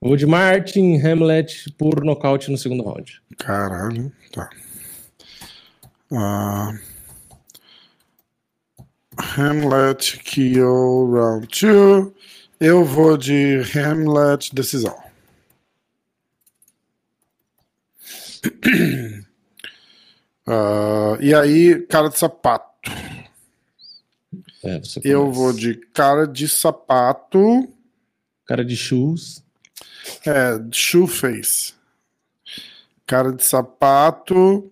Eu 0.01 0.09
vou 0.09 0.17
de 0.17 0.26
Martin 0.26 0.99
Hamlet 0.99 1.71
por 1.78 2.03
nocaute 2.03 2.51
no 2.51 2.57
segundo 2.57 2.84
round. 2.84 3.21
Caralho. 3.38 4.11
Tá. 4.32 4.49
Ah, 6.11 6.78
Hamlet, 9.38 10.19
KO, 10.23 11.11
round 11.13 11.47
2. 11.47 12.13
Eu 12.59 12.84
vou 12.86 13.17
de 13.17 13.61
Hamlet, 13.76 14.53
decisão. 14.53 14.95
Ah, 20.47 21.17
e 21.21 21.34
aí, 21.34 21.82
cara 21.88 22.07
de 22.07 22.19
sapato. 22.19 22.91
É, 24.63 24.80
Eu 25.03 25.32
vou 25.32 25.51
de 25.51 25.73
cara 25.73 26.28
de 26.28 26.47
sapato. 26.47 27.67
Cara 28.45 28.63
de 28.63 28.75
shoes. 28.75 29.43
É, 30.25 30.59
shoe 30.71 31.07
face. 31.07 31.73
Cara 33.05 33.31
de 33.31 33.43
sapato. 33.43 34.71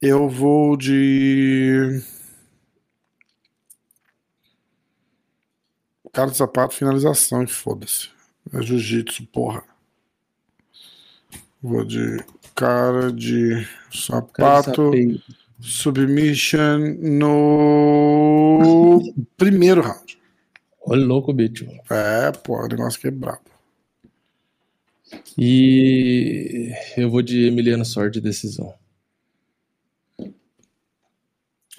Eu 0.00 0.28
vou 0.28 0.76
de. 0.76 2.02
Cara 6.12 6.30
de 6.30 6.36
sapato, 6.36 6.74
finalização 6.74 7.42
e 7.42 7.46
foda-se. 7.46 8.08
É 8.52 8.62
jiu-jitsu, 8.62 9.26
porra. 9.26 9.64
Vou 11.62 11.84
de 11.84 12.22
cara 12.54 13.10
de 13.10 13.64
Cara, 13.64 13.68
sapato 13.90 14.84
sapei. 14.84 15.22
submission 15.60 16.78
no 17.00 19.00
primeiro 19.36 19.80
round. 19.80 20.18
Olha 20.86 21.04
louco, 21.04 21.32
bicho. 21.32 21.66
É, 21.90 22.30
pô, 22.32 22.62
o 22.62 22.68
negócio 22.68 22.98
aqui 22.98 23.08
é 23.08 23.10
brabo. 23.10 23.40
E 25.38 26.72
eu 26.96 27.10
vou 27.10 27.22
de 27.22 27.46
Emiliano 27.46 27.84
Sword 27.84 28.20
decisão. 28.20 28.74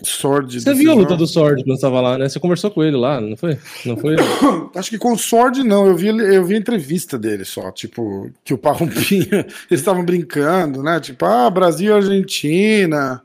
Sword. 0.04 0.60
Você 0.60 0.74
viu 0.74 0.92
a 0.92 0.96
decisão. 0.96 0.96
luta 0.98 1.16
do 1.16 1.28
Sword 1.28 1.64
quando 1.64 1.76
estava 1.76 2.02
lá, 2.02 2.18
né? 2.18 2.28
Você 2.28 2.40
conversou 2.40 2.70
com 2.70 2.84
ele 2.84 2.98
lá, 2.98 3.22
não 3.22 3.38
foi? 3.38 3.58
Não 3.86 3.96
foi? 3.96 4.16
Acho 4.76 4.90
que 4.90 4.98
com 4.98 5.14
o 5.14 5.18
Sword 5.18 5.64
não, 5.64 5.88
eu 5.88 5.96
vi, 5.96 6.08
eu 6.08 6.46
vi 6.46 6.56
a 6.56 6.58
entrevista 6.58 7.18
dele 7.18 7.46
só, 7.46 7.72
tipo, 7.72 8.30
que 8.44 8.54
o 8.54 8.58
Parrumpinha, 8.58 9.46
eles 9.70 9.80
estavam 9.80 10.04
brincando, 10.04 10.84
né? 10.84 11.00
Tipo, 11.00 11.26
ah, 11.26 11.50
Brasil 11.50 11.92
e 11.92 11.94
Argentina, 11.94 13.22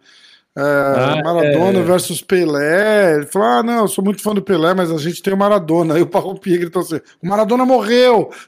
é, 0.57 1.23
Maradona 1.23 1.79
é. 1.79 1.83
versus 1.83 2.23
Pelé. 2.23 3.17
Ele 3.17 3.27
falou, 3.27 3.49
ah, 3.49 3.63
não, 3.63 3.83
eu 3.83 3.89
sou 3.89 4.05
muito 4.05 4.23
fã 4.23 4.35
do 4.35 4.43
Pelé, 4.43 4.75
mas 4.75 4.91
a 4.91 4.99
gente 4.99 5.23
tem 5.23 5.33
o 5.33 5.37
Maradona. 5.37 5.95
Aí 5.95 6.03
o 6.03 6.07
Parrumpinha 6.07 6.59
gritou 6.59 6.83
assim, 6.83 7.01
o 7.23 7.29
Maradona 7.29 7.65
morreu! 7.65 8.31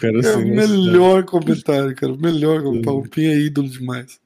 Cara 0.00 0.14
É 0.14 0.16
o 0.16 0.20
assim, 0.20 0.50
melhor 0.50 1.24
comentário, 1.24 1.94
cara, 1.94 2.12
o 2.12 2.18
melhor, 2.18 2.64
o 2.64 2.82
Parrumpinha 2.82 3.32
é 3.32 3.38
ídolo 3.38 3.68
demais. 3.68 4.18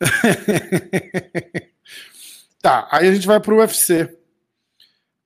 tá, 2.62 2.88
aí 2.90 3.08
a 3.08 3.14
gente 3.14 3.26
vai 3.26 3.40
pro 3.40 3.58
UFC. 3.58 4.08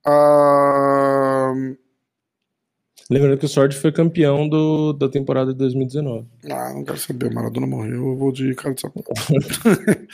Ahn, 0.06 1.76
Lembrando 3.10 3.38
que 3.38 3.44
o 3.44 3.48
Sword 3.48 3.76
foi 3.76 3.92
campeão 3.92 4.48
do, 4.48 4.92
da 4.94 5.08
temporada 5.08 5.52
de 5.52 5.58
2019. 5.58 6.26
Ah, 6.50 6.72
não 6.72 6.84
quero 6.84 6.98
saber. 6.98 7.26
O 7.26 7.34
Maradona 7.34 7.66
morreu. 7.66 8.08
Eu 8.08 8.16
vou 8.16 8.32
de 8.32 8.54
cara 8.54 8.74
de 8.74 8.80
sapato. 8.80 9.10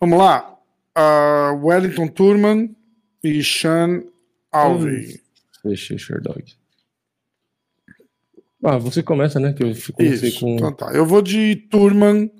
Vamos 0.00 0.18
lá. 0.18 0.58
Ah, 0.94 1.52
Wellington 1.62 2.08
Turman 2.08 2.74
e 3.22 3.44
Sean 3.44 4.02
Alvey. 4.50 5.20
Fechei, 5.62 5.98
Sherdog. 5.98 6.42
Ah, 8.64 8.78
você 8.78 9.02
começa, 9.02 9.38
né? 9.38 9.52
Que 9.52 9.62
eu 9.62 9.74
fico 9.74 9.98
comecei 9.98 10.30
Isso. 10.30 10.40
com. 10.40 10.56
Então 10.56 10.72
tá. 10.72 10.92
Eu 10.92 11.06
vou 11.06 11.22
de 11.22 11.54
Turman. 11.70 12.30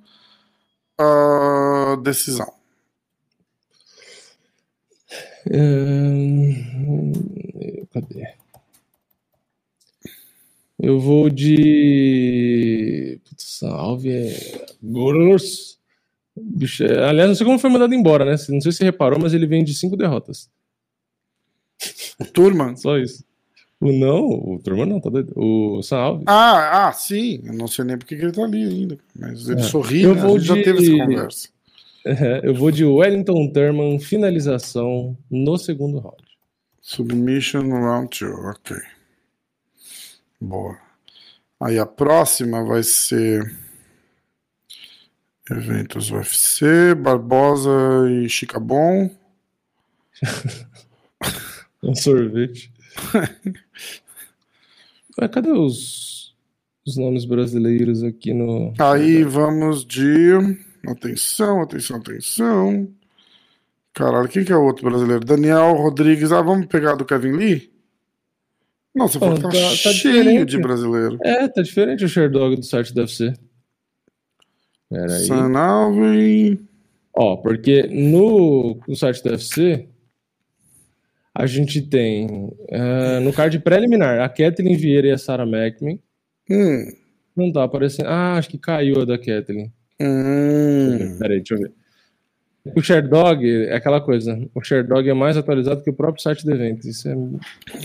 ah, 0.98 1.96
decisão. 2.02 2.52
Hum, 5.48 7.12
Cadê? 7.92 8.35
Eu 10.86 11.00
vou 11.00 11.28
de. 11.30 13.20
Putz, 13.28 13.44
salve 13.58 14.10
é. 14.10 14.66
Gross. 14.82 15.78
Bicho, 16.36 16.84
é- 16.84 17.08
Aliás, 17.08 17.28
não 17.28 17.34
sei 17.34 17.46
como 17.46 17.58
foi 17.58 17.70
mandado 17.70 17.94
embora, 17.94 18.24
né? 18.24 18.32
Não 18.32 18.60
sei 18.60 18.70
se 18.72 18.78
você 18.78 18.84
reparou, 18.84 19.18
mas 19.20 19.32
ele 19.34 19.46
vem 19.46 19.64
de 19.64 19.74
cinco 19.74 19.96
derrotas. 19.96 20.48
O 22.20 22.24
Turman. 22.24 22.76
Só 22.76 22.98
isso. 22.98 23.24
O 23.80 23.92
não, 23.92 24.26
o 24.26 24.58
turma 24.62 24.86
não, 24.86 25.00
tá 25.00 25.10
doido. 25.10 25.32
O 25.36 25.82
Salve. 25.82 26.24
Ah, 26.26 26.88
ah, 26.88 26.92
sim. 26.92 27.40
Eu 27.44 27.52
não 27.54 27.66
sei 27.66 27.84
nem 27.84 27.98
porque 27.98 28.16
que 28.16 28.22
ele 28.22 28.32
tá 28.32 28.42
ali 28.44 28.62
ainda. 28.64 28.96
Mas 29.14 29.48
ele 29.48 29.60
É. 29.60 29.64
sorri, 29.64 30.02
Eu 30.02 30.14
né? 30.14 30.22
vou 30.22 30.36
A 30.36 30.38
gente 30.38 30.48
já 30.48 30.54
de- 30.54 30.62
teve 30.62 30.78
essa 30.94 31.04
conversa. 31.04 31.48
É, 32.06 32.40
eu 32.44 32.54
vou 32.54 32.70
de 32.70 32.84
Wellington 32.84 33.50
Thurman, 33.52 33.98
finalização 33.98 35.16
no 35.30 35.58
segundo 35.58 35.98
round. 35.98 36.22
Submission 36.80 37.68
round 37.68 38.08
2. 38.20 38.32
Ok. 38.46 38.76
Boa. 40.40 40.78
Aí 41.60 41.78
a 41.78 41.86
próxima 41.86 42.64
vai 42.64 42.82
ser. 42.82 43.56
Eventos 45.50 46.10
UFC, 46.10 46.94
Barbosa 46.94 47.70
e 48.10 48.28
Chicabon. 48.28 49.10
Um 51.82 51.94
sorvete. 51.94 52.72
Ué, 55.20 55.28
cadê 55.28 55.50
os, 55.50 56.34
os 56.84 56.96
nomes 56.96 57.24
brasileiros 57.24 58.02
aqui 58.02 58.34
no. 58.34 58.72
Aí 58.78 59.22
vamos 59.22 59.84
de. 59.84 60.32
Atenção, 60.86 61.62
atenção, 61.62 61.98
atenção. 61.98 62.88
Caralho, 63.92 64.28
quem 64.28 64.44
que 64.44 64.52
é 64.52 64.56
o 64.56 64.64
outro 64.64 64.84
brasileiro? 64.84 65.24
Daniel 65.24 65.74
Rodrigues. 65.74 66.32
Ah, 66.32 66.42
vamos 66.42 66.66
pegar 66.66 66.96
do 66.96 67.04
Kevin 67.04 67.32
Lee? 67.32 67.70
Não, 68.96 69.06
você 69.06 69.18
falou 69.18 69.36
que 69.36 69.42
tá, 69.42 69.50
tá- 69.50 69.58
cheio 69.76 70.14
diferente. 70.14 70.50
de 70.50 70.58
brasileiro. 70.58 71.18
É, 71.22 71.46
tá 71.48 71.60
diferente 71.60 72.04
o 72.04 72.08
Sherdog 72.08 72.56
do 72.56 72.62
site 72.64 72.94
do 72.94 73.00
UFC. 73.02 73.34
Pera 74.88 75.14
aí. 75.14 75.26
San 75.26 75.54
Alvin. 75.56 76.66
Ó, 77.14 77.36
porque 77.36 77.82
no, 77.88 78.80
no 78.88 78.96
site 78.96 79.22
do 79.22 79.30
UFC 79.30 79.86
a 81.34 81.46
gente 81.46 81.82
tem 81.82 82.50
eh, 82.70 83.20
no 83.20 83.32
card 83.32 83.58
preliminar 83.58 84.20
a 84.20 84.28
Kathleen 84.30 84.76
Vieira 84.76 85.08
e 85.08 85.10
a 85.12 85.18
Sarah 85.18 85.44
McMinn. 85.46 86.00
Hum. 86.50 86.90
Não 87.36 87.52
tá 87.52 87.64
aparecendo. 87.64 88.06
Ah, 88.08 88.36
acho 88.38 88.48
que 88.48 88.56
caiu 88.56 89.02
a 89.02 89.04
da 89.04 89.18
Kathleen. 89.18 89.70
Hum. 90.00 91.18
Peraí, 91.18 91.38
deixa 91.38 91.54
eu 91.54 91.58
ver. 91.58 91.72
O 92.74 92.82
Sherdog 92.82 93.44
é 93.44 93.76
aquela 93.76 94.00
coisa. 94.00 94.38
O 94.54 94.62
Sherdog 94.62 95.08
é 95.08 95.14
mais 95.14 95.36
atualizado 95.36 95.82
que 95.82 95.90
o 95.90 95.94
próprio 95.94 96.22
site 96.22 96.44
do 96.44 96.52
evento. 96.52 96.88
Isso 96.88 97.08
é. 97.08 97.14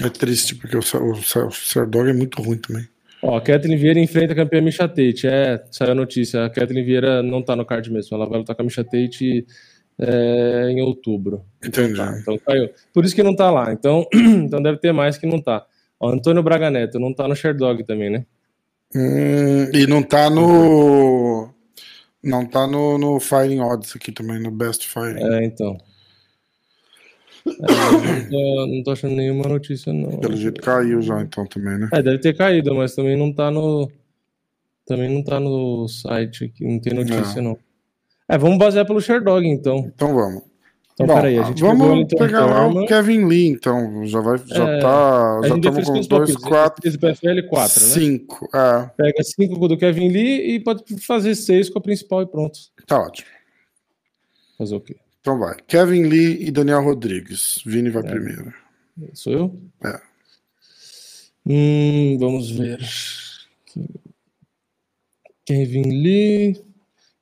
É 0.06 0.10
triste, 0.10 0.56
porque 0.56 0.76
o, 0.76 0.80
o, 0.80 1.12
o 1.12 1.52
Serdog 1.52 2.10
é 2.10 2.14
muito 2.14 2.42
ruim 2.42 2.58
também. 2.58 2.88
Ó, 3.22 3.38
a 3.38 3.42
Kathleen 3.42 3.78
Vieira 3.78 4.00
enfrenta 4.00 4.34
a 4.34 4.36
campeã 4.36 4.62
Misha 4.62 4.88
Tate. 4.88 5.28
É, 5.28 5.64
saiu 5.70 5.92
a 5.92 5.96
notícia. 5.96 6.46
A 6.46 6.50
Kathleen 6.50 6.84
Vieira 6.84 7.22
não 7.22 7.42
tá 7.42 7.56
no 7.56 7.66
card 7.66 7.92
mesmo. 7.92 8.16
Ela 8.16 8.28
vai 8.28 8.40
lutar 8.40 8.56
com 8.56 8.64
a 8.64 8.66
Misha 8.66 8.84
Tate 8.84 9.46
é, 10.00 10.70
em 10.72 10.82
outubro. 10.82 11.46
Entendi. 11.64 11.96
Tá, 11.96 12.18
então 12.20 12.38
caiu. 12.40 12.70
Por 12.92 13.06
isso 13.06 13.16
que 13.16 13.22
não 13.22 13.36
tá 13.36 13.52
lá. 13.52 13.72
Então, 13.72 14.08
então 14.14 14.62
deve 14.62 14.80
ter 14.80 14.92
mais 14.92 15.18
que 15.18 15.28
não 15.28 15.40
tá. 15.40 15.66
Ó, 16.00 16.10
Antônio 16.10 16.42
Braga 16.42 16.72
Neto 16.72 17.00
não 17.00 17.14
tá 17.14 17.28
no 17.28 17.36
Sherdog 17.36 17.84
também, 17.84 18.10
né? 18.10 18.26
Hum, 18.96 19.70
e 19.72 19.86
não 19.86 20.02
tá 20.02 20.30
no. 20.30 21.51
Não 22.24 22.46
tá 22.46 22.68
no, 22.68 22.98
no 22.98 23.20
Fighting 23.20 23.60
Odds 23.60 23.96
aqui 23.96 24.12
também, 24.12 24.40
no 24.40 24.52
Best 24.52 24.88
Fighting. 24.88 25.24
É, 25.24 25.46
então. 25.46 25.78
É, 27.46 27.52
não, 28.30 28.30
tô, 28.30 28.68
não 28.68 28.84
tô 28.84 28.92
achando 28.92 29.16
nenhuma 29.16 29.48
notícia, 29.48 29.92
não. 29.92 30.20
Pelo 30.20 30.38
jeito 30.38 30.62
caiu 30.62 31.02
já, 31.02 31.22
então 31.22 31.46
também, 31.46 31.80
né? 31.80 31.90
É, 31.92 32.02
deve 32.02 32.20
ter 32.20 32.36
caído, 32.36 32.76
mas 32.76 32.94
também 32.94 33.18
não 33.18 33.34
tá 33.34 33.50
no. 33.50 33.92
Também 34.86 35.10
não 35.10 35.24
tá 35.24 35.40
no 35.40 35.88
site 35.88 36.46
aqui, 36.46 36.66
não 36.66 36.80
tem 36.80 36.94
notícia, 36.94 37.42
não. 37.42 37.58
É, 38.28 38.38
vamos 38.38 38.58
basear 38.58 38.86
pelo 38.86 39.02
Sherdog, 39.02 39.48
então. 39.48 39.92
Então 39.94 40.14
vamos. 40.14 40.44
Então, 41.04 41.08
Bom, 41.08 41.16
peraí, 41.22 41.38
a 41.40 41.44
gente 41.44 41.62
vamos 41.62 41.88
Wellington 41.88 42.18
pegar 42.18 42.46
lá 42.46 42.68
o 42.68 42.86
Kevin 42.86 43.26
Lee, 43.26 43.48
então. 43.48 44.06
Já 44.06 44.20
vai. 44.22 44.38
Já 44.38 44.68
É, 44.70 44.80
tá. 44.80 45.40
Já 45.44 45.56
estamos 45.56 45.66
com 45.78 45.84
quantos 45.94 46.08
2, 46.08 46.08
palpites? 46.08 46.36
4, 46.36 46.82
Fez 46.84 46.96
o 46.96 47.00
PFL 47.00 47.48
4, 47.50 47.84
né? 47.84 47.90
5. 47.90 48.50
É, 48.56 48.90
Pega 48.98 49.24
5 49.24 49.68
do 49.68 49.78
Kevin 49.78 50.10
Lee 50.10 50.56
e 50.56 50.60
pode 50.60 50.84
fazer 51.02 51.36
6 51.36 51.70
com 51.70 51.80
a 51.80 51.82
principal 51.82 52.22
e 52.22 52.26
pronto. 52.28 52.60
tá 52.86 53.00
ótimo. 53.00 53.28
Fazer 54.58 54.76
o 54.76 54.82
quê? 54.82 54.96
Então 55.22 55.38
vai. 55.40 55.56
Kevin 55.68 56.04
Lee 56.04 56.48
e 56.48 56.52
Daniel 56.52 56.84
Rodrigues. 56.84 57.62
Vini 57.66 57.90
É. 57.90 57.92
vai 57.92 58.04
primeiro. 58.04 58.54
Sou 59.14 59.34
eu? 59.34 59.62
É. 59.84 60.00
Hum, 61.46 62.18
vamos 62.20 62.52
ver. 62.52 62.80
Kevin 65.46 65.84
Lee. 66.04 66.62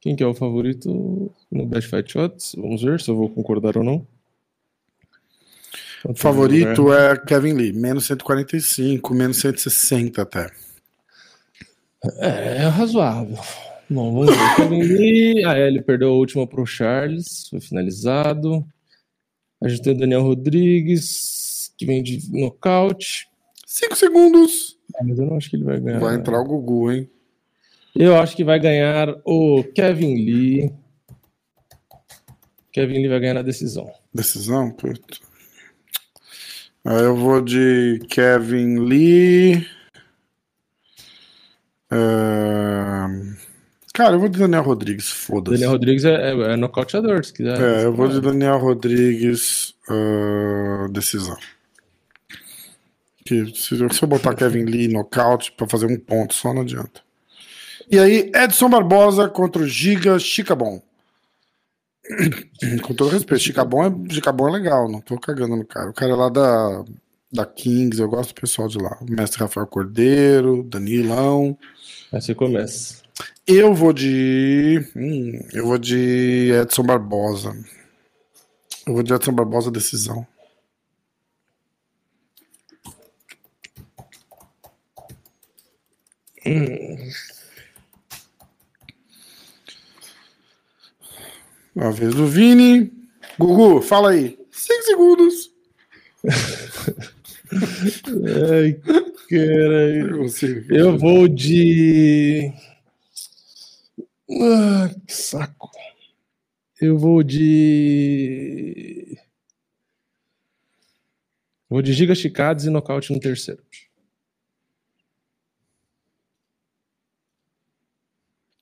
Quem 0.02 0.16
que 0.16 0.24
é 0.24 0.28
o 0.28 0.34
favorito 0.34 1.32
no 1.52 1.66
Best 1.66 1.90
Fight 1.90 2.12
Shots? 2.12 2.56
Vamos 2.56 2.82
ver 2.82 3.00
se 3.00 3.10
eu 3.10 3.16
vou 3.16 3.30
concordar 3.30 3.78
ou 3.78 3.84
não. 3.84 4.08
O 6.06 6.16
favorito 6.16 6.94
é 6.94 7.18
Kevin 7.18 7.54
Lee, 7.54 7.74
menos 7.74 8.06
145, 8.06 9.14
menos 9.14 9.38
160 9.38 10.22
até. 10.22 10.50
É, 12.20 12.58
é 12.58 12.68
razoável. 12.68 13.38
Bom, 13.90 14.14
vamos 14.14 14.30
ver. 14.30 14.56
Kevin 14.56 14.82
Lee. 14.82 15.46
Ah, 15.46 15.58
é, 15.58 15.68
ele 15.68 15.82
perdeu 15.82 16.10
a 16.10 16.16
última 16.16 16.48
pro 16.48 16.66
Charles. 16.66 17.48
Foi 17.50 17.60
finalizado. 17.60 18.66
A 19.62 19.68
gente 19.68 19.82
tem 19.82 19.94
o 19.94 19.98
Daniel 19.98 20.22
Rodrigues, 20.22 21.74
que 21.78 21.86
vem 21.86 22.02
de 22.02 22.32
nocaute. 22.32 23.28
5 23.66 23.96
segundos. 23.96 24.78
Ah, 24.96 25.04
Mas 25.04 25.20
eu 25.20 25.26
não 25.26 25.36
acho 25.36 25.50
que 25.50 25.58
ele 25.58 25.66
vai 25.66 25.80
ganhar. 25.80 26.00
Vai 26.00 26.16
entrar 26.16 26.40
o 26.40 26.46
Gugu, 26.46 26.92
hein? 26.92 27.10
Eu 27.96 28.16
acho 28.16 28.36
que 28.36 28.44
vai 28.44 28.60
ganhar 28.60 29.14
o 29.26 29.64
Kevin 29.76 30.16
Lee. 30.16 30.74
Kevin 32.72 32.96
Lee 32.96 33.08
vai 33.08 33.20
ganhar 33.20 33.34
na 33.36 33.42
decisão. 33.42 33.92
Decisão? 34.14 34.72
Puta. 34.72 35.18
Aí 36.86 37.04
eu 37.04 37.16
vou 37.16 37.42
de 37.42 38.00
Kevin 38.10 38.80
Lee. 38.80 39.68
É, 41.92 42.80
Cara, 44.00 44.16
eu 44.16 44.20
vou 44.22 44.30
de 44.30 44.40
Daniel 44.40 44.64
Rodrigues, 44.64 45.10
foda-se. 45.10 45.58
Daniel 45.58 45.72
Rodrigues 45.72 46.06
é, 46.06 46.32
é, 46.32 46.54
é 46.54 46.56
nocauteador, 46.56 47.26
se 47.26 47.34
quiser. 47.34 47.60
É, 47.60 47.84
eu 47.84 47.94
vou 47.94 48.08
de 48.08 48.22
Daniel 48.22 48.58
Rodrigues, 48.58 49.76
ah, 49.90 50.88
decisão. 50.90 51.36
Que 53.26 53.46
se, 53.54 53.76
se 53.78 54.02
eu 54.02 54.08
botar 54.08 54.36
Kevin 54.36 54.64
Lee 54.64 54.88
nocaute 54.88 55.52
pra 55.52 55.68
fazer 55.68 55.86
um 55.88 56.00
ponto 56.00 56.34
só, 56.34 56.54
não 56.54 56.62
adianta. 56.62 57.02
E 57.92 58.00
aí, 58.00 58.32
Edson 58.34 58.70
Barbosa 58.70 59.28
contra 59.28 59.64
o 59.64 59.68
Giga 59.68 60.18
Chicabon. 60.18 60.82
Com 62.82 62.94
todo 62.94 63.10
respeito, 63.12 63.44
Chicabon 63.44 63.86
é, 63.86 64.14
Chicabon 64.14 64.50
é 64.50 64.52
legal, 64.52 64.90
não 64.90 65.02
tô 65.02 65.18
cagando 65.20 65.56
no 65.56 65.66
cara. 65.66 65.90
O 65.90 65.94
cara 65.94 66.12
é 66.12 66.16
lá 66.16 66.30
da, 66.30 66.84
da 67.32 67.46
Kings, 67.46 68.00
eu 68.02 68.10
gosto 68.10 68.34
do 68.34 68.42
pessoal 68.42 68.68
de 68.68 68.78
lá. 68.78 68.98
O 69.02 69.12
mestre 69.12 69.40
Rafael 69.40 69.68
Cordeiro, 69.68 70.64
Danilão. 70.64 71.58
Aí 72.12 72.22
você 72.22 72.34
começa. 72.34 73.02
Eu 73.46 73.74
vou 73.74 73.94
de. 73.94 74.86
Hum, 74.96 75.40
eu 75.54 75.66
vou 75.66 75.78
de 75.78 76.52
Edson 76.62 76.84
Barbosa. 76.84 77.56
Eu 78.86 78.94
vou 78.94 79.04
de 79.04 79.14
Edson 79.14 79.34
Barbosa 79.34 79.72
decisão. 79.72 80.26
Hum. 86.46 87.12
Uma 91.80 91.94
vez 91.94 92.14
do 92.14 92.28
Vini. 92.28 92.92
Gugu, 93.40 93.82
fala 93.82 94.12
aí. 94.12 94.38
Cinco 94.52 94.84
segundos. 94.84 95.50
Ai, 98.52 98.74
caralho. 99.30 100.26
Eu 100.70 100.98
vou 100.98 101.26
de. 101.30 102.52
Ah, 104.30 104.94
que 105.08 105.14
saco. 105.14 105.72
Eu 106.82 106.98
vou 106.98 107.24
de. 107.24 109.18
Vou 111.70 111.82
de 111.82 111.94
Giga 111.94 112.14
Chicados 112.14 112.66
e 112.66 112.70
nocaute 112.70 113.14
no 113.14 113.22
terceiro. 113.22 113.64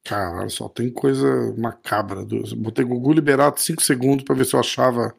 Caralho, 0.07 0.49
só 0.49 0.69
tem 0.69 0.89
coisa 0.89 1.53
macabra. 1.57 2.25
Botei 2.55 2.85
Gugu 2.85 3.11
Liberato 3.11 3.59
5 3.59 3.83
segundos 3.83 4.23
pra 4.23 4.33
ver 4.33 4.45
se 4.45 4.55
eu 4.55 4.59
achava 4.61 5.13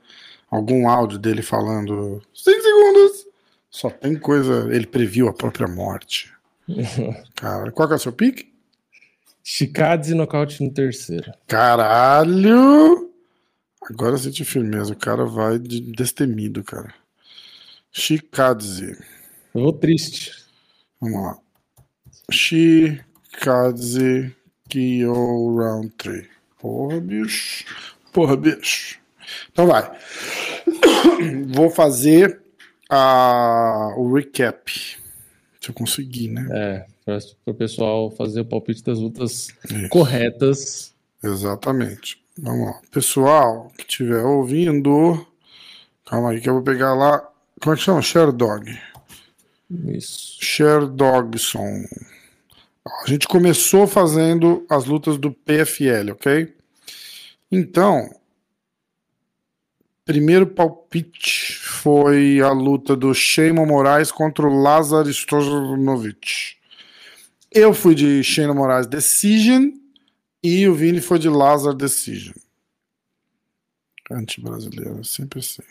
algum 0.51 0.89
áudio 0.89 1.19
dele 1.19 1.43
falando 1.43 2.23
5 2.35 2.63
segundos. 2.63 3.27
Só 3.71 3.91
tem 3.91 4.19
coisa. 4.19 4.67
Ele 4.75 4.87
previu 4.87 5.29
a 5.29 5.35
própria 5.35 5.69
morte. 5.69 6.33
Cara, 7.37 7.71
qual 7.71 7.87
que 7.87 7.93
é 7.93 7.97
o 7.99 8.01
seu 8.01 8.15
pique? 8.15 8.51
Chicados 9.45 10.09
e 10.09 10.15
nocaute 10.15 10.65
no 10.65 10.73
terceiro. 10.73 11.35
Caralho! 11.47 13.13
Agora 13.91 14.17
senti 14.17 14.43
firmeza. 14.43 14.95
O 14.95 14.97
cara 14.97 15.27
vai 15.27 15.59
de 15.59 15.81
destemido, 15.81 16.65
cara. 16.65 16.95
Chikadze. 17.91 18.99
Eu 19.55 19.63
vou 19.63 19.73
triste. 19.73 20.33
Vamos 21.01 21.23
lá. 21.23 21.39
Chikadze 22.31 22.99
Kyo 24.69 25.57
Round 25.57 25.91
3. 25.97 26.27
Porra, 26.61 27.01
bicho. 27.01 27.65
Porra, 28.13 28.37
bicho. 28.37 28.99
Então 29.51 29.67
vai. 29.67 29.91
Vou 31.49 31.71
fazer 31.71 32.41
a, 32.89 33.95
o 33.97 34.13
recap. 34.13 34.71
Se 35.61 35.71
eu 35.71 35.75
conseguir, 35.75 36.29
né? 36.29 36.47
É, 36.51 36.87
para 37.05 37.19
o 37.47 37.55
pessoal 37.55 38.11
fazer 38.11 38.41
o 38.41 38.45
palpite 38.45 38.83
das 38.83 38.99
lutas 38.99 39.49
Isso. 39.65 39.89
corretas. 39.89 40.95
Exatamente. 41.23 42.23
Vamos 42.39 42.67
lá. 42.67 42.81
Pessoal 42.91 43.73
que 43.77 43.83
estiver 43.83 44.23
ouvindo. 44.23 45.27
Calma 46.07 46.31
aí 46.31 46.41
que 46.41 46.49
eu 46.49 46.55
vou 46.55 46.63
pegar 46.63 46.95
lá. 46.95 47.29
Como 47.61 47.75
é 47.75 47.77
que 47.77 47.83
chama? 47.83 48.01
Sherdog. 48.01 48.79
Isso. 49.89 50.39
Sherdogson. 50.41 51.85
A 53.03 53.07
gente 53.09 53.29
começou 53.29 53.87
fazendo 53.87 54.65
as 54.69 54.85
lutas 54.85 55.19
do 55.19 55.33
PFL, 55.33 56.13
ok? 56.13 56.55
Então, 57.51 58.15
primeiro 60.05 60.47
palpite 60.47 61.57
foi 61.59 62.41
a 62.41 62.51
luta 62.51 62.97
do 62.97 63.13
Sheyman 63.15 63.67
Moraes 63.67 64.11
contra 64.11 64.47
o 64.47 64.63
Lazar 64.63 65.07
Stojanovic. 65.07 66.57
Eu 67.51 67.73
fui 67.75 67.95
de 67.95 68.23
Sheyman 68.23 68.55
Moraes 68.55 68.87
Decision 68.87 69.71
e 70.43 70.67
o 70.69 70.75
Vini 70.75 71.01
foi 71.01 71.19
de 71.19 71.29
Lazar 71.29 71.75
Decision. 71.75 72.35
Anti-brasileiro, 74.11 75.05
sempre 75.05 75.41
assim. 75.41 75.63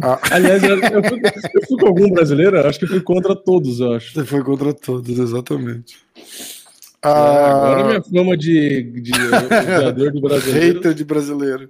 Ah. 0.00 0.20
Aliás, 0.30 0.62
eu 0.62 0.78
fui, 0.78 1.20
eu 1.54 1.66
fui, 1.66 1.78
com 1.78 1.86
algum 1.86 2.10
brasileiro? 2.10 2.66
Acho 2.66 2.78
que 2.78 2.86
fui 2.86 3.00
contra 3.00 3.34
todos, 3.34 3.80
eu 3.80 3.94
acho. 3.94 4.12
Você 4.12 4.24
foi 4.24 4.42
contra 4.42 4.72
todos, 4.72 5.18
exatamente. 5.18 5.96
É, 7.04 7.08
ah, 7.08 7.50
agora 7.50 7.84
minha 7.84 8.02
fama 8.02 8.36
de, 8.36 8.82
de 8.82 9.12
jogador 9.76 10.12
de 10.12 10.20
brasileiro. 10.20 10.76
Hater 10.76 10.94
de 10.94 11.04
brasileiro. 11.04 11.68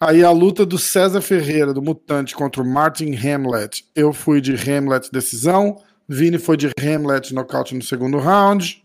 Aí 0.00 0.24
a 0.24 0.30
luta 0.30 0.64
do 0.64 0.78
César 0.78 1.20
Ferreira, 1.20 1.74
do 1.74 1.82
Mutante, 1.82 2.34
contra 2.34 2.62
o 2.62 2.66
Martin 2.66 3.14
Hamlet. 3.14 3.84
Eu 3.94 4.12
fui 4.12 4.40
de 4.40 4.54
Hamlet 4.54 5.10
decisão. 5.12 5.76
Vini 6.08 6.38
foi 6.38 6.56
de 6.56 6.70
Hamlet 6.80 7.32
nocaute 7.34 7.74
no 7.74 7.82
segundo 7.82 8.18
round. 8.18 8.82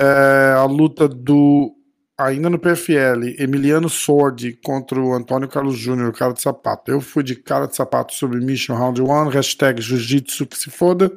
É, 0.00 0.54
a 0.56 0.64
luta 0.64 1.06
do 1.06 1.75
ainda 2.18 2.48
no 2.48 2.58
PFL, 2.58 3.34
Emiliano 3.38 3.88
Sordi 3.88 4.52
contra 4.52 5.00
o 5.00 5.12
Antônio 5.12 5.48
Carlos 5.48 5.76
Júnior, 5.76 6.12
cara 6.12 6.32
de 6.32 6.40
sapato. 6.40 6.90
Eu 6.90 7.00
fui 7.00 7.22
de 7.22 7.36
cara 7.36 7.66
de 7.66 7.76
sapato 7.76 8.14
Mission 8.28 8.74
Round 8.74 9.02
1, 9.02 9.28
hashtag 9.28 9.82
Jiu-Jitsu 9.82 10.46
que 10.46 10.56
se 10.56 10.70
foda. 10.70 11.16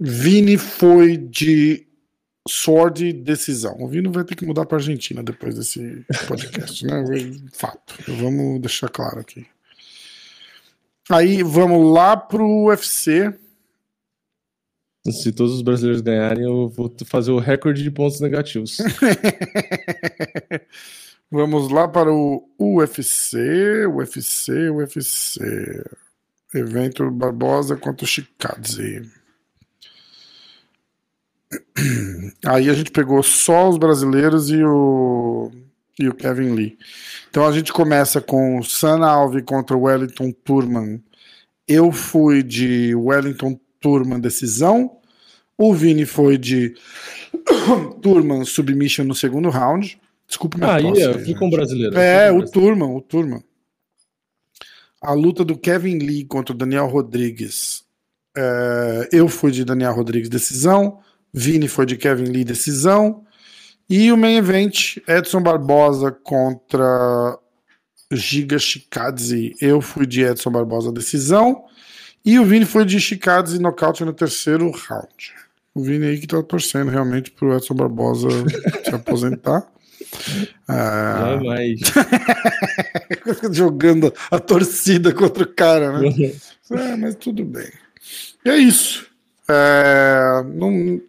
Vini 0.00 0.56
foi 0.56 1.16
de 1.16 1.86
Sword 2.48 3.12
decisão. 3.12 3.76
O 3.80 3.88
Vini 3.88 4.08
vai 4.08 4.24
ter 4.24 4.34
que 4.34 4.46
mudar 4.46 4.64
para 4.64 4.78
Argentina 4.78 5.22
depois 5.22 5.56
desse 5.56 6.04
podcast, 6.26 6.86
né? 6.86 7.04
Fato. 7.52 7.94
Vamos 8.08 8.60
deixar 8.60 8.88
claro 8.88 9.20
aqui. 9.20 9.46
Aí 11.10 11.42
vamos 11.42 11.92
lá 11.92 12.16
pro 12.16 12.66
UFC. 12.66 13.34
Se 15.06 15.32
todos 15.32 15.54
os 15.54 15.62
brasileiros 15.62 16.02
ganharem, 16.02 16.44
eu 16.44 16.68
vou 16.68 16.94
fazer 17.06 17.30
o 17.30 17.38
recorde 17.38 17.82
de 17.82 17.90
pontos 17.90 18.20
negativos. 18.20 18.78
Vamos 21.30 21.70
lá 21.70 21.86
para 21.86 22.12
o 22.12 22.48
UFC, 22.58 23.86
UFC, 23.86 24.70
UFC. 24.70 25.40
Evento 26.54 27.10
Barbosa 27.10 27.76
contra 27.76 28.06
Chikadze. 28.06 29.02
Aí 32.46 32.70
a 32.70 32.74
gente 32.74 32.90
pegou 32.90 33.22
só 33.22 33.68
os 33.68 33.76
brasileiros 33.76 34.50
e 34.50 34.64
o, 34.64 35.50
e 35.98 36.08
o 36.08 36.14
Kevin 36.14 36.54
Lee. 36.54 36.78
Então 37.30 37.46
a 37.46 37.52
gente 37.52 37.72
começa 37.72 38.20
com 38.20 38.62
Sana 38.62 39.08
Alves 39.08 39.42
contra 39.44 39.76
Wellington 39.76 40.32
Turman. 40.32 41.02
Eu 41.66 41.92
fui 41.92 42.42
de 42.42 42.94
Wellington 42.94 43.60
Turman 43.80 44.20
decisão. 44.20 44.98
O 45.56 45.74
Vini 45.74 46.06
foi 46.06 46.38
de 46.38 46.74
Turman 48.00 48.44
submission 48.44 49.04
no 49.04 49.14
segundo 49.14 49.50
round. 49.50 50.00
Desculpa 50.26 50.58
minha 50.58 50.76
ah, 50.76 50.80
tosse, 50.80 51.00
eu 51.00 51.24
fui 51.24 51.34
com 51.34 51.48
o 51.48 51.50
brasileiro. 51.50 51.98
É, 51.98 52.30
o 52.30 52.44
Turman, 52.44 52.94
o 52.94 53.00
Turman. 53.00 53.42
A 55.00 55.12
luta 55.12 55.44
do 55.44 55.56
Kevin 55.56 55.98
Lee 55.98 56.24
contra 56.24 56.54
o 56.54 56.58
Daniel 56.58 56.86
Rodrigues. 56.86 57.84
É, 58.36 59.08
eu 59.10 59.28
fui 59.28 59.50
de 59.50 59.64
Daniel 59.64 59.94
Rodrigues 59.94 60.28
decisão. 60.28 61.00
Vini 61.32 61.66
foi 61.66 61.86
de 61.86 61.96
Kevin 61.96 62.24
Lee 62.24 62.44
decisão. 62.44 63.24
E 63.88 64.12
o 64.12 64.16
main 64.16 64.36
event, 64.36 64.98
Edson 65.08 65.42
Barbosa 65.42 66.12
contra 66.12 67.38
Giga 68.12 68.58
Chikadze. 68.58 69.54
Eu 69.60 69.80
fui 69.80 70.06
de 70.06 70.22
Edson 70.22 70.50
Barbosa 70.50 70.92
decisão. 70.92 71.64
E 72.28 72.38
o 72.38 72.44
Vini 72.44 72.66
foi 72.66 72.84
de 72.84 73.00
Chikadze 73.00 73.56
e 73.56 73.58
nocaute 73.58 74.04
no 74.04 74.12
terceiro 74.12 74.70
round. 74.70 75.32
O 75.74 75.80
Vini 75.80 76.08
aí 76.08 76.18
que 76.18 76.26
tá 76.26 76.42
torcendo 76.42 76.90
realmente 76.90 77.30
pro 77.30 77.56
Edson 77.56 77.72
Barbosa 77.72 78.28
se 78.84 78.94
aposentar. 78.94 79.66
Ah, 80.68 81.38
Jamais. 81.38 81.80
Jogando 83.50 84.12
a 84.30 84.38
torcida 84.38 85.10
contra 85.14 85.42
o 85.42 85.46
cara, 85.46 85.98
né? 86.00 86.10
é, 86.70 86.96
mas 86.96 87.14
tudo 87.14 87.46
bem. 87.46 87.70
E 88.44 88.50
é 88.50 88.58
isso. 88.58 89.06
É, 89.48 90.44
não, 90.54 91.00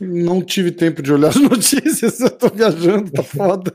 não 0.00 0.42
tive 0.42 0.72
tempo 0.72 1.02
de 1.02 1.12
olhar 1.12 1.28
as 1.28 1.36
notícias, 1.38 2.18
eu 2.18 2.30
tô 2.30 2.48
viajando, 2.48 3.12
tá 3.12 3.22
foda. 3.22 3.72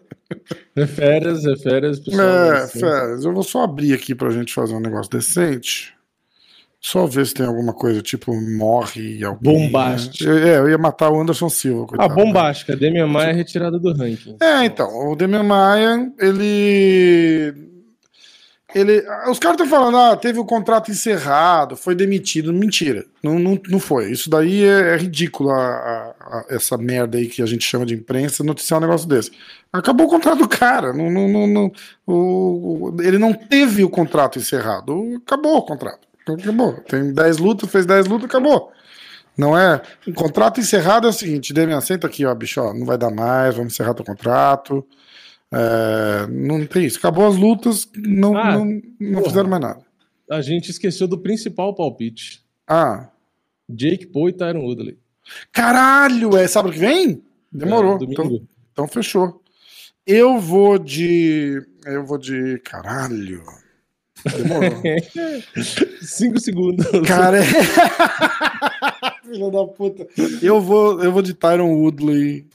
É 0.76 0.86
férias, 0.86 1.46
é 1.46 1.56
férias, 1.56 1.98
pessoal. 1.98 2.28
É, 2.28 2.68
férias. 2.68 3.24
Eu 3.24 3.34
vou 3.34 3.44
só 3.44 3.64
abrir 3.64 3.94
aqui 3.94 4.14
pra 4.14 4.32
gente 4.32 4.54
fazer 4.54 4.74
um 4.74 4.82
negócio 4.82 5.10
decente. 5.10 5.98
Só 6.82 7.06
ver 7.06 7.26
se 7.26 7.34
tem 7.34 7.46
alguma 7.46 7.74
coisa, 7.74 8.02
tipo, 8.02 8.34
morre 8.34 9.22
alguém. 9.24 9.68
Bombástica. 9.70 10.34
Né? 10.34 10.50
É, 10.50 10.58
eu 10.60 10.70
ia 10.70 10.78
matar 10.78 11.12
o 11.12 11.20
Anderson 11.20 11.50
Silva. 11.50 11.86
Coitado, 11.86 12.12
a 12.12 12.16
bombástica. 12.16 12.74
Né? 12.74 12.80
Demian 12.80 13.08
Maia 13.08 13.32
é 13.32 13.34
retirada 13.34 13.78
do 13.78 13.92
ranking. 13.92 14.38
É, 14.42 14.64
então. 14.64 15.12
O 15.12 15.16
Demian 15.16 15.44
Maia, 15.44 16.12
ele. 16.18 17.68
Ele, 18.74 19.04
os 19.28 19.40
caras 19.40 19.60
estão 19.60 19.68
falando, 19.68 19.98
ah, 19.98 20.16
teve 20.16 20.38
o 20.38 20.46
contrato 20.46 20.92
encerrado, 20.92 21.76
foi 21.76 21.96
demitido. 21.96 22.54
Mentira, 22.54 23.04
não, 23.24 23.40
não, 23.40 23.60
não 23.68 23.80
foi. 23.80 24.12
Isso 24.12 24.30
daí 24.30 24.64
é, 24.64 24.94
é 24.94 24.96
ridículo, 24.98 25.50
a, 25.50 25.56
a, 25.58 26.14
a, 26.20 26.46
essa 26.52 26.78
merda 26.78 27.18
aí 27.18 27.28
que 27.28 27.42
a 27.42 27.48
gente 27.48 27.66
chama 27.66 27.84
de 27.84 27.96
imprensa, 27.96 28.44
noticiar 28.44 28.78
um 28.78 28.82
negócio 28.82 29.10
desse. 29.10 29.32
Acabou 29.74 30.06
o 30.06 30.10
contrato 30.10 30.38
do 30.38 30.48
cara. 30.48 30.94
Não, 30.94 31.10
não, 31.10 31.48
não, 31.48 31.72
o, 32.06 32.96
ele 33.02 33.18
não 33.18 33.34
teve 33.34 33.84
o 33.84 33.90
contrato 33.90 34.38
encerrado. 34.38 35.20
Acabou 35.26 35.58
o 35.58 35.64
contrato. 35.64 36.09
Acabou. 36.36 36.74
Tem 36.82 37.14
10 37.14 37.38
lutas, 37.38 37.70
fez 37.70 37.86
10 37.86 38.08
lutas, 38.08 38.26
acabou. 38.26 38.72
Não 39.38 39.58
é. 39.58 39.82
O 40.06 40.14
contrato 40.14 40.60
encerrado 40.60 41.08
é 41.08 41.10
o 41.10 41.14
seguinte: 41.14 41.54
Demian, 41.54 41.80
senta 41.82 42.08
aqui, 42.08 42.26
ó, 42.26 42.36
bicho, 42.36 42.60
ó, 42.62 42.74
não 42.74 42.86
vai 42.86 42.98
dar 42.98 43.10
mais, 43.10 43.56
vamos 43.56 43.74
encerrar 43.74 43.94
teu 43.94 44.06
contrato. 44.06 44.86
É, 45.52 46.28
não 46.28 46.66
tem 46.66 46.86
isso. 46.86 46.98
Acabou 46.98 47.28
as 47.28 47.38
lutas, 47.38 47.90
não, 47.96 48.38
ah, 48.38 48.52
não, 48.52 48.82
não 49.00 49.24
fizeram 49.24 49.50
mais 49.50 49.62
nada. 49.62 49.82
A 50.30 50.42
gente 50.42 50.70
esqueceu 50.70 51.08
do 51.08 51.18
principal 51.18 51.74
palpite. 51.74 52.44
Ah. 52.68 53.10
Jake 53.68 54.08
Paul 54.08 54.30
e 54.30 54.34
Tyron 54.34 54.62
Woodley. 54.62 54.98
Caralho, 55.52 56.36
é 56.36 56.48
sábado 56.48 56.74
que 56.74 56.80
vem? 56.80 57.24
Demorou. 57.52 57.98
É, 58.00 58.04
então, 58.04 58.42
então 58.72 58.88
fechou. 58.88 59.42
Eu 60.06 60.40
vou 60.40 60.78
de. 60.78 61.62
Eu 61.86 62.06
vou 62.06 62.18
de. 62.18 62.60
Caralho. 62.60 63.44
Demorou. 64.26 64.82
Cinco 66.02 66.40
segundos. 66.40 66.86
Cara, 67.08 67.40
é... 67.40 67.44
Filha 69.24 69.52
da 69.52 69.66
puta. 69.66 70.08
Eu 70.42 70.60
vou, 70.60 71.02
eu 71.04 71.12
vou 71.12 71.22
de 71.22 71.34
Tyron 71.34 71.74
Woodley. 71.74 72.48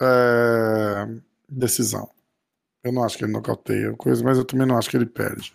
É... 0.00 1.08
Decisão. 1.48 2.10
Eu 2.82 2.92
não 2.92 3.04
acho 3.04 3.16
que 3.16 3.24
ele 3.24 3.32
nocauteia 3.32 3.92
coisa, 3.94 4.22
mas 4.22 4.36
eu 4.36 4.44
também 4.44 4.66
não 4.66 4.76
acho 4.76 4.90
que 4.90 4.96
ele 4.96 5.06
perde. 5.06 5.52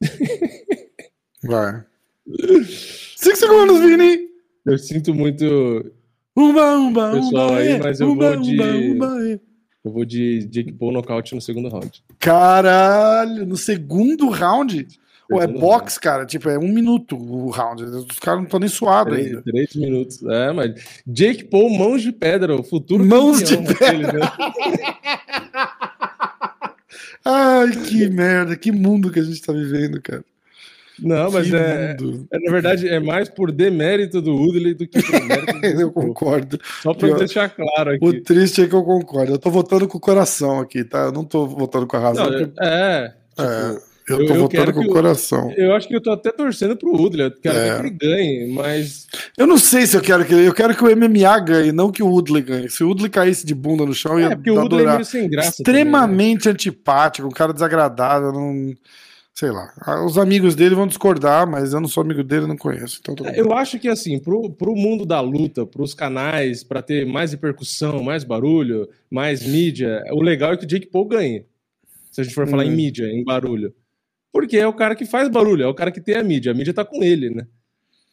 Vai. 1.42 1.84
Cinco 3.16 3.36
segundos, 3.36 3.80
Vini! 3.80 4.30
Eu 4.64 4.78
sinto 4.78 5.14
muito. 5.14 5.44
Umba, 6.36 6.76
umba, 6.76 7.12
pessoal 7.12 7.50
umba, 7.50 7.58
aí, 7.58 7.68
é. 7.68 7.78
mas 7.78 8.00
eu 8.00 8.08
umba, 8.10 8.34
vou 8.34 8.42
de. 8.42 8.54
Umba, 8.54 9.06
umba, 9.06 9.28
é. 9.28 9.40
Eu 9.84 9.92
vou 9.92 10.04
de 10.04 10.46
Jake 10.46 10.72
Paul 10.72 10.92
nocaute 10.92 11.34
no 11.34 11.40
segundo 11.40 11.68
round. 11.68 12.02
Caralho, 12.18 13.44
no 13.44 13.56
segundo 13.56 14.30
round? 14.30 14.86
Ou 15.30 15.42
é 15.42 15.46
box, 15.46 15.98
cara? 15.98 16.26
Tipo, 16.26 16.48
é 16.48 16.58
um 16.58 16.68
minuto 16.68 17.16
o 17.16 17.50
round. 17.50 17.82
Os 17.84 18.18
caras 18.18 18.40
não 18.40 18.44
estão 18.44 18.60
nem 18.60 18.68
suados 18.68 19.16
ainda. 19.16 19.42
Três 19.42 19.74
minutos. 19.74 20.22
É, 20.22 20.52
mas. 20.52 21.02
Jake 21.06 21.44
Paul, 21.44 21.70
mãos 21.70 22.02
de 22.02 22.12
pedra, 22.12 22.54
o 22.54 22.62
futuro. 22.62 23.04
Mãos 23.04 23.42
de 23.42 23.56
pedra. 23.56 24.12
Né? 24.12 24.20
Ai, 27.24 27.70
que 27.70 28.08
merda, 28.10 28.54
que 28.54 28.70
mundo 28.70 29.10
que 29.10 29.18
a 29.18 29.22
gente 29.22 29.40
tá 29.40 29.52
vivendo, 29.52 30.00
cara. 30.00 30.24
Não, 30.98 31.30
mas 31.30 31.52
é, 31.52 31.96
é, 32.30 32.38
Na 32.38 32.52
verdade, 32.52 32.88
é 32.88 33.00
mais 33.00 33.28
por 33.28 33.50
demérito 33.50 34.20
do 34.20 34.34
Woodley 34.34 34.74
do 34.74 34.86
que 34.86 35.02
por 35.02 35.24
mérito 35.24 35.60
do 35.60 35.80
Eu 35.80 35.92
concordo. 35.92 36.58
Só 36.82 36.94
pra 36.94 37.08
eu, 37.08 37.16
deixar 37.16 37.48
claro 37.48 37.92
aqui. 37.92 38.04
O 38.04 38.22
triste 38.22 38.62
é 38.62 38.66
que 38.66 38.74
eu 38.74 38.84
concordo. 38.84 39.32
Eu 39.32 39.38
tô 39.38 39.50
votando 39.50 39.88
com 39.88 39.98
o 39.98 40.00
coração 40.00 40.60
aqui, 40.60 40.84
tá? 40.84 41.04
Eu 41.06 41.12
não 41.12 41.24
tô 41.24 41.46
votando 41.46 41.86
com 41.86 41.96
a 41.96 42.00
razão. 42.00 42.30
Não, 42.30 42.38
porque... 42.38 42.60
É. 42.60 43.12
Tipo, 43.30 43.42
é. 43.42 43.94
Eu 44.06 44.26
tô 44.26 44.34
eu, 44.34 44.40
votando 44.40 44.72
com 44.74 44.80
o 44.82 44.88
coração. 44.88 45.50
Eu 45.56 45.74
acho 45.74 45.88
que 45.88 45.96
eu 45.96 46.00
tô 46.00 46.10
até 46.10 46.30
torcendo 46.30 46.76
pro 46.76 46.92
Woodley. 46.92 47.26
Eu 47.26 47.30
quero 47.40 47.56
é. 47.56 47.74
que 47.74 47.80
ele 47.80 47.90
ganhe, 47.90 48.52
mas. 48.52 49.06
Eu 49.36 49.46
não 49.46 49.56
sei 49.56 49.86
se 49.86 49.96
eu 49.96 50.02
quero 50.02 50.26
que 50.26 50.34
ele. 50.34 50.46
Eu 50.46 50.52
quero 50.52 50.76
que 50.76 50.84
o 50.84 50.94
MMA 50.94 51.38
ganhe, 51.40 51.72
não 51.72 51.90
que 51.90 52.02
o 52.02 52.08
Woodley 52.08 52.42
ganhe. 52.42 52.68
Se 52.68 52.84
o 52.84 52.88
Woodley 52.88 53.10
caísse 53.10 53.46
de 53.46 53.54
bunda 53.54 53.86
no 53.86 53.94
chão, 53.94 54.18
é, 54.18 54.22
ia 54.22 54.36
porque 54.36 54.50
o 54.50 54.56
Woodley 54.56 54.84
é 54.84 54.92
meio 54.92 55.04
sem 55.06 55.28
graça. 55.28 55.48
Extremamente 55.48 56.42
também, 56.42 56.44
né? 56.44 56.50
antipático, 56.52 57.26
um 57.26 57.30
cara 57.30 57.54
desagradável. 57.54 58.30
Não 58.30 58.74
sei 59.34 59.50
lá. 59.50 59.74
Os 60.06 60.16
amigos 60.16 60.54
dele 60.54 60.74
vão 60.74 60.86
discordar, 60.86 61.48
mas 61.48 61.72
eu 61.72 61.80
não 61.80 61.88
sou 61.88 62.02
amigo 62.02 62.22
dele, 62.22 62.46
não 62.46 62.56
conheço. 62.56 62.98
Então 63.00 63.14
tô... 63.14 63.26
Eu 63.26 63.52
acho 63.52 63.78
que 63.80 63.88
assim, 63.88 64.18
pro, 64.18 64.48
pro 64.50 64.76
mundo 64.76 65.04
da 65.04 65.20
luta, 65.20 65.66
pros 65.66 65.92
canais, 65.92 66.62
para 66.62 66.80
ter 66.80 67.04
mais 67.04 67.32
repercussão, 67.32 68.02
mais 68.02 68.22
barulho, 68.22 68.88
mais 69.10 69.44
mídia, 69.44 70.04
o 70.12 70.22
legal 70.22 70.52
é 70.52 70.56
que 70.56 70.64
o 70.64 70.68
Jake 70.68 70.86
Paul 70.86 71.06
ganhe. 71.06 71.44
Se 72.12 72.20
a 72.20 72.24
gente 72.24 72.34
for 72.34 72.46
hum. 72.46 72.50
falar 72.50 72.64
em 72.64 72.70
hum. 72.70 72.76
mídia, 72.76 73.06
em 73.06 73.24
barulho. 73.24 73.74
Porque 74.32 74.56
é 74.56 74.66
o 74.66 74.72
cara 74.72 74.94
que 74.94 75.04
faz 75.04 75.28
barulho, 75.28 75.64
é 75.64 75.66
o 75.66 75.74
cara 75.74 75.90
que 75.90 76.00
tem 76.00 76.14
a 76.14 76.22
mídia. 76.22 76.52
A 76.52 76.54
mídia 76.54 76.72
tá 76.72 76.84
com 76.84 77.02
ele, 77.02 77.30
né? 77.30 77.46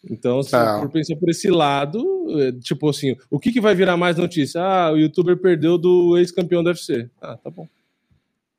Então, 0.10 0.42
se 0.42 0.52
tá. 0.52 0.80
for 0.80 0.90
pensar 0.90 1.16
por 1.16 1.30
esse 1.30 1.50
lado, 1.50 2.04
é, 2.42 2.52
tipo 2.54 2.90
assim, 2.90 3.16
o 3.30 3.40
que, 3.40 3.52
que 3.52 3.62
vai 3.62 3.76
virar 3.76 3.96
mais 3.98 4.18
notícia? 4.18 4.60
Ah, 4.60 4.92
o 4.92 4.98
youtuber 4.98 5.38
perdeu 5.38 5.78
do 5.78 6.18
ex-campeão 6.18 6.64
do 6.64 6.68
UFC. 6.68 7.08
Ah, 7.22 7.38
tá 7.38 7.52
bom. 7.52 7.68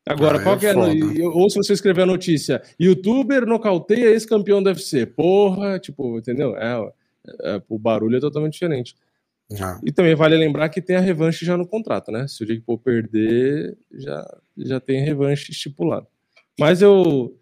Agora, 0.06 0.38
ah, 0.38 0.42
qual 0.42 0.56
é 0.56 0.58
que 0.58 0.66
é? 0.66 0.74
Ou 1.26 1.48
se 1.48 1.56
você 1.56 1.72
escrever 1.72 2.02
a 2.02 2.06
notícia, 2.06 2.60
youtuber 2.78 3.46
nocauteia 3.46 4.10
ex-campeão 4.10 4.62
do 4.62 4.68
UFC. 4.68 5.06
Porra, 5.06 5.78
tipo, 5.78 6.18
entendeu? 6.18 6.56
É, 6.56 6.92
é, 7.42 7.62
o 7.68 7.78
barulho 7.78 8.16
é 8.16 8.20
totalmente 8.20 8.54
diferente. 8.54 8.96
Ah. 9.60 9.78
E 9.84 9.92
também 9.92 10.14
vale 10.14 10.36
lembrar 10.36 10.68
que 10.70 10.82
tem 10.82 10.96
a 10.96 11.00
revanche 11.00 11.44
já 11.44 11.56
no 11.56 11.66
contrato, 11.66 12.10
né? 12.10 12.26
Se 12.26 12.42
o 12.42 12.46
Jake 12.46 12.62
Paul 12.62 12.78
perder, 12.78 13.76
já, 13.92 14.38
já 14.56 14.80
tem 14.80 15.04
revanche 15.04 15.52
estipulado. 15.52 16.06
Mas 16.58 16.82
eu 16.82 17.36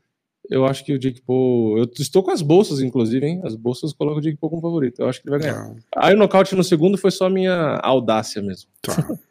eu 0.50 0.66
acho 0.66 0.84
que 0.84 0.92
o 0.92 0.98
Jake 0.98 1.22
Paul. 1.22 1.78
Eu 1.78 1.88
estou 1.96 2.24
com 2.24 2.32
as 2.32 2.42
bolsas, 2.42 2.80
inclusive, 2.80 3.24
hein? 3.24 3.40
As 3.44 3.54
bolsas 3.54 3.92
colocam 3.92 4.18
o 4.18 4.22
Jake 4.22 4.36
Paul 4.36 4.50
como 4.50 4.62
favorito. 4.62 5.00
Eu 5.00 5.08
acho 5.08 5.22
que 5.22 5.28
ele 5.28 5.38
vai 5.38 5.48
ganhar. 5.48 5.68
Tá. 5.68 5.80
Aí 5.96 6.14
o 6.14 6.18
nocaute 6.18 6.56
no 6.56 6.64
segundo 6.64 6.98
foi 6.98 7.12
só 7.12 7.30
minha 7.30 7.76
audácia 7.76 8.42
mesmo. 8.42 8.68
Tá. 8.82 8.94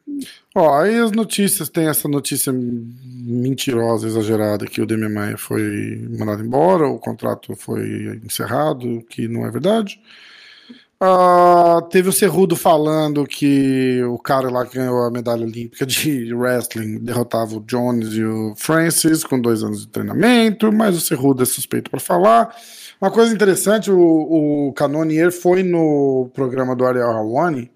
Ó, 0.55 0.79
aí 0.79 0.97
as 0.99 1.11
notícias, 1.11 1.69
tem 1.69 1.87
essa 1.87 2.07
notícia 2.07 2.51
mentirosa, 2.53 4.07
exagerada, 4.07 4.65
que 4.65 4.81
o 4.81 4.85
Demian 4.85 5.09
Maia 5.09 5.37
foi 5.37 6.07
mandado 6.17 6.43
embora, 6.43 6.87
o 6.87 6.97
contrato 6.97 7.55
foi 7.55 8.19
encerrado, 8.23 9.03
que 9.09 9.27
não 9.27 9.45
é 9.45 9.51
verdade. 9.51 10.01
Uh, 11.01 11.81
teve 11.89 12.09
o 12.09 12.11
Cerrudo 12.11 12.57
falando 12.57 13.25
que 13.25 14.03
o 14.03 14.17
cara 14.17 14.49
lá 14.49 14.65
que 14.65 14.77
ganhou 14.77 15.05
a 15.05 15.09
medalha 15.09 15.45
olímpica 15.45 15.85
de 15.85 16.33
wrestling 16.33 16.99
derrotava 16.99 17.55
o 17.55 17.61
Jones 17.61 18.15
e 18.15 18.25
o 18.25 18.53
Francis 18.57 19.23
com 19.23 19.39
dois 19.39 19.63
anos 19.63 19.81
de 19.81 19.87
treinamento, 19.87 20.73
mas 20.73 20.97
o 20.97 20.99
Cerrudo 20.99 21.41
é 21.41 21.45
suspeito 21.45 21.89
para 21.89 22.01
falar. 22.01 22.53
Uma 22.99 23.09
coisa 23.11 23.33
interessante, 23.33 23.89
o, 23.89 24.67
o 24.67 24.73
Canonier 24.73 25.31
foi 25.31 25.63
no 25.63 26.29
programa 26.33 26.75
do 26.75 26.85
Ariel 26.85 27.11
Hawani 27.11 27.71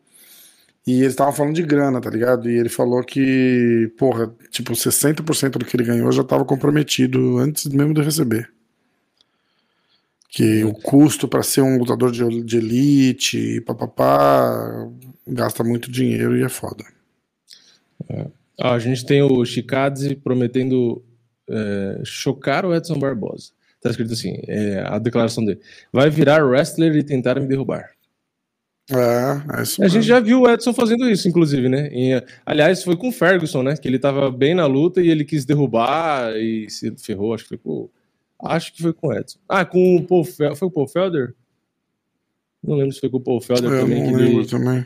e 0.85 0.99
eles 0.99 1.13
estavam 1.13 1.33
falando 1.33 1.55
de 1.55 1.63
grana, 1.63 2.01
tá 2.01 2.09
ligado? 2.09 2.49
E 2.49 2.57
ele 2.57 2.69
falou 2.69 3.03
que, 3.03 3.91
porra, 3.97 4.33
tipo, 4.51 4.73
60% 4.73 5.51
do 5.51 5.65
que 5.65 5.75
ele 5.75 5.85
ganhou 5.85 6.11
já 6.11 6.21
estava 6.21 6.43
comprometido 6.43 7.37
antes 7.37 7.65
mesmo 7.67 7.93
de 7.93 8.01
receber 8.01 8.49
que 10.33 10.63
o 10.63 10.73
custo 10.73 11.27
para 11.27 11.43
ser 11.43 11.61
um 11.61 11.77
lutador 11.77 12.11
de, 12.11 12.41
de 12.41 12.57
elite, 12.57 13.61
papapá, 13.61 14.89
gasta 15.27 15.63
muito 15.63 15.91
dinheiro 15.91 16.35
e 16.35 16.41
é 16.41 16.49
foda. 16.49 16.83
É. 18.09 18.25
Ah, 18.59 18.73
a 18.73 18.79
gente 18.79 19.05
tem 19.05 19.21
o 19.21 19.45
Chicadze 19.45 20.15
prometendo 20.15 21.03
é, 21.47 22.01
chocar 22.03 22.65
o 22.65 22.73
Edson 22.73 22.97
Barbosa. 22.97 23.51
Tá 23.79 23.91
escrito 23.91 24.13
assim, 24.13 24.39
é, 24.47 24.83
a 24.87 24.97
declaração 24.97 25.45
dele. 25.45 25.61
Vai 25.91 26.09
virar 26.09 26.43
wrestler 26.43 26.95
e 26.95 27.03
tentar 27.03 27.39
me 27.39 27.45
derrubar. 27.45 27.91
É, 28.91 29.59
é 29.59 29.63
isso 29.63 29.81
A 29.81 29.87
gente 29.87 30.05
já 30.05 30.19
viu 30.19 30.41
o 30.41 30.49
Edson 30.49 30.73
fazendo 30.73 31.09
isso, 31.09 31.27
inclusive, 31.27 31.69
né? 31.69 31.89
E, 31.91 32.21
aliás, 32.45 32.83
foi 32.83 32.97
com 32.97 33.09
o 33.09 33.13
Ferguson, 33.13 33.63
né? 33.63 33.77
Que 33.77 33.87
ele 33.87 33.97
tava 33.97 34.29
bem 34.29 34.53
na 34.53 34.65
luta 34.65 35.01
e 35.01 35.09
ele 35.09 35.23
quis 35.23 35.45
derrubar 35.45 36.35
e 36.35 36.69
se 36.69 36.93
ferrou, 36.97 37.33
acho 37.33 37.43
que 37.43 37.49
foi 37.49 37.57
com 37.57 37.89
Acho 38.45 38.73
que 38.73 38.81
foi 38.81 38.91
com 38.91 39.07
o 39.07 39.13
Edson. 39.13 39.39
Ah, 39.47 39.63
com 39.63 39.95
o 39.95 40.05
Paul 40.05 40.25
Felder. 40.25 40.57
Foi 40.57 40.67
o 40.67 40.71
Paul 40.71 40.87
Felder? 40.87 41.33
Não 42.61 42.75
lembro 42.75 42.91
se 42.91 42.99
foi 42.99 43.09
com 43.09 43.17
o 43.17 43.21
Paul 43.21 43.39
Felder 43.39 43.71
eu 43.71 43.81
também. 43.81 44.03
Não 44.03 44.17
lembro 44.17 44.39
ele... 44.41 44.47
também. 44.47 44.85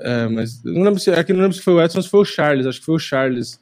É, 0.00 0.28
mas 0.28 0.62
não 0.62 0.82
lembro 0.82 1.00
se, 1.00 1.10
aqui 1.10 1.32
é 1.32 1.34
não 1.34 1.42
lembro 1.42 1.56
se 1.56 1.62
foi 1.62 1.74
o 1.74 1.82
Edson 1.82 1.98
ou 1.98 2.02
se 2.02 2.10
foi 2.10 2.20
o 2.20 2.24
Charles. 2.24 2.66
Acho 2.66 2.80
que 2.80 2.84
foi 2.84 2.94
o 2.96 2.98
Charles 2.98 3.58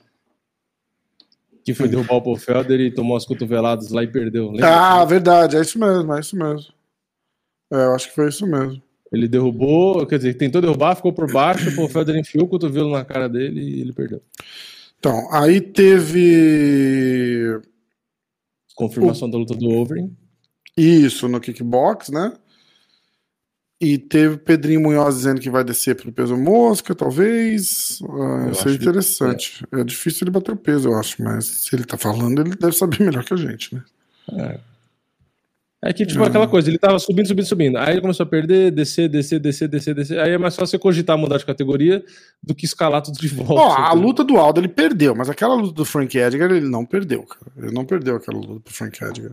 que 1.64 1.74
foi 1.74 1.88
derrubar 1.88 2.16
o 2.16 2.22
Paul 2.22 2.36
Felder 2.36 2.80
e 2.80 2.90
tomou 2.90 3.16
as 3.16 3.24
cotoveladas 3.24 3.90
lá 3.90 4.02
e 4.02 4.08
perdeu. 4.08 4.50
Lembra? 4.50 4.68
Ah, 4.68 5.04
verdade. 5.04 5.56
É 5.56 5.60
isso 5.60 5.78
mesmo, 5.78 6.12
é 6.12 6.20
isso 6.20 6.36
mesmo. 6.36 6.72
É, 7.72 7.76
eu 7.76 7.94
acho 7.94 8.08
que 8.08 8.14
foi 8.14 8.28
isso 8.28 8.46
mesmo. 8.46 8.82
Ele 9.12 9.28
derrubou, 9.28 10.06
quer 10.06 10.16
dizer, 10.16 10.34
tentou 10.34 10.60
derrubar, 10.60 10.96
ficou 10.96 11.12
por 11.12 11.30
baixo, 11.30 11.68
o 11.80 11.88
Felder 11.88 12.16
enfiou 12.16 12.44
o 12.44 12.48
cotovelo 12.48 12.90
na 12.90 13.04
cara 13.04 13.28
dele 13.28 13.60
e 13.60 13.80
ele 13.82 13.92
perdeu. 13.92 14.22
Então, 14.98 15.28
aí 15.32 15.60
teve 15.60 17.60
Confirmação 18.74 19.28
o... 19.28 19.30
da 19.30 19.38
luta 19.38 19.54
do 19.54 19.68
Overeem. 19.68 20.16
Isso, 20.76 21.28
no 21.28 21.40
kickbox, 21.40 22.08
né? 22.08 22.32
E 23.80 23.98
teve 23.98 24.36
Pedrinho 24.36 24.80
Munhoz 24.80 25.16
dizendo 25.16 25.40
que 25.40 25.50
vai 25.50 25.64
descer 25.64 25.96
pelo 25.96 26.12
peso 26.12 26.36
mosca, 26.36 26.94
talvez. 26.94 28.00
Uh, 28.00 28.54
seria 28.54 28.76
interessante. 28.76 29.64
Que... 29.68 29.76
É. 29.76 29.80
é. 29.80 29.84
difícil 29.84 30.24
ele 30.24 30.30
bater 30.30 30.52
o 30.52 30.56
peso, 30.56 30.88
eu 30.88 30.94
acho, 30.94 31.22
mas 31.22 31.46
se 31.46 31.74
ele 31.74 31.84
tá 31.84 31.98
falando, 31.98 32.40
ele 32.40 32.54
deve 32.54 32.72
saber 32.72 33.00
melhor 33.00 33.24
que 33.24 33.34
a 33.34 33.36
gente, 33.36 33.74
né? 33.74 33.84
É. 34.34 34.71
É 35.84 35.92
que, 35.92 36.06
tipo, 36.06 36.22
aquela 36.22 36.46
coisa, 36.46 36.70
ele 36.70 36.78
tava 36.78 36.96
subindo, 37.00 37.26
subindo, 37.26 37.44
subindo. 37.44 37.76
Aí 37.76 37.94
ele 37.94 38.00
começou 38.00 38.22
a 38.22 38.28
perder, 38.28 38.70
descer, 38.70 39.08
descer, 39.08 39.40
descer, 39.40 39.66
descer, 39.68 39.94
descer. 39.94 40.20
Aí 40.20 40.30
é 40.30 40.38
mais 40.38 40.54
fácil 40.54 40.70
você 40.70 40.78
cogitar 40.78 41.18
mudar 41.18 41.38
de 41.38 41.44
categoria 41.44 42.04
do 42.40 42.54
que 42.54 42.64
escalar 42.64 43.02
tudo 43.02 43.18
de 43.18 43.26
volta. 43.26 43.54
Ó, 43.54 43.72
a 43.72 43.92
luta 43.92 44.22
do 44.22 44.36
Aldo 44.36 44.60
ele 44.60 44.68
perdeu, 44.68 45.12
mas 45.12 45.28
aquela 45.28 45.54
luta 45.54 45.74
do 45.74 45.84
Frank 45.84 46.16
Edgar 46.16 46.52
ele 46.52 46.68
não 46.68 46.86
perdeu, 46.86 47.24
cara. 47.24 47.50
Ele 47.56 47.72
não 47.72 47.84
perdeu 47.84 48.14
aquela 48.14 48.38
luta 48.38 48.60
pro 48.60 48.72
Frank 48.72 49.02
Edgar. 49.02 49.32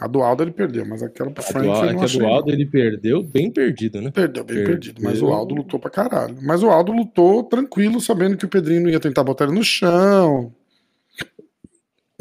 A 0.00 0.06
do 0.06 0.22
Aldo 0.22 0.42
ele 0.44 0.52
perdeu, 0.52 0.86
mas 0.86 1.02
aquela 1.02 1.30
pro 1.30 1.44
A 1.44 1.46
Frank 1.46 1.66
do, 1.66 1.72
eu 1.74 1.84
é 1.84 1.94
que 1.94 2.04
a 2.04 2.18
do 2.18 2.26
Aldo 2.26 2.50
ele 2.50 2.64
perdeu 2.64 3.22
bem 3.22 3.50
perdido, 3.50 4.00
né? 4.00 4.10
Perdeu, 4.10 4.44
bem 4.44 4.56
Perdeu. 4.56 4.72
perdido. 4.72 5.02
Mas 5.02 5.20
o 5.20 5.28
Aldo 5.28 5.54
lutou 5.54 5.78
pra 5.78 5.90
caralho. 5.90 6.38
Mas 6.40 6.62
o 6.62 6.70
Aldo 6.70 6.92
lutou 6.92 7.42
tranquilo, 7.42 8.00
sabendo 8.00 8.36
que 8.36 8.46
o 8.46 8.48
Pedrinho 8.48 8.84
não 8.84 8.88
ia 8.88 9.00
tentar 9.00 9.22
botar 9.22 9.44
ele 9.44 9.54
no 9.54 9.62
chão. 9.62 10.50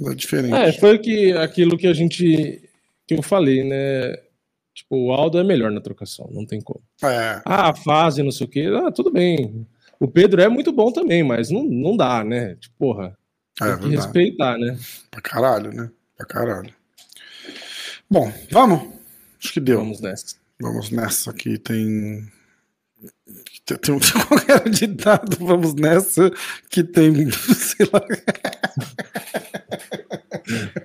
É 0.01 0.13
diferente. 0.15 0.53
É, 0.53 0.73
foi 0.73 0.97
que, 0.97 1.31
aquilo 1.33 1.77
que 1.77 1.87
a 1.87 1.93
gente. 1.93 2.61
Que 3.15 3.19
eu 3.19 3.23
falei, 3.23 3.63
né? 3.63 4.15
Tipo, 4.73 4.95
o 4.95 5.11
Aldo 5.11 5.37
é 5.37 5.43
melhor 5.43 5.71
na 5.71 5.81
trocação, 5.81 6.29
não 6.31 6.45
tem 6.45 6.61
como. 6.61 6.81
É. 7.03 7.41
Ah, 7.45 7.69
a 7.69 7.75
fase, 7.75 8.23
não 8.23 8.31
sei 8.31 8.47
o 8.47 8.49
quê, 8.49 8.69
ah, 8.73 8.91
tudo 8.91 9.11
bem. 9.11 9.67
O 9.99 10.07
Pedro 10.07 10.41
é 10.41 10.47
muito 10.47 10.71
bom 10.71 10.91
também, 10.91 11.23
mas 11.23 11.51
não, 11.51 11.63
não 11.63 11.97
dá, 11.97 12.23
né? 12.23 12.55
Tipo, 12.55 12.75
porra, 12.77 13.17
É, 13.61 13.75
tem 13.75 13.89
que 13.89 13.95
respeitar, 13.95 14.57
né? 14.57 14.77
Pra 15.09 15.21
caralho, 15.21 15.73
né? 15.73 15.91
Pra 16.17 16.25
caralho. 16.25 16.73
Bom, 18.09 18.31
vamos. 18.49 18.93
Acho 19.43 19.53
que 19.53 19.59
deu. 19.59 19.79
Vamos 19.79 19.99
nessa. 19.99 20.35
Vamos 20.59 20.89
nessa 20.89 21.33
que 21.33 21.57
tem. 21.57 22.27
Tem 23.65 23.77
tem 23.77 23.95
um 23.95 23.99
qualquer 24.27 24.69
ditado, 24.69 25.37
vamos 25.39 25.73
nessa 25.73 26.31
que 26.69 26.83
tem, 26.83 27.29
sei 27.31 27.87
lá, 27.91 28.01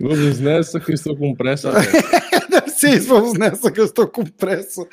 Vamos 0.01 0.41
nessa 0.41 0.81
que 0.81 0.91
eu 0.91 0.95
estou 0.95 1.17
com 1.17 1.35
pressa. 1.35 1.73
vamos 3.07 3.39
nessa 3.39 3.71
que 3.71 3.81
eu 3.81 3.85
estou 3.85 4.07
com 4.07 4.25
pressa. 4.25 4.87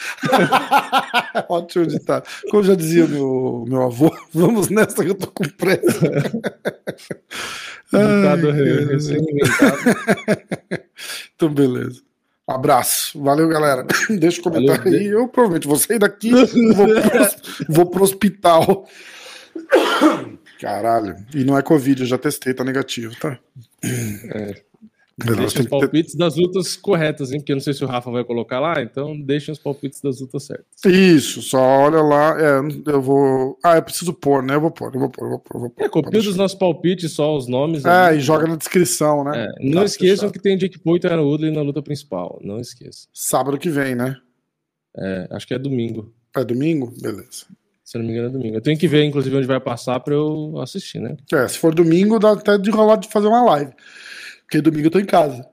Ótimo 1.50 1.86
ditado. 1.86 2.28
Como 2.50 2.64
já 2.64 2.76
dizia 2.76 3.06
meu, 3.08 3.66
meu 3.68 3.84
avô, 3.84 4.16
vamos 4.34 4.70
nessa 4.70 5.04
que 5.04 5.10
eu 5.10 5.14
estou 5.14 5.32
com 5.32 5.44
pressa. 5.50 6.10
Ditado 7.92 8.52
recém-inventado. 8.52 9.78
Então, 11.36 11.50
beleza. 11.54 12.02
Abraço. 12.48 13.22
Valeu, 13.22 13.48
galera. 13.48 13.86
Deixa 14.10 14.42
o 14.42 14.44
comentário 14.44 14.84
Valeu. 14.84 15.00
aí. 15.00 15.08
Eu 15.08 15.28
provavelmente 15.28 15.68
vou 15.68 15.78
sair 15.78 16.00
daqui 16.00 16.30
e 16.30 16.74
vou 16.74 16.88
pro, 16.88 17.30
vou 17.70 17.86
pro 17.86 18.04
hospital. 18.04 18.88
Caralho. 20.64 21.16
E 21.36 21.44
não 21.44 21.58
é 21.58 21.62
Covid, 21.62 22.02
eu 22.02 22.08
já 22.08 22.18
testei, 22.18 22.54
tá 22.54 22.64
negativo, 22.64 23.14
tá? 23.20 23.40
Beleza, 25.16 25.42
Deixa 25.42 25.46
os 25.46 25.54
que 25.54 25.64
ter- 25.64 25.70
palpites 25.70 26.16
das 26.16 26.36
lutas 26.36 26.76
corretas, 26.76 27.32
hein? 27.32 27.40
Porque 27.40 27.52
eu 27.52 27.56
não 27.58 27.62
sei 27.62 27.72
se 27.74 27.84
o 27.84 27.88
Rafa 27.88 28.10
vai 28.10 28.24
colocar 28.24 28.60
lá, 28.60 28.82
então 28.82 29.16
deixem 29.22 29.52
os 29.52 29.60
palpites 29.60 30.02
das 30.02 30.20
lutas 30.20 30.44
certas. 30.44 30.66
Isso, 30.86 31.40
só 31.44 31.60
olha 31.62 32.02
lá. 32.02 32.36
É, 32.42 32.60
eu 32.88 33.00
vou. 33.00 33.56
Ah, 33.64 33.76
eu 33.76 33.84
preciso 33.84 34.12
pôr, 34.12 34.42
né? 34.42 34.56
Eu 34.56 34.62
vou 34.62 34.72
pôr, 34.72 34.92
eu 34.96 35.00
vou 35.00 35.10
pôr, 35.12 35.26
eu 35.26 35.30
vou 35.30 35.40
pôr. 35.40 35.56
Eu 35.56 35.60
vou 35.62 35.70
pôr. 35.70 35.84
É, 35.86 35.90
copia 35.90 36.20
dos 36.20 36.36
nossos 36.36 36.58
palpites, 36.58 37.12
só 37.12 37.38
os 37.38 37.48
nomes. 37.48 37.86
É, 37.86 37.90
ali. 37.90 38.18
e 38.18 38.22
joga 38.22 38.48
na 38.48 38.56
descrição, 38.56 39.24
né? 39.24 39.46
É, 39.60 39.64
não 39.64 39.82
Tá 39.82 39.86
esqueçam 39.86 40.30
fechado. 40.30 40.32
que 40.34 40.40
tem 40.40 40.58
Jake 40.58 40.80
Paul 40.80 40.98
e 40.98 41.00
Tyron 41.00 41.24
Woodley 41.26 41.52
na 41.54 41.62
luta 41.62 41.84
principal. 41.84 42.40
Não 42.44 42.60
esqueçam. 42.60 43.08
Sábado 43.14 43.60
que 43.60 43.70
vem, 43.70 43.94
né? 43.94 44.18
É, 44.98 45.28
acho 45.30 45.46
que 45.46 45.54
é 45.54 45.60
domingo. 45.60 46.12
É 46.36 46.44
domingo? 46.44 46.92
Beleza. 47.00 47.46
Se 47.84 47.98
não 47.98 48.06
me 48.06 48.12
engano, 48.12 48.28
é 48.28 48.32
domingo. 48.32 48.56
Eu 48.58 48.62
tenho 48.62 48.78
que 48.78 48.88
ver, 48.88 49.04
inclusive, 49.04 49.36
onde 49.36 49.48
vai 49.48 49.60
passar 49.60 50.00
pra 50.00 50.14
eu 50.14 50.56
assistir, 50.62 51.00
né? 51.00 51.18
É, 51.34 51.48
se 51.48 51.58
for 51.58 51.76
domingo, 51.76 52.18
dá 52.20 52.32
até 52.32 52.58
de 52.58 52.70
rolar 52.70 52.96
de 52.96 53.10
fazer 53.10 53.28
uma 53.28 53.44
live. 53.44 53.72
Porque 54.44 54.62
domingo 54.62 54.88
eu 54.88 54.92
tô 54.92 55.00
em 55.00 55.06
casa. 55.06 55.46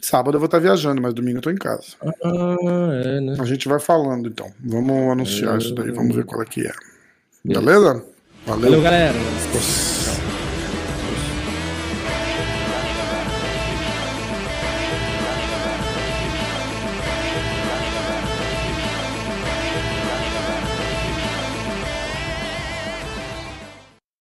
Sábado 0.00 0.36
eu 0.36 0.40
vou 0.40 0.46
estar 0.46 0.58
viajando, 0.58 1.00
mas 1.02 1.12
domingo 1.14 1.38
eu 1.38 1.42
tô 1.42 1.50
em 1.50 1.56
casa. 1.56 1.82
Ah, 2.02 2.56
é, 3.04 3.20
né? 3.20 3.36
A 3.40 3.44
gente 3.44 3.68
vai 3.68 3.78
falando, 3.80 4.28
então. 4.28 4.50
Vamos 4.60 5.10
anunciar 5.12 5.54
É. 5.54 5.58
isso 5.58 5.74
daí, 5.74 5.90
vamos 5.90 6.14
ver 6.14 6.24
qual 6.24 6.42
é 6.42 6.44
que 6.44 6.66
é. 6.66 6.72
Beleza? 7.44 8.04
Valeu, 8.46 8.80
galera. 8.82 9.12
Valeu. 9.12 9.97